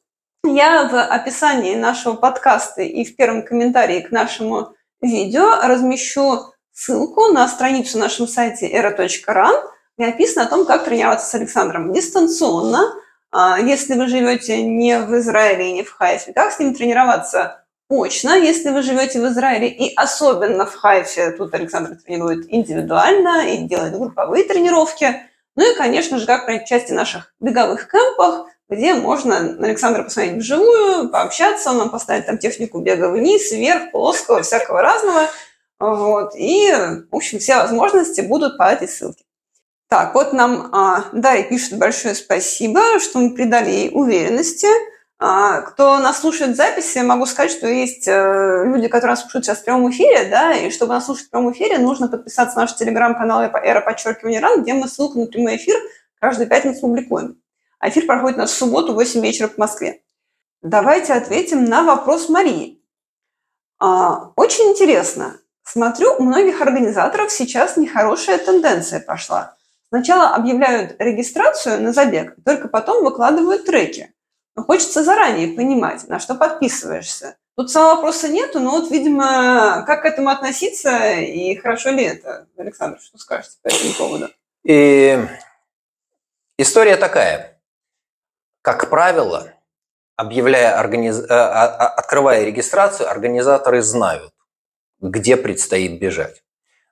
Я 0.43 0.89
в 0.89 0.99
описании 0.99 1.76
нашего 1.76 2.16
подкаста 2.16 2.82
и 2.82 3.06
в 3.06 3.16
первом 3.16 3.43
комментарии 3.43 4.02
к 4.02 4.10
нашему 4.10 4.74
видео 5.02 5.52
размещу 5.62 6.52
ссылку 6.74 7.28
на 7.28 7.47
страницу 7.47 7.99
на 7.99 8.06
нашем 8.06 8.28
сайте 8.28 8.68
era.ran, 8.68 9.54
где 9.99 10.08
описано 10.08 10.45
о 10.45 10.49
том, 10.49 10.66
как 10.66 10.84
тренироваться 10.84 11.28
с 11.28 11.36
Александром 11.36 11.93
дистанционно, 11.93 12.91
если 13.34 13.96
вы 13.96 14.08
живете 14.08 14.62
не 14.62 15.00
в 15.00 15.18
Израиле 15.18 15.70
и 15.70 15.74
не 15.74 15.84
в 15.84 15.92
Хайфе, 15.92 16.34
как 16.34 16.52
с 16.52 16.60
ним 16.60 16.74
тренироваться 16.74 17.62
очно, 17.90 18.38
если 18.38 18.70
вы 18.70 18.82
живете 18.82 19.22
в 19.22 19.28
Израиле 19.28 19.68
и 19.68 19.94
особенно 19.96 20.66
в 20.66 20.76
Хайфе, 20.76 21.32
тут 21.32 21.54
Александр 21.54 21.96
тренирует 21.96 22.46
индивидуально 22.50 23.54
и 23.54 23.58
делает 23.58 23.98
групповые 23.98 24.46
тренировки. 24.46 25.22
Ну 25.56 25.70
и, 25.70 25.76
конечно 25.76 26.18
же, 26.18 26.26
как 26.26 26.46
принять 26.46 26.64
участие 26.64 26.94
в 26.94 27.00
наших 27.00 27.34
беговых 27.40 27.90
кемпах, 27.92 28.48
где 28.70 28.94
можно 28.94 29.58
Александра 29.60 30.04
посмотреть 30.04 30.38
вживую, 30.38 31.10
пообщаться, 31.10 31.72
он 31.72 31.78
нам 31.78 31.90
поставит 31.90 32.26
там 32.26 32.38
технику 32.38 32.80
бега 32.80 33.10
вниз, 33.10 33.52
вверх, 33.52 33.92
плоского, 33.92 34.44
всякого 34.44 34.82
разного. 34.82 35.28
Вот. 35.80 36.34
И, 36.36 36.72
в 37.12 37.16
общем, 37.16 37.40
все 37.40 37.58
возможности 37.58 38.22
будут 38.22 38.58
по 38.58 38.64
этой 38.64 38.88
ссылке. 38.88 39.26
Так, 39.92 40.16
вот 40.16 40.32
нам 40.32 40.70
а, 40.72 41.10
Дарья 41.12 41.44
пишет 41.44 41.78
большое 41.78 42.16
спасибо, 42.16 42.98
что 43.02 43.20
мы 43.20 43.36
придали 43.36 43.70
ей 43.70 43.89
уверенности. 43.92 44.68
А, 45.20 45.60
кто 45.64 46.00
нас 46.00 46.22
слушает 46.22 46.54
в 46.54 46.56
записи, 46.56 47.00
могу 47.00 47.26
сказать, 47.26 47.52
что 47.52 47.68
есть 47.68 48.08
а, 48.08 48.64
люди, 48.64 48.88
которые 48.88 49.16
нас 49.16 49.22
слушают 49.24 49.44
сейчас 49.44 49.58
в 49.58 49.66
прямом 49.66 49.92
эфире, 49.92 50.30
да, 50.30 50.54
и 50.54 50.72
чтобы 50.72 50.94
нас 50.94 51.08
слушать 51.08 51.28
в 51.28 51.30
прямом 51.30 51.52
эфире, 51.52 51.78
нужно 51.78 52.08
подписаться 52.08 52.56
на 52.56 52.62
наш 52.62 52.76
телеграм-канал 52.78 53.42
«Эра 53.42 53.82
подчеркивание 53.82 54.39
РАН», 54.39 54.62
где 54.62 54.74
мы 54.74 54.88
ссылку 54.88 55.20
на 55.20 55.26
прямой 55.26 55.58
эфир 55.58 55.76
каждую 56.22 56.48
пятницу 56.48 56.80
публикуем. 56.80 57.42
А 57.80 57.89
эфир 57.89 58.06
проходит 58.06 58.38
у 58.38 58.42
нас 58.42 58.54
субботу 58.54 58.94
в 58.94 58.96
8 58.96 59.20
вечера 59.22 59.50
по 59.50 59.60
Москве. 59.60 60.04
Давайте 60.62 61.12
ответим 61.12 61.66
на 61.66 61.84
вопрос 61.84 62.30
Марии. 62.30 62.82
А, 63.78 64.32
очень 64.38 64.70
интересно. 64.70 65.36
Смотрю, 65.64 66.16
у 66.18 66.24
многих 66.24 66.62
организаторов 66.62 67.30
сейчас 67.30 67.76
нехорошая 67.76 68.38
тенденция 68.38 69.02
пошла– 69.02 69.58
Сначала 69.94 70.34
объявляют 70.36 70.96
регистрацию 71.00 71.82
на 71.82 71.92
забег, 71.92 72.36
только 72.46 72.70
потом 72.70 73.04
выкладывают 73.04 73.66
треки. 73.66 74.14
Но 74.56 74.64
хочется 74.64 75.04
заранее 75.04 75.50
понимать, 75.50 76.08
на 76.08 76.18
что 76.18 76.36
подписываешься. 76.36 77.36
Тут 77.58 77.70
самого 77.70 77.96
вопроса 77.96 78.30
нету, 78.30 78.62
но 78.62 78.72
вот, 78.72 78.89
видимо, 78.89 79.84
как 79.86 80.04
к 80.04 80.06
этому 80.06 80.30
относиться 80.30 81.20
и 81.20 81.56
хорошо 81.56 81.89
ли 81.89 82.06
это? 82.06 82.48
Александр, 82.58 83.00
что 83.02 83.18
скажете 83.18 83.58
по 83.62 83.68
этому 83.68 83.94
поводу? 83.94 84.30
И 84.64 85.20
история 86.58 86.96
такая. 86.96 87.60
Как 88.62 88.89
правило, 88.89 89.52
объявляя 90.16 90.80
организ... 90.80 91.20
Э, 91.20 91.26
а, 91.30 91.66
а, 91.66 91.88
открывая 91.89 92.46
регистрацию, 92.46 93.10
организаторы 93.10 93.82
знают, 93.82 94.32
где 95.02 95.36
предстоит 95.36 96.00
бежать. 96.00 96.44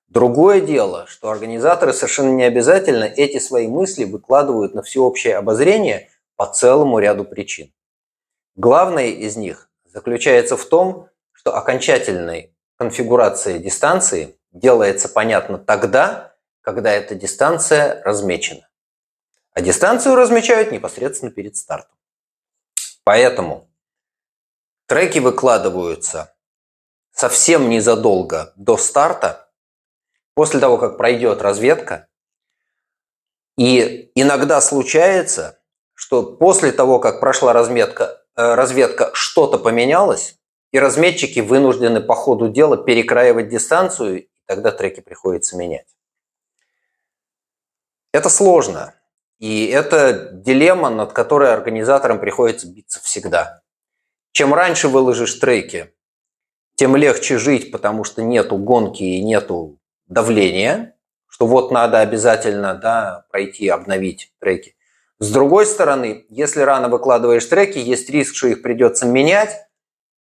Другое 0.09 0.59
дело, 0.59 1.05
что 1.05 1.29
организаторы 1.29 1.93
совершенно 1.93 2.31
не 2.31 2.43
обязательно 2.43 3.03
эти 3.03 3.37
свои 3.37 3.67
мысли 3.67 4.05
выкладывают 4.05 4.73
на 4.73 4.81
всеобщее 4.81 5.37
обозрение 5.37 6.09
по 6.35 6.47
целому 6.47 6.97
ряду 6.97 7.25
причин. 7.25 7.71
Главное 8.55 9.07
из 9.07 9.37
них 9.37 9.69
заключается 9.85 10.57
в 10.57 10.65
том, 10.65 11.09
что 11.31 11.55
окончательной 11.55 12.55
конфигурация 12.77 13.59
дистанции 13.59 14.35
делается 14.51 15.09
понятно 15.09 15.59
тогда, 15.59 16.35
когда 16.61 16.91
эта 16.91 17.13
дистанция 17.13 18.01
размечена. 18.03 18.67
А 19.53 19.61
дистанцию 19.61 20.15
размечают 20.15 20.71
непосредственно 20.71 21.31
перед 21.31 21.55
стартом. 21.55 21.95
Поэтому 23.03 23.69
треки 24.87 25.19
выкладываются 25.19 26.33
совсем 27.11 27.69
незадолго 27.69 28.53
до 28.55 28.75
старта– 28.75 29.45
после 30.39 30.61
того, 30.61 30.77
как 30.77 30.95
пройдет 30.95 31.41
разведка, 31.41 32.07
и 33.57 34.09
иногда 34.15 34.61
случается, 34.61 35.59
что 35.93 36.23
после 36.37 36.71
того, 36.71 36.99
как 37.01 37.19
прошла 37.19 37.51
разметка, 37.51 38.23
э, 38.37 38.55
разведка, 38.55 39.11
что-то 39.11 39.57
поменялось, 39.57 40.37
и 40.71 40.79
разметчики 40.79 41.41
вынуждены 41.41 41.99
по 41.99 42.15
ходу 42.15 42.47
дела 42.47 42.77
перекраивать 42.77 43.49
дистанцию, 43.49 44.21
и 44.21 44.29
тогда 44.45 44.71
треки 44.71 45.01
приходится 45.01 45.57
менять. 45.57 45.87
Это 48.13 48.29
сложно, 48.29 48.95
и 49.39 49.65
это 49.65 50.29
дилемма, 50.31 50.89
над 50.89 51.11
которой 51.11 51.51
организаторам 51.51 52.17
приходится 52.17 52.65
биться 52.65 53.01
всегда. 53.01 53.61
Чем 54.31 54.53
раньше 54.53 54.87
выложишь 54.87 55.33
треки, 55.33 55.93
тем 56.75 56.95
легче 56.95 57.39
жить, 57.39 57.73
потому 57.73 58.05
что 58.05 58.21
нету 58.21 58.55
гонки 58.55 59.03
и 59.03 59.21
нету 59.21 59.78
давление, 60.09 60.95
что 61.27 61.47
вот 61.47 61.71
надо 61.71 61.99
обязательно 61.99 62.73
да, 62.73 63.25
пройти, 63.31 63.69
обновить 63.69 64.33
треки. 64.39 64.75
С 65.19 65.31
другой 65.31 65.65
стороны, 65.65 66.25
если 66.29 66.61
рано 66.61 66.89
выкладываешь 66.89 67.45
треки, 67.45 67.77
есть 67.77 68.09
риск, 68.09 68.35
что 68.35 68.47
их 68.47 68.61
придется 68.61 69.05
менять. 69.05 69.65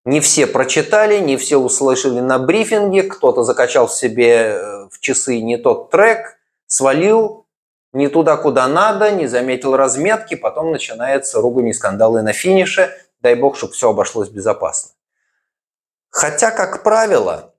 Не 0.06 0.20
все 0.20 0.46
прочитали, 0.46 1.20
не 1.20 1.38
все 1.38 1.58
услышали 1.58 2.20
на 2.20 2.38
брифинге, 2.38 3.04
кто-то 3.04 3.44
закачал 3.44 3.88
себе 3.88 4.32
э, 4.32 4.88
в 4.92 5.00
часы 5.00 5.40
не 5.40 5.58
тот 5.58 5.90
трек, 5.92 6.38
свалил 6.68 7.48
не 7.94 8.10
туда, 8.10 8.36
куда 8.36 8.68
надо, 8.68 9.12
не 9.12 9.28
заметил 9.28 9.78
разметки, 9.78 10.36
потом 10.36 10.72
начинается 10.72 11.40
ругань 11.40 11.70
и 11.70 11.74
скандалы 11.74 12.22
на 12.22 12.34
финише. 12.34 12.92
Дай 13.22 13.36
бог, 13.36 13.56
чтобы 13.56 13.74
все 13.74 13.92
обошлось 13.92 14.30
безопасно. 14.30 14.92
Хотя, 16.10 16.52
как 16.52 16.84
правило, 16.84 17.53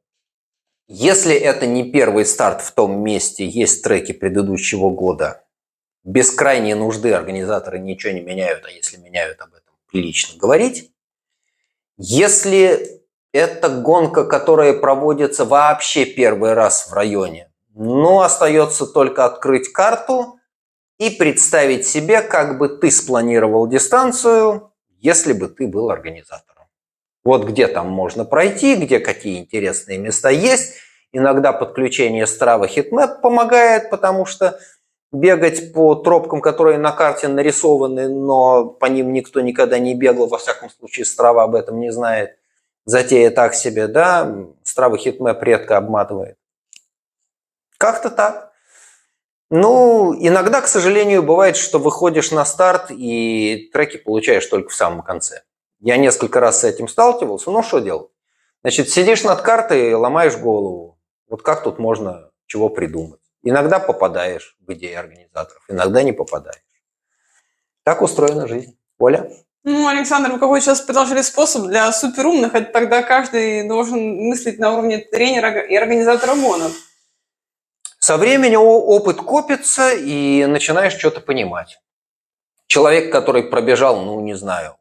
если 0.87 1.35
это 1.35 1.67
не 1.67 1.91
первый 1.91 2.27
старт 2.27 2.61
в 2.61 2.73
том 2.73 3.03
месте, 3.03 3.47
есть 3.47 3.83
треки 3.83 4.13
предыдущего 4.13 4.91
года, 4.91 5.45
без 6.05 6.31
крайней 6.31 6.75
нужды 6.75 7.13
организаторы 7.13 7.79
ничего 7.79 8.13
не 8.13 8.21
меняют, 8.21 8.65
а 8.67 8.71
если 8.71 8.99
меняют 8.99 9.41
об 9.41 9.55
этом 9.55 9.75
прилично 9.91 10.39
говорить. 10.39 10.93
Если 11.97 13.01
это 13.33 13.69
гонка, 13.69 14.25
которая 14.25 14.75
проводится 14.75 15.45
вообще 15.45 16.05
первый 16.05 16.53
раз 16.53 16.89
в 16.89 16.93
районе, 16.93 17.51
ну, 17.75 18.21
остается 18.21 18.87
только 18.87 19.25
открыть 19.25 19.73
карту 19.73 20.39
и 20.99 21.11
представить 21.11 21.87
себе, 21.87 22.23
как 22.23 22.59
бы 22.59 22.69
ты 22.69 22.91
спланировал 22.91 23.67
дистанцию, 23.67 24.73
если 24.99 25.33
бы 25.33 25.49
ты 25.49 25.67
был 25.67 25.91
организатором. 25.91 26.54
Вот 27.25 27.45
где 27.45 27.69
там 27.69 27.89
можно 27.89 28.25
пройти, 28.25 28.77
где 28.77 29.01
какие 29.01 29.41
интересные 29.41 29.99
места 29.99 30.29
есть. 30.29 30.75
Иногда 31.13 31.53
подключение 31.53 32.25
Strava 32.25 32.69
Hitmap 32.69 33.21
помогает, 33.23 33.89
потому 33.89 34.27
что 34.27 34.59
бегать 35.11 35.73
по 35.73 35.95
тропкам, 35.95 36.41
которые 36.41 36.79
на 36.79 36.93
карте 36.93 37.29
нарисованы, 37.29 38.09
но 38.09 38.67
по 38.67 38.87
ним 38.87 39.13
никто 39.13 39.41
никогда 39.41 39.79
не 39.79 39.95
бегал, 39.95 40.27
во 40.27 40.39
всяком 40.39 40.69
случае 40.71 41.05
Strava 41.05 41.45
об 41.45 41.55
этом 41.55 41.81
не 41.81 41.91
знает. 41.91 42.37
Затея 42.85 43.31
так 43.31 43.55
себе, 43.55 43.87
да, 43.87 44.31
Strava 44.65 44.97
Hitmap 44.97 45.43
редко 45.43 45.79
обматывает. 45.79 46.37
Как-то 47.79 48.11
так. 48.11 48.53
Ну, 49.51 50.15
иногда, 50.19 50.61
к 50.61 50.67
сожалению, 50.67 51.23
бывает, 51.23 51.57
что 51.57 51.79
выходишь 51.79 52.33
на 52.33 52.45
старт 52.45 52.91
и 52.91 53.71
треки 53.73 53.99
получаешь 53.99 54.47
только 54.47 54.71
в 54.71 54.75
самом 54.75 55.03
конце. 55.03 55.43
Я 55.85 55.99
несколько 55.99 56.41
раз 56.41 56.61
с 56.61 56.65
этим 56.65 56.89
сталкивался, 56.89 57.51
ну 57.51 57.63
что 57.63 57.79
делать? 57.79 58.09
Значит, 58.63 58.89
сидишь 58.89 59.23
над 59.23 59.43
картой 59.43 59.91
и 59.91 59.93
ломаешь 59.93 60.35
голову. 60.35 60.99
Вот 61.29 61.43
как 61.43 61.63
тут 61.63 61.79
можно 61.79 62.31
чего 62.47 62.71
придумать? 62.71 63.21
Иногда 63.43 63.79
попадаешь 63.79 64.57
в 64.67 64.73
идеи 64.73 64.95
организаторов, 64.95 65.63
иногда 65.69 66.03
не 66.03 66.13
попадаешь. 66.13 66.65
Так 67.83 68.01
устроена 68.01 68.49
жизнь. 68.49 68.79
Оля? 68.99 69.31
Ну, 69.63 69.87
Александр, 69.87 70.33
вы 70.33 70.39
какой 70.39 70.63
сейчас 70.63 70.81
предложили 70.81 71.21
способ 71.21 71.67
для 71.67 71.93
суперумных, 71.93 72.55
это 72.55 72.73
тогда 72.73 73.03
каждый 73.03 73.69
должен 73.69 74.17
мыслить 74.17 74.59
на 74.59 74.73
уровне 74.73 75.01
тренера 75.01 75.61
и 75.61 75.77
организатора 75.77 76.35
гонок. 76.35 76.73
Со 77.99 78.17
временем 78.17 78.61
опыт 78.61 79.19
копится, 79.19 79.93
и 79.93 80.47
начинаешь 80.47 80.95
что-то 80.95 81.21
понимать. 81.21 81.79
Человек, 82.69 83.13
который 83.13 83.43
пробежал, 83.43 84.01
ну, 84.01 84.19
не 84.21 84.33
знаю, 84.33 84.79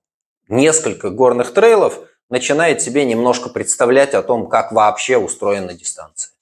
несколько 0.47 1.09
горных 1.09 1.53
трейлов, 1.53 1.99
начинает 2.29 2.81
себе 2.81 3.05
немножко 3.05 3.49
представлять 3.49 4.13
о 4.13 4.23
том, 4.23 4.47
как 4.47 4.71
вообще 4.71 5.17
устроена 5.17 5.73
дистанция. 5.73 6.33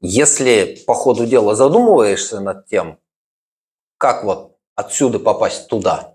Если 0.00 0.82
по 0.86 0.94
ходу 0.94 1.26
дела 1.26 1.54
задумываешься 1.54 2.40
над 2.40 2.66
тем, 2.66 2.98
как 3.98 4.24
вот 4.24 4.56
отсюда 4.74 5.18
попасть 5.18 5.68
туда, 5.68 6.14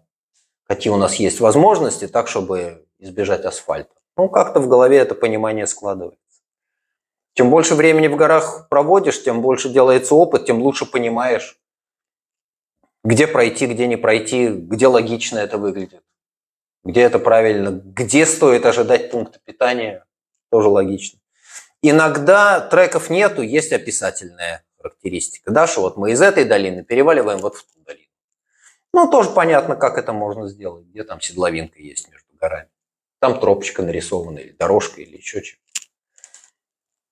какие 0.66 0.92
у 0.92 0.98
нас 0.98 1.16
есть 1.16 1.42
возможности, 1.42 2.08
так, 2.08 2.28
чтобы 2.28 2.86
избежать 3.00 3.46
асфальта. 3.46 3.94
Ну, 4.16 4.30
как-то 4.30 4.60
в 4.60 4.70
голове 4.70 4.98
это 4.98 5.16
понимание 5.16 5.68
складывается. 5.68 6.20
Чем 7.34 7.50
больше 7.50 7.76
времени 7.76 8.08
в 8.08 8.16
горах 8.16 8.68
проводишь, 8.70 9.24
тем 9.24 9.42
больше 9.42 9.70
делается 9.70 10.16
опыт, 10.16 10.46
тем 10.46 10.62
лучше 10.62 10.86
понимаешь, 10.86 11.60
где 13.04 13.28
пройти, 13.28 13.66
где 13.66 13.88
не 13.88 13.98
пройти, 13.98 14.48
где 14.48 14.88
логично 14.88 15.40
это 15.40 15.58
выглядит, 15.58 16.04
где 16.84 17.02
это 17.02 17.20
правильно, 17.20 17.70
где 17.72 18.26
стоит 18.26 18.66
ожидать 18.66 19.12
пункта 19.12 19.40
питания, 19.44 20.06
тоже 20.50 20.70
логично. 20.70 21.20
Иногда 21.82 22.60
треков 22.60 23.10
нету, 23.10 23.42
есть 23.42 23.72
описательная 23.72 24.64
характеристика. 24.78 25.52
Да, 25.52 25.68
что 25.68 25.82
вот 25.82 25.98
мы 25.98 26.12
из 26.12 26.22
этой 26.22 26.46
долины 26.46 26.84
переваливаем 26.84 27.40
вот 27.40 27.56
в 27.56 27.64
ту 27.64 27.80
долину. 27.86 28.08
Ну, 28.94 29.10
тоже 29.10 29.32
понятно, 29.32 29.76
как 29.76 29.98
это 29.98 30.14
можно 30.14 30.48
сделать, 30.48 30.86
где 30.86 31.04
там 31.04 31.20
седловинка 31.20 31.80
есть 31.80 32.10
между 32.10 32.28
горами. 32.40 32.70
Там 33.20 33.40
тропочка 33.40 33.82
нарисована, 33.82 34.40
или 34.40 34.52
дорожка, 34.52 35.02
или 35.02 35.18
еще 35.18 35.42
что-то. 35.42 35.64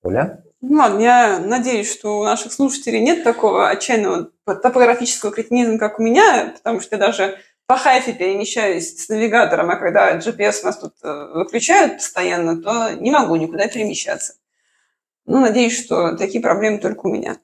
Оля? 0.03 0.43
Ну 0.61 0.77
ладно, 0.77 0.99
я 0.99 1.39
надеюсь, 1.39 1.91
что 1.91 2.19
у 2.19 2.23
наших 2.23 2.53
слушателей 2.53 3.01
нет 3.01 3.23
такого 3.23 3.69
отчаянного 3.69 4.31
топографического 4.45 5.31
кретинизма, 5.31 5.79
как 5.79 5.99
у 5.99 6.03
меня, 6.03 6.53
потому 6.55 6.81
что 6.81 6.95
я 6.95 6.99
даже 6.99 7.39
по 7.71 7.77
хайфе 7.77 8.11
перемещаюсь 8.11 8.97
с 8.97 9.07
навигатором, 9.07 9.69
а 9.69 9.77
когда 9.77 10.17
GPS 10.17 10.63
у 10.63 10.65
нас 10.65 10.77
тут 10.77 10.93
э, 11.03 11.31
выключают 11.35 11.93
постоянно, 11.93 12.61
то 12.61 12.91
не 12.95 13.11
могу 13.11 13.37
никуда 13.37 13.69
перемещаться. 13.69 14.33
Ну, 15.25 15.39
надеюсь, 15.39 15.81
что 15.81 16.17
такие 16.17 16.43
проблемы 16.43 16.79
только 16.79 17.07
у 17.07 17.13
меня. 17.13 17.37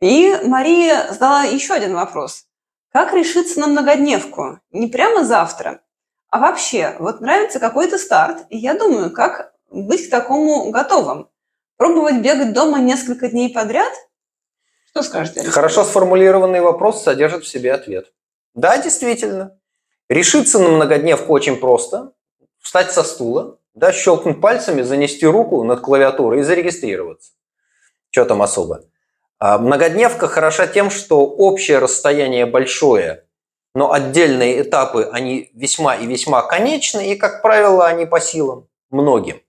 И 0.00 0.36
Мария 0.42 1.12
задала 1.12 1.44
еще 1.44 1.74
один 1.74 1.94
вопрос. 1.94 2.46
Как 2.92 3.14
решиться 3.14 3.60
на 3.60 3.68
многодневку? 3.68 4.58
Не 4.72 4.88
прямо 4.88 5.24
завтра, 5.24 5.80
а 6.28 6.40
вообще, 6.40 6.96
вот 6.98 7.20
нравится 7.20 7.60
какой-то 7.60 7.98
старт, 7.98 8.46
и 8.50 8.58
я 8.58 8.74
думаю, 8.74 9.12
как 9.12 9.52
быть 9.70 10.08
к 10.08 10.10
такому 10.10 10.72
готовым? 10.72 11.28
Пробовать 11.76 12.16
бегать 12.16 12.52
дома 12.52 12.80
несколько 12.80 13.28
дней 13.28 13.54
подряд? 13.54 13.92
Что 14.90 15.04
скажете? 15.04 15.38
Александр? 15.38 15.54
Хорошо 15.54 15.84
сформулированный 15.84 16.62
вопрос 16.62 17.04
содержит 17.04 17.44
в 17.44 17.48
себе 17.48 17.72
ответ. 17.72 18.12
Да, 18.56 18.78
действительно. 18.78 19.58
Решиться 20.08 20.58
на 20.58 20.70
многодневку 20.70 21.32
очень 21.32 21.56
просто. 21.56 22.12
Встать 22.58 22.90
со 22.90 23.04
стула, 23.04 23.58
да, 23.74 23.92
щелкнуть 23.92 24.40
пальцами, 24.40 24.82
занести 24.82 25.26
руку 25.26 25.62
над 25.62 25.80
клавиатурой 25.80 26.40
и 26.40 26.42
зарегистрироваться. 26.42 27.32
Что 28.10 28.24
там 28.24 28.40
особо? 28.40 28.84
А 29.38 29.58
многодневка 29.58 30.26
хороша 30.26 30.66
тем, 30.66 30.88
что 30.88 31.26
общее 31.26 31.78
расстояние 31.78 32.46
большое, 32.46 33.26
но 33.74 33.92
отдельные 33.92 34.62
этапы, 34.62 35.06
они 35.12 35.50
весьма 35.52 35.94
и 35.96 36.06
весьма 36.06 36.40
конечны, 36.42 37.12
и, 37.12 37.16
как 37.16 37.42
правило, 37.42 37.86
они 37.86 38.06
по 38.06 38.20
силам 38.20 38.68
многим. 38.88 39.42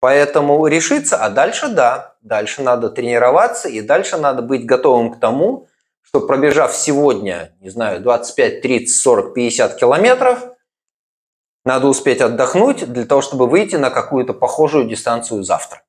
Поэтому 0.00 0.66
решиться, 0.66 1.16
а 1.16 1.30
дальше 1.30 1.68
да, 1.68 2.16
дальше 2.20 2.60
надо 2.60 2.90
тренироваться, 2.90 3.70
и 3.70 3.80
дальше 3.80 4.18
надо 4.18 4.42
быть 4.42 4.66
готовым 4.66 5.14
к 5.14 5.18
тому, 5.18 5.67
что 6.08 6.22
пробежав 6.22 6.74
сегодня, 6.74 7.54
не 7.60 7.68
знаю, 7.68 8.00
25, 8.00 8.62
30, 8.62 8.96
40, 8.96 9.34
50 9.34 9.76
километров, 9.76 10.42
надо 11.66 11.86
успеть 11.86 12.22
отдохнуть 12.22 12.90
для 12.90 13.04
того, 13.04 13.20
чтобы 13.20 13.46
выйти 13.46 13.76
на 13.76 13.90
какую-то 13.90 14.32
похожую 14.32 14.88
дистанцию 14.88 15.42
завтра. 15.42 15.82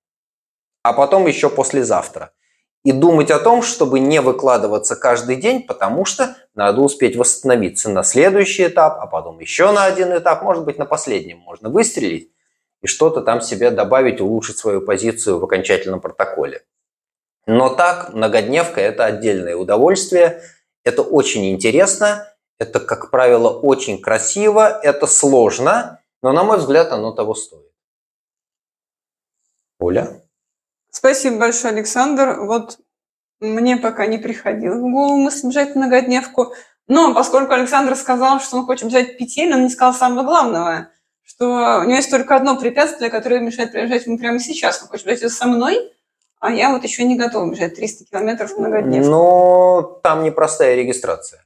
А 0.84 0.92
потом 0.92 1.26
еще 1.26 1.50
послезавтра. 1.50 2.34
И 2.84 2.92
думать 2.92 3.32
о 3.32 3.40
том, 3.40 3.62
чтобы 3.62 4.02
не 4.02 4.20
выкладываться 4.20 4.98
каждый 4.98 5.38
день, 5.38 5.66
потому 5.66 6.04
что 6.04 6.36
надо 6.54 6.82
успеть 6.82 7.16
восстановиться 7.16 7.90
на 7.90 8.04
следующий 8.04 8.68
этап, 8.68 9.00
а 9.00 9.08
потом 9.08 9.40
еще 9.40 9.72
на 9.72 9.86
один 9.86 10.14
этап, 10.18 10.44
может 10.44 10.66
быть, 10.66 10.78
на 10.78 10.86
последнем 10.86 11.38
можно 11.38 11.70
выстрелить 11.70 12.30
и 12.82 12.88
что-то 12.88 13.22
там 13.22 13.40
себе 13.40 13.72
добавить, 13.72 14.20
улучшить 14.20 14.58
свою 14.58 14.82
позицию 14.82 15.40
в 15.40 15.46
окончательном 15.46 16.02
протоколе. 16.02 16.64
Но 17.52 17.70
так, 17.70 18.14
многодневка– 18.14 18.80
это 18.82 19.06
отдельное 19.06 19.56
удовольствие, 19.56 20.44
это 20.84 21.02
очень 21.02 21.50
интересно, 21.50 22.32
это, 22.60 22.80
как 22.80 23.10
правило, 23.10 23.50
очень 23.50 24.00
красиво, 24.00 24.80
это 24.84 25.08
сложно, 25.08 26.00
но, 26.22 26.32
на 26.32 26.44
мой 26.44 26.60
взгляд, 26.60 26.92
оно 26.92 27.12
того 27.12 27.34
стоит. 27.34 27.66
Оля? 29.80 30.22
Спасибо 30.92 31.40
большое, 31.40 31.74
Александр. 31.74 32.42
Вот 32.42 32.78
мне 33.40 33.78
пока 33.78 34.06
не 34.06 34.20
приходило 34.20 34.76
в 34.76 34.82
голову 34.82 35.18
мысль 35.18 35.48
бежать 35.48 35.76
многодневку, 35.76 36.54
но 36.88 37.16
поскольку 37.16 37.54
Александр 37.54 37.96
сказал, 37.96 38.42
что 38.42 38.58
он 38.58 38.68
хочет 38.68 38.90
взять 38.90 39.18
петель, 39.18 39.52
он 39.52 39.64
не 39.64 39.70
сказал 39.70 39.96
самого 39.96 40.24
главного– 40.24 40.90
что 41.30 41.82
у 41.82 41.84
него 41.84 41.98
есть 41.98 42.10
только 42.10 42.36
одно 42.36 42.60
препятствие, 42.60 43.12
которое 43.12 43.40
мешает 43.40 43.72
приезжать 43.72 44.08
ему 44.08 44.18
прямо 44.18 44.40
сейчас. 44.40 44.82
Он 44.82 44.88
хочет 44.88 45.06
взять 45.06 45.32
со 45.32 45.46
мной, 45.46 45.94
а 46.40 46.52
я 46.52 46.72
вот 46.72 46.84
еще 46.84 47.04
не 47.04 47.18
готова 47.18 47.50
бежать 47.52 47.76
300 47.76 48.06
километров 48.06 48.58
многодневно. 48.58 49.10
Но 49.10 50.00
там 50.04 50.24
непростая 50.24 50.76
регистрация. 50.76 51.44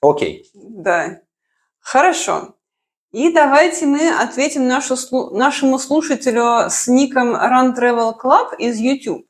Окей. 0.00 0.50
Да. 0.54 1.20
Хорошо. 1.80 2.54
И 3.12 3.32
давайте 3.32 3.86
мы 3.86 4.10
ответим 4.10 4.66
нашу, 4.66 4.96
нашему 5.30 5.78
слушателю 5.78 6.68
с 6.68 6.88
ником 6.88 7.34
Run 7.34 7.74
Travel 7.76 8.14
Club 8.20 8.56
из 8.58 8.78
YouTube, 8.78 9.24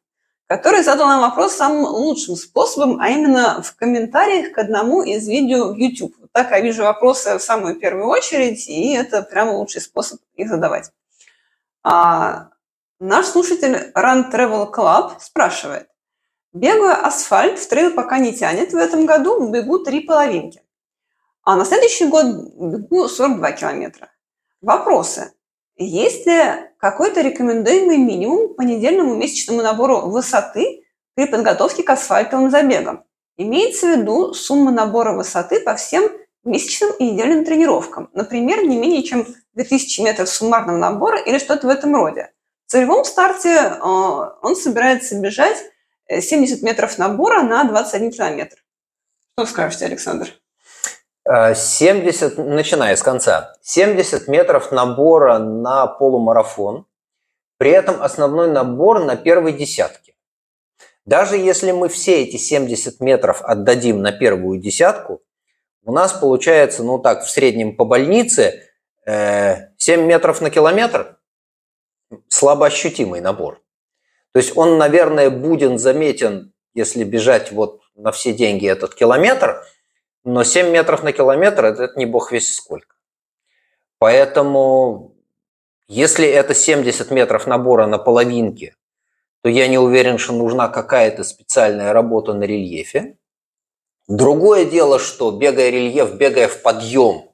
который 0.47 0.83
задал 0.83 1.07
нам 1.07 1.21
вопрос 1.21 1.55
самым 1.55 1.85
лучшим 1.85 2.37
способом, 2.37 2.99
а 3.01 3.11
именно 3.11 3.63
в 3.63 3.77
комментариях 3.77 4.53
к 4.53 4.59
одному 4.59 5.03
из 5.03 5.29
видео 5.29 5.73
в 5.73 5.77
YouTube 5.77 6.15
так 6.35 6.51
я 6.51 6.61
вижу 6.61 6.83
вопросы 6.83 7.39
в 7.39 7.43
самую 7.43 7.77
первую 7.77 8.09
очередь, 8.09 8.69
и 8.69 8.93
это 8.93 9.23
прямо 9.23 9.53
лучший 9.53 9.81
способ 9.81 10.21
их 10.35 10.49
задавать. 10.49 10.91
А, 11.85 12.49
наш 13.01 13.27
слушатель 13.27 13.93
Run 13.95 14.33
Travel 14.33 14.73
Club 14.73 15.13
спрашивает. 15.21 15.89
Бегаю 16.53 17.05
асфальт, 17.05 17.59
в 17.59 17.69
трейл 17.69 17.93
пока 17.93 18.19
не 18.19 18.33
тянет. 18.33 18.73
В 18.73 18.77
этом 18.77 19.07
году 19.07 19.49
бегу 19.51 19.81
три 19.81 20.01
половинки. 20.01 20.63
А 21.43 21.57
на 21.57 21.65
следующий 21.65 22.07
год 22.07 22.27
бегу 22.27 23.09
42 23.09 23.53
километра. 23.53 24.11
Вопросы. 24.63 25.33
Есть 25.77 26.27
ли 26.27 26.39
какой-то 26.79 27.21
рекомендуемый 27.21 27.99
минимум 27.99 28.55
по 28.55 28.63
недельному 28.63 29.17
месячному 29.17 29.61
набору 29.61 30.03
высоты 30.03 30.85
при 31.15 31.27
подготовке 31.27 31.83
к 31.83 31.91
асфальтовым 31.91 32.51
забегам? 32.51 33.05
Имеется 33.37 33.87
в 33.87 33.99
виду 33.99 34.33
сумма 34.33 34.71
набора 34.71 35.13
высоты 35.13 35.61
по 35.61 35.75
всем 35.75 36.09
месячным 36.45 36.93
и 37.01 37.11
недельным 37.11 37.45
тренировкам. 37.45 38.09
Например, 38.13 38.63
не 38.63 38.77
менее 38.77 39.03
чем 39.03 39.27
2000 39.55 40.01
метров 40.03 40.29
суммарного 40.29 40.77
набора 40.77 41.19
или 41.19 41.39
что-то 41.39 41.67
в 41.67 41.71
этом 41.71 41.97
роде. 41.97 42.31
Целевом 42.75 43.05
старте 43.05 43.51
э, 43.51 43.79
он 43.81 44.57
собирается 44.57 45.17
бежать 45.21 45.59
70 46.11 46.61
э, 46.61 46.67
метров 46.67 46.99
набора 46.99 47.43
на 47.43 47.63
21 47.63 48.11
километр. 48.11 48.57
Что 49.39 49.47
скажете, 49.47 49.85
Александр? 49.85 50.33
70, 51.25 52.37
э, 52.37 52.43
начиная 52.43 52.97
с 52.97 53.03
конца, 53.05 53.55
70 53.63 54.27
метров 54.27 54.73
набора 54.73 55.39
на 55.39 55.87
полумарафон, 55.87 56.87
при 57.59 57.71
этом 57.71 58.03
основной 58.03 58.51
набор 58.51 59.05
на 59.05 59.15
первой 59.15 59.53
десятке. 59.53 60.17
Даже 61.05 61.37
если 61.37 61.71
мы 61.71 61.89
все 61.89 62.25
эти 62.25 62.39
70 62.39 62.99
метров 62.99 63.41
отдадим 63.43 64.03
на 64.03 64.11
первую 64.11 64.59
десятку, 64.59 65.23
у 65.85 65.93
нас 65.93 66.13
получается, 66.13 66.83
ну 66.83 66.99
так, 66.99 67.23
в 67.23 67.31
среднем 67.31 67.77
по 67.77 67.85
больнице 67.85 68.65
7 69.07 69.15
э, 69.15 69.97
метров 69.97 70.41
на 70.41 70.51
километр, 70.51 71.21
слабо 72.29 72.67
ощутимый 72.67 73.21
набор. 73.21 73.63
То 74.33 74.39
есть 74.39 74.57
он, 74.57 74.79
наверное, 74.79 75.31
будет 75.31 75.79
заметен, 75.81 76.53
если 76.75 77.05
бежать 77.05 77.53
вот 77.53 77.83
на 77.95 78.11
все 78.11 78.33
деньги 78.33 78.69
этот 78.69 78.95
километр, 78.95 79.65
но 80.25 80.43
7 80.43 80.71
метров 80.71 81.03
на 81.03 81.13
километр– 81.13 81.65
это 81.67 81.93
не 81.97 82.07
бог 82.07 82.33
весь 82.33 82.55
сколько. 82.55 82.97
Поэтому, 83.99 85.15
если 85.87 86.27
это 86.27 86.55
70 86.55 87.11
метров 87.11 87.47
набора 87.47 87.87
на 87.87 87.99
половинке, 87.99 88.77
то 89.43 89.49
я 89.49 89.69
не 89.69 89.79
уверен, 89.79 90.19
что 90.19 90.33
нужна 90.33 90.69
какая-то 90.69 91.23
специальная 91.23 91.93
работа 91.93 92.33
на 92.33 92.45
рельефе. 92.45 93.19
Другое 94.09 94.65
дело, 94.65 94.99
что 94.99 95.31
бегая 95.31 95.71
рельеф, 95.71 96.15
бегая 96.15 96.49
в 96.49 96.63
подъем, 96.63 97.31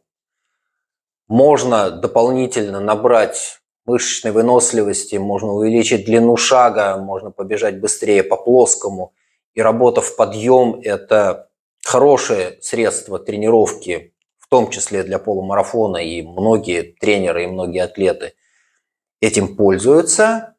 можно 1.28 1.90
дополнительно 1.90 2.80
набрать 2.80 3.59
мышечной 3.90 4.32
выносливости, 4.32 5.16
можно 5.16 5.52
увеличить 5.52 6.04
длину 6.04 6.36
шага, 6.36 6.96
можно 6.96 7.30
побежать 7.30 7.80
быстрее 7.80 8.22
по 8.22 8.36
плоскому. 8.36 9.12
И 9.54 9.62
работа 9.62 10.00
в 10.00 10.16
подъем– 10.16 10.80
это 10.84 11.50
хорошее 11.84 12.58
средство 12.62 13.18
тренировки, 13.18 14.14
в 14.38 14.48
том 14.48 14.70
числе 14.70 15.02
для 15.02 15.18
полумарафона, 15.18 15.98
и 15.98 16.22
многие 16.22 16.82
тренеры 16.82 17.44
и 17.44 17.46
многие 17.46 17.82
атлеты 17.82 18.34
этим 19.20 19.56
пользуются, 19.56 20.54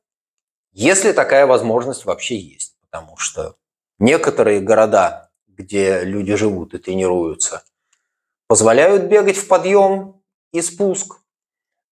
если 0.71 1.11
такая 1.11 1.45
возможность 1.45 2.05
вообще 2.05 2.38
есть. 2.38 2.75
Потому 2.82 3.17
что 3.17 3.55
некоторые 3.99 4.59
города 4.59 5.32
где 5.61 6.03
люди 6.03 6.36
живут 6.36 6.73
и 6.73 6.79
тренируются, 6.79 7.63
позволяют 8.47 9.03
бегать 9.03 9.38
в 9.38 9.47
подъем 9.47 10.21
и 10.51 10.61
спуск. 10.61 11.20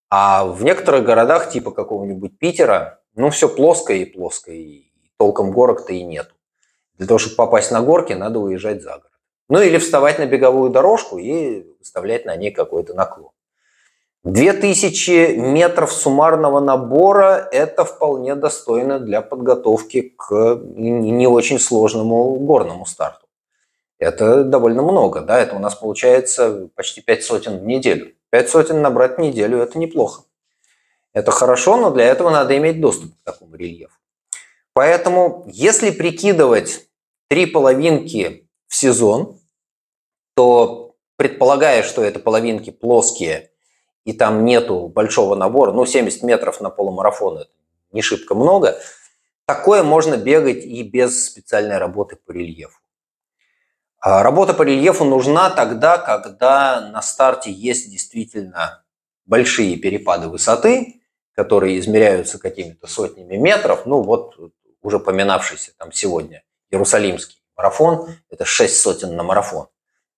А 0.10 0.46
в 0.46 0.64
некоторых 0.64 1.06
городах, 1.06 1.50
типа 1.50 1.72
какого-нибудь 1.72 2.40
Питера, 2.40 3.02
ну, 3.16 3.30
все 3.30 3.48
плоско 3.48 3.94
и 3.94 4.06
плоско, 4.06 4.52
и 4.52 4.92
толком 5.18 5.52
горок-то 5.52 5.94
и 5.94 6.04
нету. 6.04 6.34
Для 6.98 7.08
того, 7.08 7.20
чтобы 7.20 7.36
попасть 7.36 7.72
на 7.72 7.82
горки, 7.82 8.14
надо 8.14 8.40
уезжать 8.40 8.82
за 8.82 8.92
город. 8.92 9.12
Ну, 9.50 9.62
или 9.62 9.78
вставать 9.78 10.20
на 10.20 10.26
беговую 10.26 10.70
дорожку 10.70 11.18
и 11.18 11.66
выставлять 11.80 12.26
на 12.26 12.36
ней 12.36 12.52
какой-то 12.52 12.94
наклон. 12.94 13.32
2000 14.24 15.38
метров 15.38 15.94
суммарного 15.94 16.60
набора– 16.60 17.48
это 17.52 17.86
вполне 17.86 18.36
достойно 18.36 19.00
для 19.00 19.22
подготовки 19.22 20.14
к 20.18 20.60
не 20.76 21.28
очень 21.28 21.58
сложному 21.58 22.36
горному 22.36 22.86
старту. 22.86 23.28
Это 23.98 24.44
довольно 24.44 24.82
много, 24.82 25.22
да, 25.22 25.40
это 25.40 25.56
у 25.56 25.60
нас 25.60 25.76
получается 25.76 26.70
почти 26.76 27.02
5 27.02 27.24
сотен 27.24 27.60
в 27.60 27.66
неделю. 27.66 28.14
5 28.32 28.50
сотен 28.50 28.82
набрать 28.82 29.18
в 29.18 29.22
неделю– 29.22 29.58
это 29.60 29.78
неплохо. 29.78 30.24
Это 31.14 31.32
хорошо, 31.32 31.78
но 31.78 31.90
для 31.90 32.06
этого 32.06 32.30
надо 32.30 32.56
иметь 32.58 32.80
доступ 32.80 33.14
к 33.14 33.24
такому 33.24 33.56
рельефу. 33.56 33.94
Поэтому, 34.74 35.46
если 35.48 35.92
прикидывать 35.92 36.88
три 37.28 37.46
половинки 37.46 38.48
в 38.68 38.76
сезон, 38.76 39.40
то 40.36 40.96
предполагая, 41.16 41.84
что 41.84 42.04
это 42.04 42.20
половинки 42.20 42.70
плоские 42.70 43.52
и 44.06 44.14
там 44.14 44.46
нету 44.46 44.88
большого 44.88 45.36
набора, 45.36 45.72
ну 45.72 45.86
70 45.86 46.24
метров 46.24 46.62
на 46.62 46.70
полумарафон 46.70 47.40
это 47.40 47.52
не 47.92 48.02
шибко 48.02 48.36
много, 48.36 48.80
такое 49.46 49.84
можно 49.84 50.16
бегать 50.16 50.64
и 50.64 50.84
без 50.84 51.26
специальной 51.26 51.78
работы 51.78 52.16
по 52.16 52.32
рельефу. 52.32 52.80
А 54.02 54.24
работа 54.24 54.54
по 54.54 54.64
рельефу 54.64 55.04
нужна 55.04 55.50
тогда, 55.50 55.98
когда 55.98 56.90
на 56.90 57.02
старте 57.02 57.52
есть 57.52 57.92
действительно 57.92 58.84
большие 59.26 59.76
перепады 59.78 60.30
высоты, 60.30 61.02
которые 61.36 61.80
измеряются 61.80 62.40
какими-то 62.40 62.88
сотнями 62.88 63.36
метров. 63.36 63.86
Ну 63.86 64.02
вот 64.02 64.36
уже 64.82 65.00
поминавшийся 65.00 65.72
там 65.78 65.92
сегодня 65.92 66.44
Иерусалимский 66.72 67.42
марафон, 67.58 68.10
это 68.30 68.46
6 68.46 68.82
сотен 68.82 69.16
на 69.16 69.24
марафон. 69.24 69.68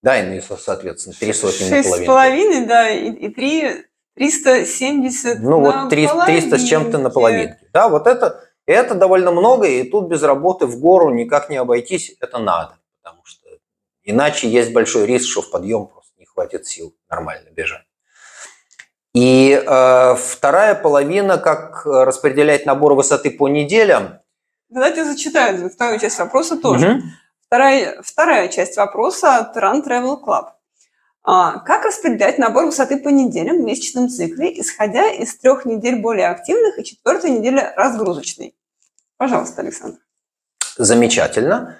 Да, 0.03 0.19
и, 0.19 0.27
ну, 0.27 0.57
соответственно, 0.57 1.15
3 1.19 1.33
сотни 1.33 1.69
на 1.69 1.83
половину. 1.83 2.63
6,5, 2.63 2.67
да, 2.67 2.89
и, 2.89 3.11
и 3.11 3.29
3, 3.29 3.85
370 4.15 5.39
Ну, 5.39 5.59
вот 5.59 5.89
300, 5.89 6.25
300 6.25 6.57
с 6.57 6.63
чем-то 6.63 6.97
на 6.97 7.09
половинке. 7.09 7.59
Да, 7.73 7.87
вот 7.87 8.07
это, 8.07 8.43
это 8.65 8.95
довольно 8.95 9.31
много, 9.31 9.67
и 9.67 9.83
тут 9.83 10.07
без 10.07 10.23
работы 10.23 10.65
в 10.65 10.79
гору 10.79 11.11
никак 11.11 11.49
не 11.49 11.57
обойтись, 11.57 12.15
это 12.19 12.39
надо. 12.39 12.77
Иначе 14.11 14.49
есть 14.49 14.73
большой 14.73 15.05
риск, 15.05 15.29
что 15.29 15.41
в 15.41 15.49
подъем 15.49 15.87
просто 15.87 16.13
не 16.19 16.25
хватит 16.25 16.67
сил 16.67 16.93
нормально 17.09 17.49
бежать. 17.49 17.85
И 19.13 19.51
э, 19.51 20.15
вторая 20.15 20.75
половина, 20.75 21.37
как 21.37 21.85
распределять 21.85 22.65
набор 22.65 22.93
высоты 22.93 23.31
по 23.31 23.47
неделям. 23.47 24.19
Давайте 24.69 25.03
зачитаю 25.03 25.69
вторую 25.69 25.99
часть 25.99 26.19
вопроса 26.19 26.57
тоже. 26.57 26.91
Угу. 26.91 27.01
Вторая, 27.47 28.01
вторая 28.01 28.47
часть 28.47 28.77
вопроса 28.77 29.37
от 29.37 29.57
Run 29.57 29.83
Travel 29.85 30.17
Club. 30.23 30.45
А, 31.23 31.59
как 31.59 31.85
распределять 31.85 32.37
набор 32.37 32.65
высоты 32.65 32.97
по 32.97 33.09
неделям 33.09 33.57
в 33.57 33.65
месячном 33.65 34.09
цикле, 34.09 34.59
исходя 34.59 35.09
из 35.09 35.37
трех 35.37 35.65
недель 35.65 36.01
более 36.01 36.29
активных 36.29 36.79
и 36.79 36.83
четвертой 36.83 37.31
недели 37.31 37.71
разгрузочной? 37.75 38.55
Пожалуйста, 39.17 39.61
Александр. 39.61 39.99
Замечательно. 40.77 41.77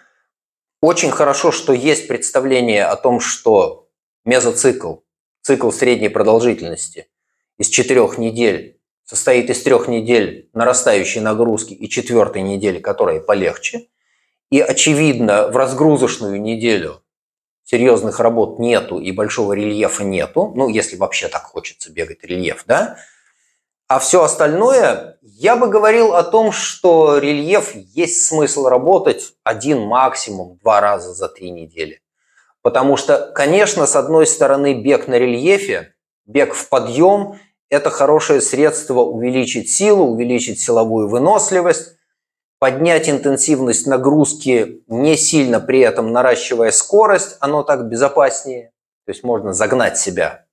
Очень 0.81 1.11
хорошо, 1.11 1.51
что 1.51 1.73
есть 1.73 2.07
представление 2.07 2.85
о 2.85 2.95
том, 2.95 3.19
что 3.19 3.87
мезоцикл, 4.25 4.95
цикл 5.41 5.71
средней 5.71 6.09
продолжительности 6.09 7.07
из 7.57 7.69
четырех 7.69 8.17
недель 8.17 8.79
состоит 9.03 9.49
из 9.49 9.61
трех 9.61 9.87
недель 9.87 10.49
нарастающей 10.53 11.21
нагрузки 11.21 11.73
и 11.73 11.87
четвертой 11.89 12.41
недели, 12.41 12.79
которая 12.79 13.19
полегче– 13.19 13.87
и, 14.51 14.59
очевидно, 14.59 15.47
в 15.47 15.55
разгрузочную 15.55 16.39
неделю 16.39 17.01
серьезных 17.63 18.19
работ 18.19 18.59
нету 18.59 18.99
и 18.99 19.11
большого 19.13 19.53
рельефа 19.53 20.03
нету, 20.03 20.51
ну, 20.55 20.67
если 20.67 20.97
вообще 20.97 21.29
так 21.29 21.43
хочется 21.43 21.89
бегать 21.91 22.23
рельеф, 22.23 22.65
да, 22.67 22.97
а 23.91 23.99
все 23.99 24.23
остальное, 24.23 25.17
я 25.21 25.57
бы 25.57 25.67
говорил 25.67 26.15
о 26.15 26.23
том, 26.23 26.53
что 26.53 27.17
рельеф 27.17 27.75
есть 27.75 28.25
смысл 28.25 28.67
работать 28.67 29.33
один 29.43 29.81
максимум 29.81 30.57
два 30.63 30.79
раза 30.79 31.13
за 31.13 31.27
три 31.27 31.51
недели. 31.51 31.99
Потому 32.61 32.95
что, 32.95 33.29
конечно, 33.35 33.85
с 33.85 33.97
одной 33.97 34.27
стороны, 34.27 34.81
бег 34.81 35.09
на 35.09 35.15
рельефе, 35.15 35.93
бег 36.25 36.53
в 36.53 36.69
подъем– 36.69 37.37
это 37.69 37.89
хорошее 37.89 38.39
средство 38.39 39.01
увеличить 39.01 39.69
силу, 39.69 40.05
увеличить 40.05 40.61
силовую 40.61 41.09
выносливость, 41.09 41.97
поднять 42.59 43.09
интенсивность 43.09 43.87
нагрузки, 43.87 44.83
не 44.87 45.17
сильно 45.17 45.59
при 45.59 45.81
этом 45.81 46.13
наращивая 46.13 46.71
скорость, 46.71 47.35
оно 47.41 47.61
так 47.63 47.89
безопаснее. 47.89 48.71
То 49.05 49.11
есть 49.11 49.25
можно 49.25 49.51
загнать 49.51 49.97
себя 49.97 50.45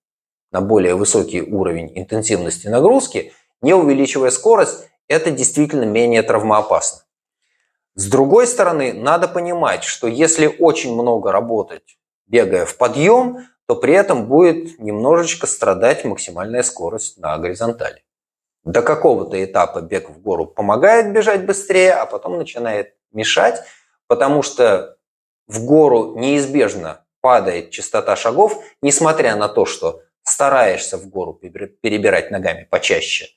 на 0.50 0.60
более 0.60 0.94
высокий 0.94 1.42
уровень 1.42 1.92
интенсивности 1.98 2.68
нагрузки, 2.68 3.32
не 3.62 3.74
увеличивая 3.74 4.30
скорость, 4.30 4.88
это 5.08 5.30
действительно 5.30 5.84
менее 5.84 6.22
травмоопасно. 6.22 7.02
С 7.94 8.08
другой 8.08 8.46
стороны, 8.46 8.92
надо 8.92 9.26
понимать, 9.28 9.84
что 9.84 10.06
если 10.06 10.46
очень 10.46 10.94
много 10.94 11.32
работать, 11.32 11.98
бегая 12.26 12.64
в 12.64 12.76
подъем, 12.76 13.48
то 13.66 13.74
при 13.74 13.94
этом 13.94 14.26
будет 14.26 14.78
немножечко 14.78 15.46
страдать 15.46 16.04
максимальная 16.04 16.62
скорость 16.62 17.18
на 17.18 17.36
горизонтали 17.38 18.02
до 18.68 18.82
какого-то 18.82 19.42
этапа 19.42 19.80
бег 19.80 20.10
в 20.10 20.20
гору 20.20 20.46
помогает 20.46 21.12
бежать 21.12 21.46
быстрее, 21.46 21.94
а 21.94 22.04
потом 22.04 22.36
начинает 22.36 22.94
мешать, 23.12 23.62
потому 24.06 24.42
что 24.42 24.96
в 25.46 25.64
гору 25.64 26.16
неизбежно 26.16 27.04
падает 27.22 27.70
частота 27.70 28.14
шагов, 28.14 28.62
несмотря 28.82 29.36
на 29.36 29.48
то, 29.48 29.64
что 29.64 30.02
стараешься 30.28 30.96
в 30.98 31.08
гору 31.08 31.34
перебирать 31.34 32.30
ногами 32.30 32.66
почаще, 32.70 33.28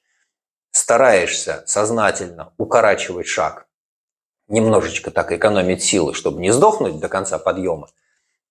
стараешься 0.71 1.63
сознательно 1.65 2.53
укорачивать 2.57 3.27
шаг, 3.27 3.67
немножечко 4.47 5.11
так 5.11 5.31
экономить 5.31 5.83
силы, 5.83 6.13
чтобы 6.13 6.41
не 6.41 6.51
сдохнуть 6.51 6.99
до 6.99 7.07
конца 7.07 7.39
подъема, 7.39 7.89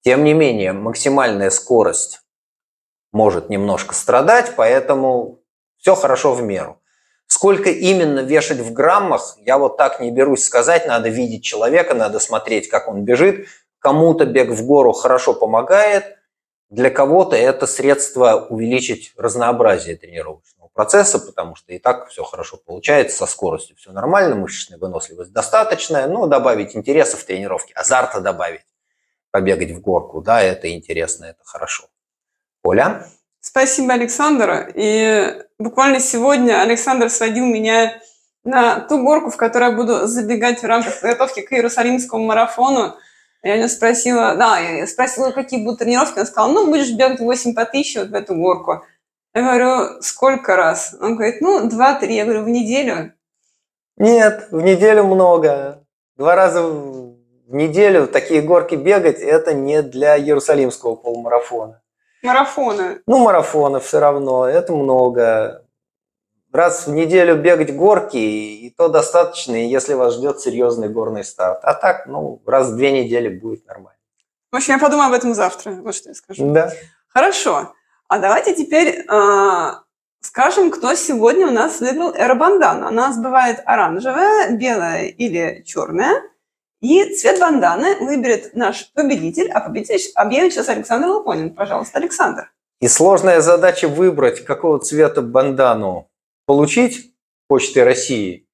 тем 0.02 0.24
не 0.24 0.34
менее 0.34 0.72
максимальная 0.72 1.50
скорость 1.50 2.22
может 3.12 3.50
немножко 3.50 3.94
страдать, 3.94 4.54
поэтому 4.56 5.42
все 5.78 5.94
хорошо 5.94 6.32
в 6.32 6.42
меру. 6.42 6.80
Сколько 7.26 7.70
именно 7.70 8.20
вешать 8.20 8.58
в 8.58 8.72
граммах, 8.72 9.36
я 9.38 9.56
вот 9.56 9.76
так 9.76 10.00
не 10.00 10.10
берусь 10.10 10.44
сказать. 10.44 10.86
Надо 10.86 11.08
видеть 11.08 11.44
человека, 11.44 11.94
надо 11.94 12.18
смотреть, 12.18 12.68
как 12.68 12.88
он 12.88 13.04
бежит. 13.04 13.46
Кому-то 13.78 14.26
бег 14.26 14.50
в 14.50 14.66
гору 14.66 14.92
хорошо 14.92 15.32
помогает, 15.32 16.18
для 16.70 16.88
кого-то 16.90 17.36
это 17.36 17.66
средство 17.66 18.46
увеличить 18.48 19.12
разнообразие 19.16 19.96
тренировочного 19.96 20.68
процесса, 20.72 21.18
потому 21.18 21.56
что 21.56 21.72
и 21.72 21.78
так 21.78 22.08
все 22.08 22.22
хорошо 22.22 22.56
получается, 22.64 23.18
со 23.18 23.26
скоростью 23.26 23.76
все 23.76 23.92
нормально, 23.92 24.36
мышечная 24.36 24.78
выносливость 24.78 25.32
достаточная, 25.32 26.06
но 26.06 26.26
добавить 26.26 26.76
интереса 26.76 27.16
в 27.16 27.24
тренировке, 27.24 27.74
азарта 27.74 28.20
добавить, 28.20 28.62
побегать 29.32 29.72
в 29.72 29.80
горку, 29.80 30.20
да, 30.20 30.40
это 30.40 30.72
интересно, 30.72 31.26
это 31.26 31.40
хорошо. 31.44 31.84
Оля? 32.62 33.06
Спасибо, 33.40 33.94
Александр. 33.94 34.70
И 34.74 35.42
буквально 35.58 35.98
сегодня 35.98 36.60
Александр 36.60 37.08
сводил 37.10 37.46
меня 37.46 38.00
на 38.44 38.80
ту 38.80 39.02
горку, 39.02 39.30
в 39.30 39.36
которой 39.36 39.70
я 39.70 39.76
буду 39.76 40.06
забегать 40.06 40.62
в 40.62 40.66
рамках 40.66 41.00
подготовки 41.00 41.40
к 41.40 41.52
Иерусалимскому 41.52 42.24
марафону. 42.24 42.96
Я 43.42 43.54
у 43.54 43.58
него 43.58 43.68
спросила, 43.68 44.34
да, 44.36 44.58
я 44.58 44.86
спросила, 44.86 45.30
какие 45.30 45.64
будут 45.64 45.78
тренировки. 45.78 46.18
Он 46.18 46.26
сказал, 46.26 46.52
ну, 46.52 46.66
будешь 46.66 46.92
бегать 46.92 47.20
8 47.20 47.54
по 47.54 47.62
1000 47.62 48.00
вот 48.00 48.10
в 48.10 48.14
эту 48.14 48.34
горку. 48.34 48.84
Я 49.34 49.42
говорю, 49.42 50.02
сколько 50.02 50.56
раз? 50.56 50.94
Он 51.00 51.16
говорит, 51.16 51.40
ну, 51.40 51.66
2-3. 51.68 52.06
Я 52.10 52.24
говорю, 52.24 52.44
в 52.44 52.48
неделю? 52.48 53.12
Нет, 53.96 54.48
в 54.50 54.60
неделю 54.60 55.04
много. 55.04 55.84
Два 56.16 56.34
раза 56.34 56.62
в 56.62 57.16
неделю 57.54 58.06
такие 58.06 58.42
горки 58.42 58.74
бегать– 58.74 59.18
это 59.20 59.54
не 59.54 59.82
для 59.82 60.18
Иерусалимского 60.18 60.96
полумарафона. 60.96 61.80
Марафоны. 62.22 63.00
Ну, 63.06 63.18
марафоны 63.18 63.80
все 63.80 64.00
равно, 64.00 64.46
это 64.46 64.74
много. 64.74 65.59
Раз 66.52 66.86
в 66.86 66.90
неделю 66.90 67.36
бегать 67.36 67.74
горки, 67.74 68.16
и 68.16 68.74
то 68.76 68.88
достаточно, 68.88 69.54
если 69.54 69.94
вас 69.94 70.14
ждет 70.14 70.40
серьезный 70.40 70.88
горный 70.88 71.24
старт. 71.24 71.60
А 71.62 71.74
так, 71.74 72.06
ну, 72.06 72.42
раз 72.44 72.68
в 72.68 72.76
две 72.76 72.90
недели 72.90 73.28
будет 73.28 73.66
нормально. 73.66 73.98
В 74.50 74.56
общем, 74.56 74.74
я 74.74 74.80
подумаю 74.80 75.08
об 75.08 75.12
этом 75.12 75.32
завтра, 75.34 75.70
вот 75.72 75.94
что 75.94 76.08
я 76.08 76.14
скажу. 76.14 76.52
Да. 76.52 76.72
Хорошо. 77.08 77.72
А 78.08 78.18
давайте 78.18 78.54
теперь 78.56 79.06
э, 79.08 79.70
скажем, 80.20 80.70
кто 80.70 80.94
сегодня 80.94 81.46
у 81.46 81.50
нас 81.50 81.80
выиграл 81.80 82.12
эробандан. 82.16 82.84
У 82.84 82.90
нас 82.90 83.18
бывает 83.18 83.60
оранжевая, 83.64 84.56
белая 84.56 85.06
или 85.06 85.62
черная. 85.64 86.22
И 86.80 87.14
цвет 87.14 87.38
банданы 87.38 87.96
выберет 88.00 88.54
наш 88.54 88.90
победитель, 88.94 89.50
а 89.50 89.60
победитель 89.60 90.12
объявит 90.14 90.52
сейчас 90.52 90.68
Александр 90.68 91.08
Луконин. 91.08 91.54
Пожалуйста, 91.54 91.98
Александр. 91.98 92.50
И 92.80 92.88
сложная 92.88 93.42
задача 93.42 93.86
выбрать, 93.86 94.44
какого 94.44 94.78
цвета 94.78 95.20
бандану 95.20 96.09
получить 96.50 97.14
Почтой 97.46 97.84
России. 97.84 98.48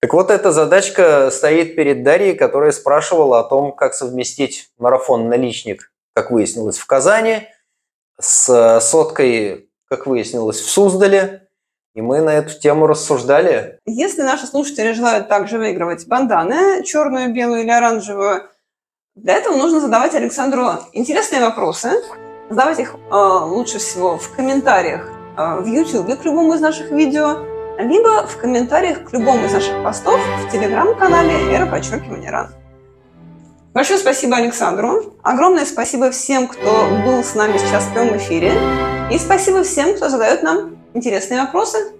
Так 0.00 0.12
вот, 0.14 0.30
эта 0.30 0.52
задачка 0.52 1.32
стоит 1.32 1.74
перед 1.74 2.04
Дарьей, 2.04 2.36
которая 2.36 2.70
спрашивала 2.70 3.40
о 3.40 3.42
том, 3.42 3.72
как 3.72 3.94
совместить 3.94 4.70
марафон-наличник, 4.78 5.90
как 6.14 6.30
выяснилось, 6.30 6.78
в 6.78 6.86
Казани, 6.86 7.48
с 8.20 8.78
соткой, 8.80 9.68
как 9.88 10.06
выяснилось, 10.06 10.60
в 10.60 10.70
Суздале. 10.70 11.48
И 11.96 12.02
мы 12.02 12.20
на 12.20 12.34
эту 12.34 12.56
тему 12.56 12.86
рассуждали. 12.86 13.80
Если 13.84 14.22
наши 14.22 14.46
слушатели 14.46 14.92
желают 14.92 15.26
также 15.26 15.58
выигрывать 15.58 16.06
банданы, 16.06 16.84
черную, 16.84 17.34
белую 17.34 17.62
или 17.62 17.70
оранжевую, 17.70 18.48
для 19.16 19.34
этого 19.34 19.56
нужно 19.56 19.80
задавать 19.80 20.14
Александру 20.14 20.68
интересные 20.92 21.40
вопросы. 21.40 21.90
Задавать 22.48 22.78
их 22.78 22.94
э, 22.94 23.16
лучше 23.16 23.78
всего 23.78 24.18
в 24.18 24.36
комментариях 24.36 25.08
э, 25.08 25.13
в 25.36 25.66
YouTube 25.66 26.20
к 26.20 26.24
любому 26.24 26.54
из 26.54 26.60
наших 26.60 26.90
видео, 26.90 27.38
либо 27.78 28.26
в 28.26 28.36
комментариях 28.36 29.04
к 29.04 29.12
любому 29.12 29.46
из 29.46 29.52
наших 29.52 29.82
постов 29.82 30.20
в 30.44 30.52
телеграм-канале 30.52 31.54
«Эра 31.54 31.66
подчеркивания 31.66 32.30
ран». 32.30 32.48
Большое 33.74 33.98
спасибо 33.98 34.36
Александру. 34.36 35.14
Огромное 35.22 35.64
спасибо 35.64 36.12
всем, 36.12 36.46
кто 36.46 36.86
был 37.04 37.24
с 37.24 37.34
нами 37.34 37.58
сейчас 37.58 37.84
в 37.84 37.92
прямом 37.92 38.16
эфире. 38.18 38.52
И 39.10 39.18
спасибо 39.18 39.64
всем, 39.64 39.96
кто 39.96 40.08
задает 40.08 40.44
нам 40.44 40.76
интересные 40.94 41.40
вопросы. 41.40 41.92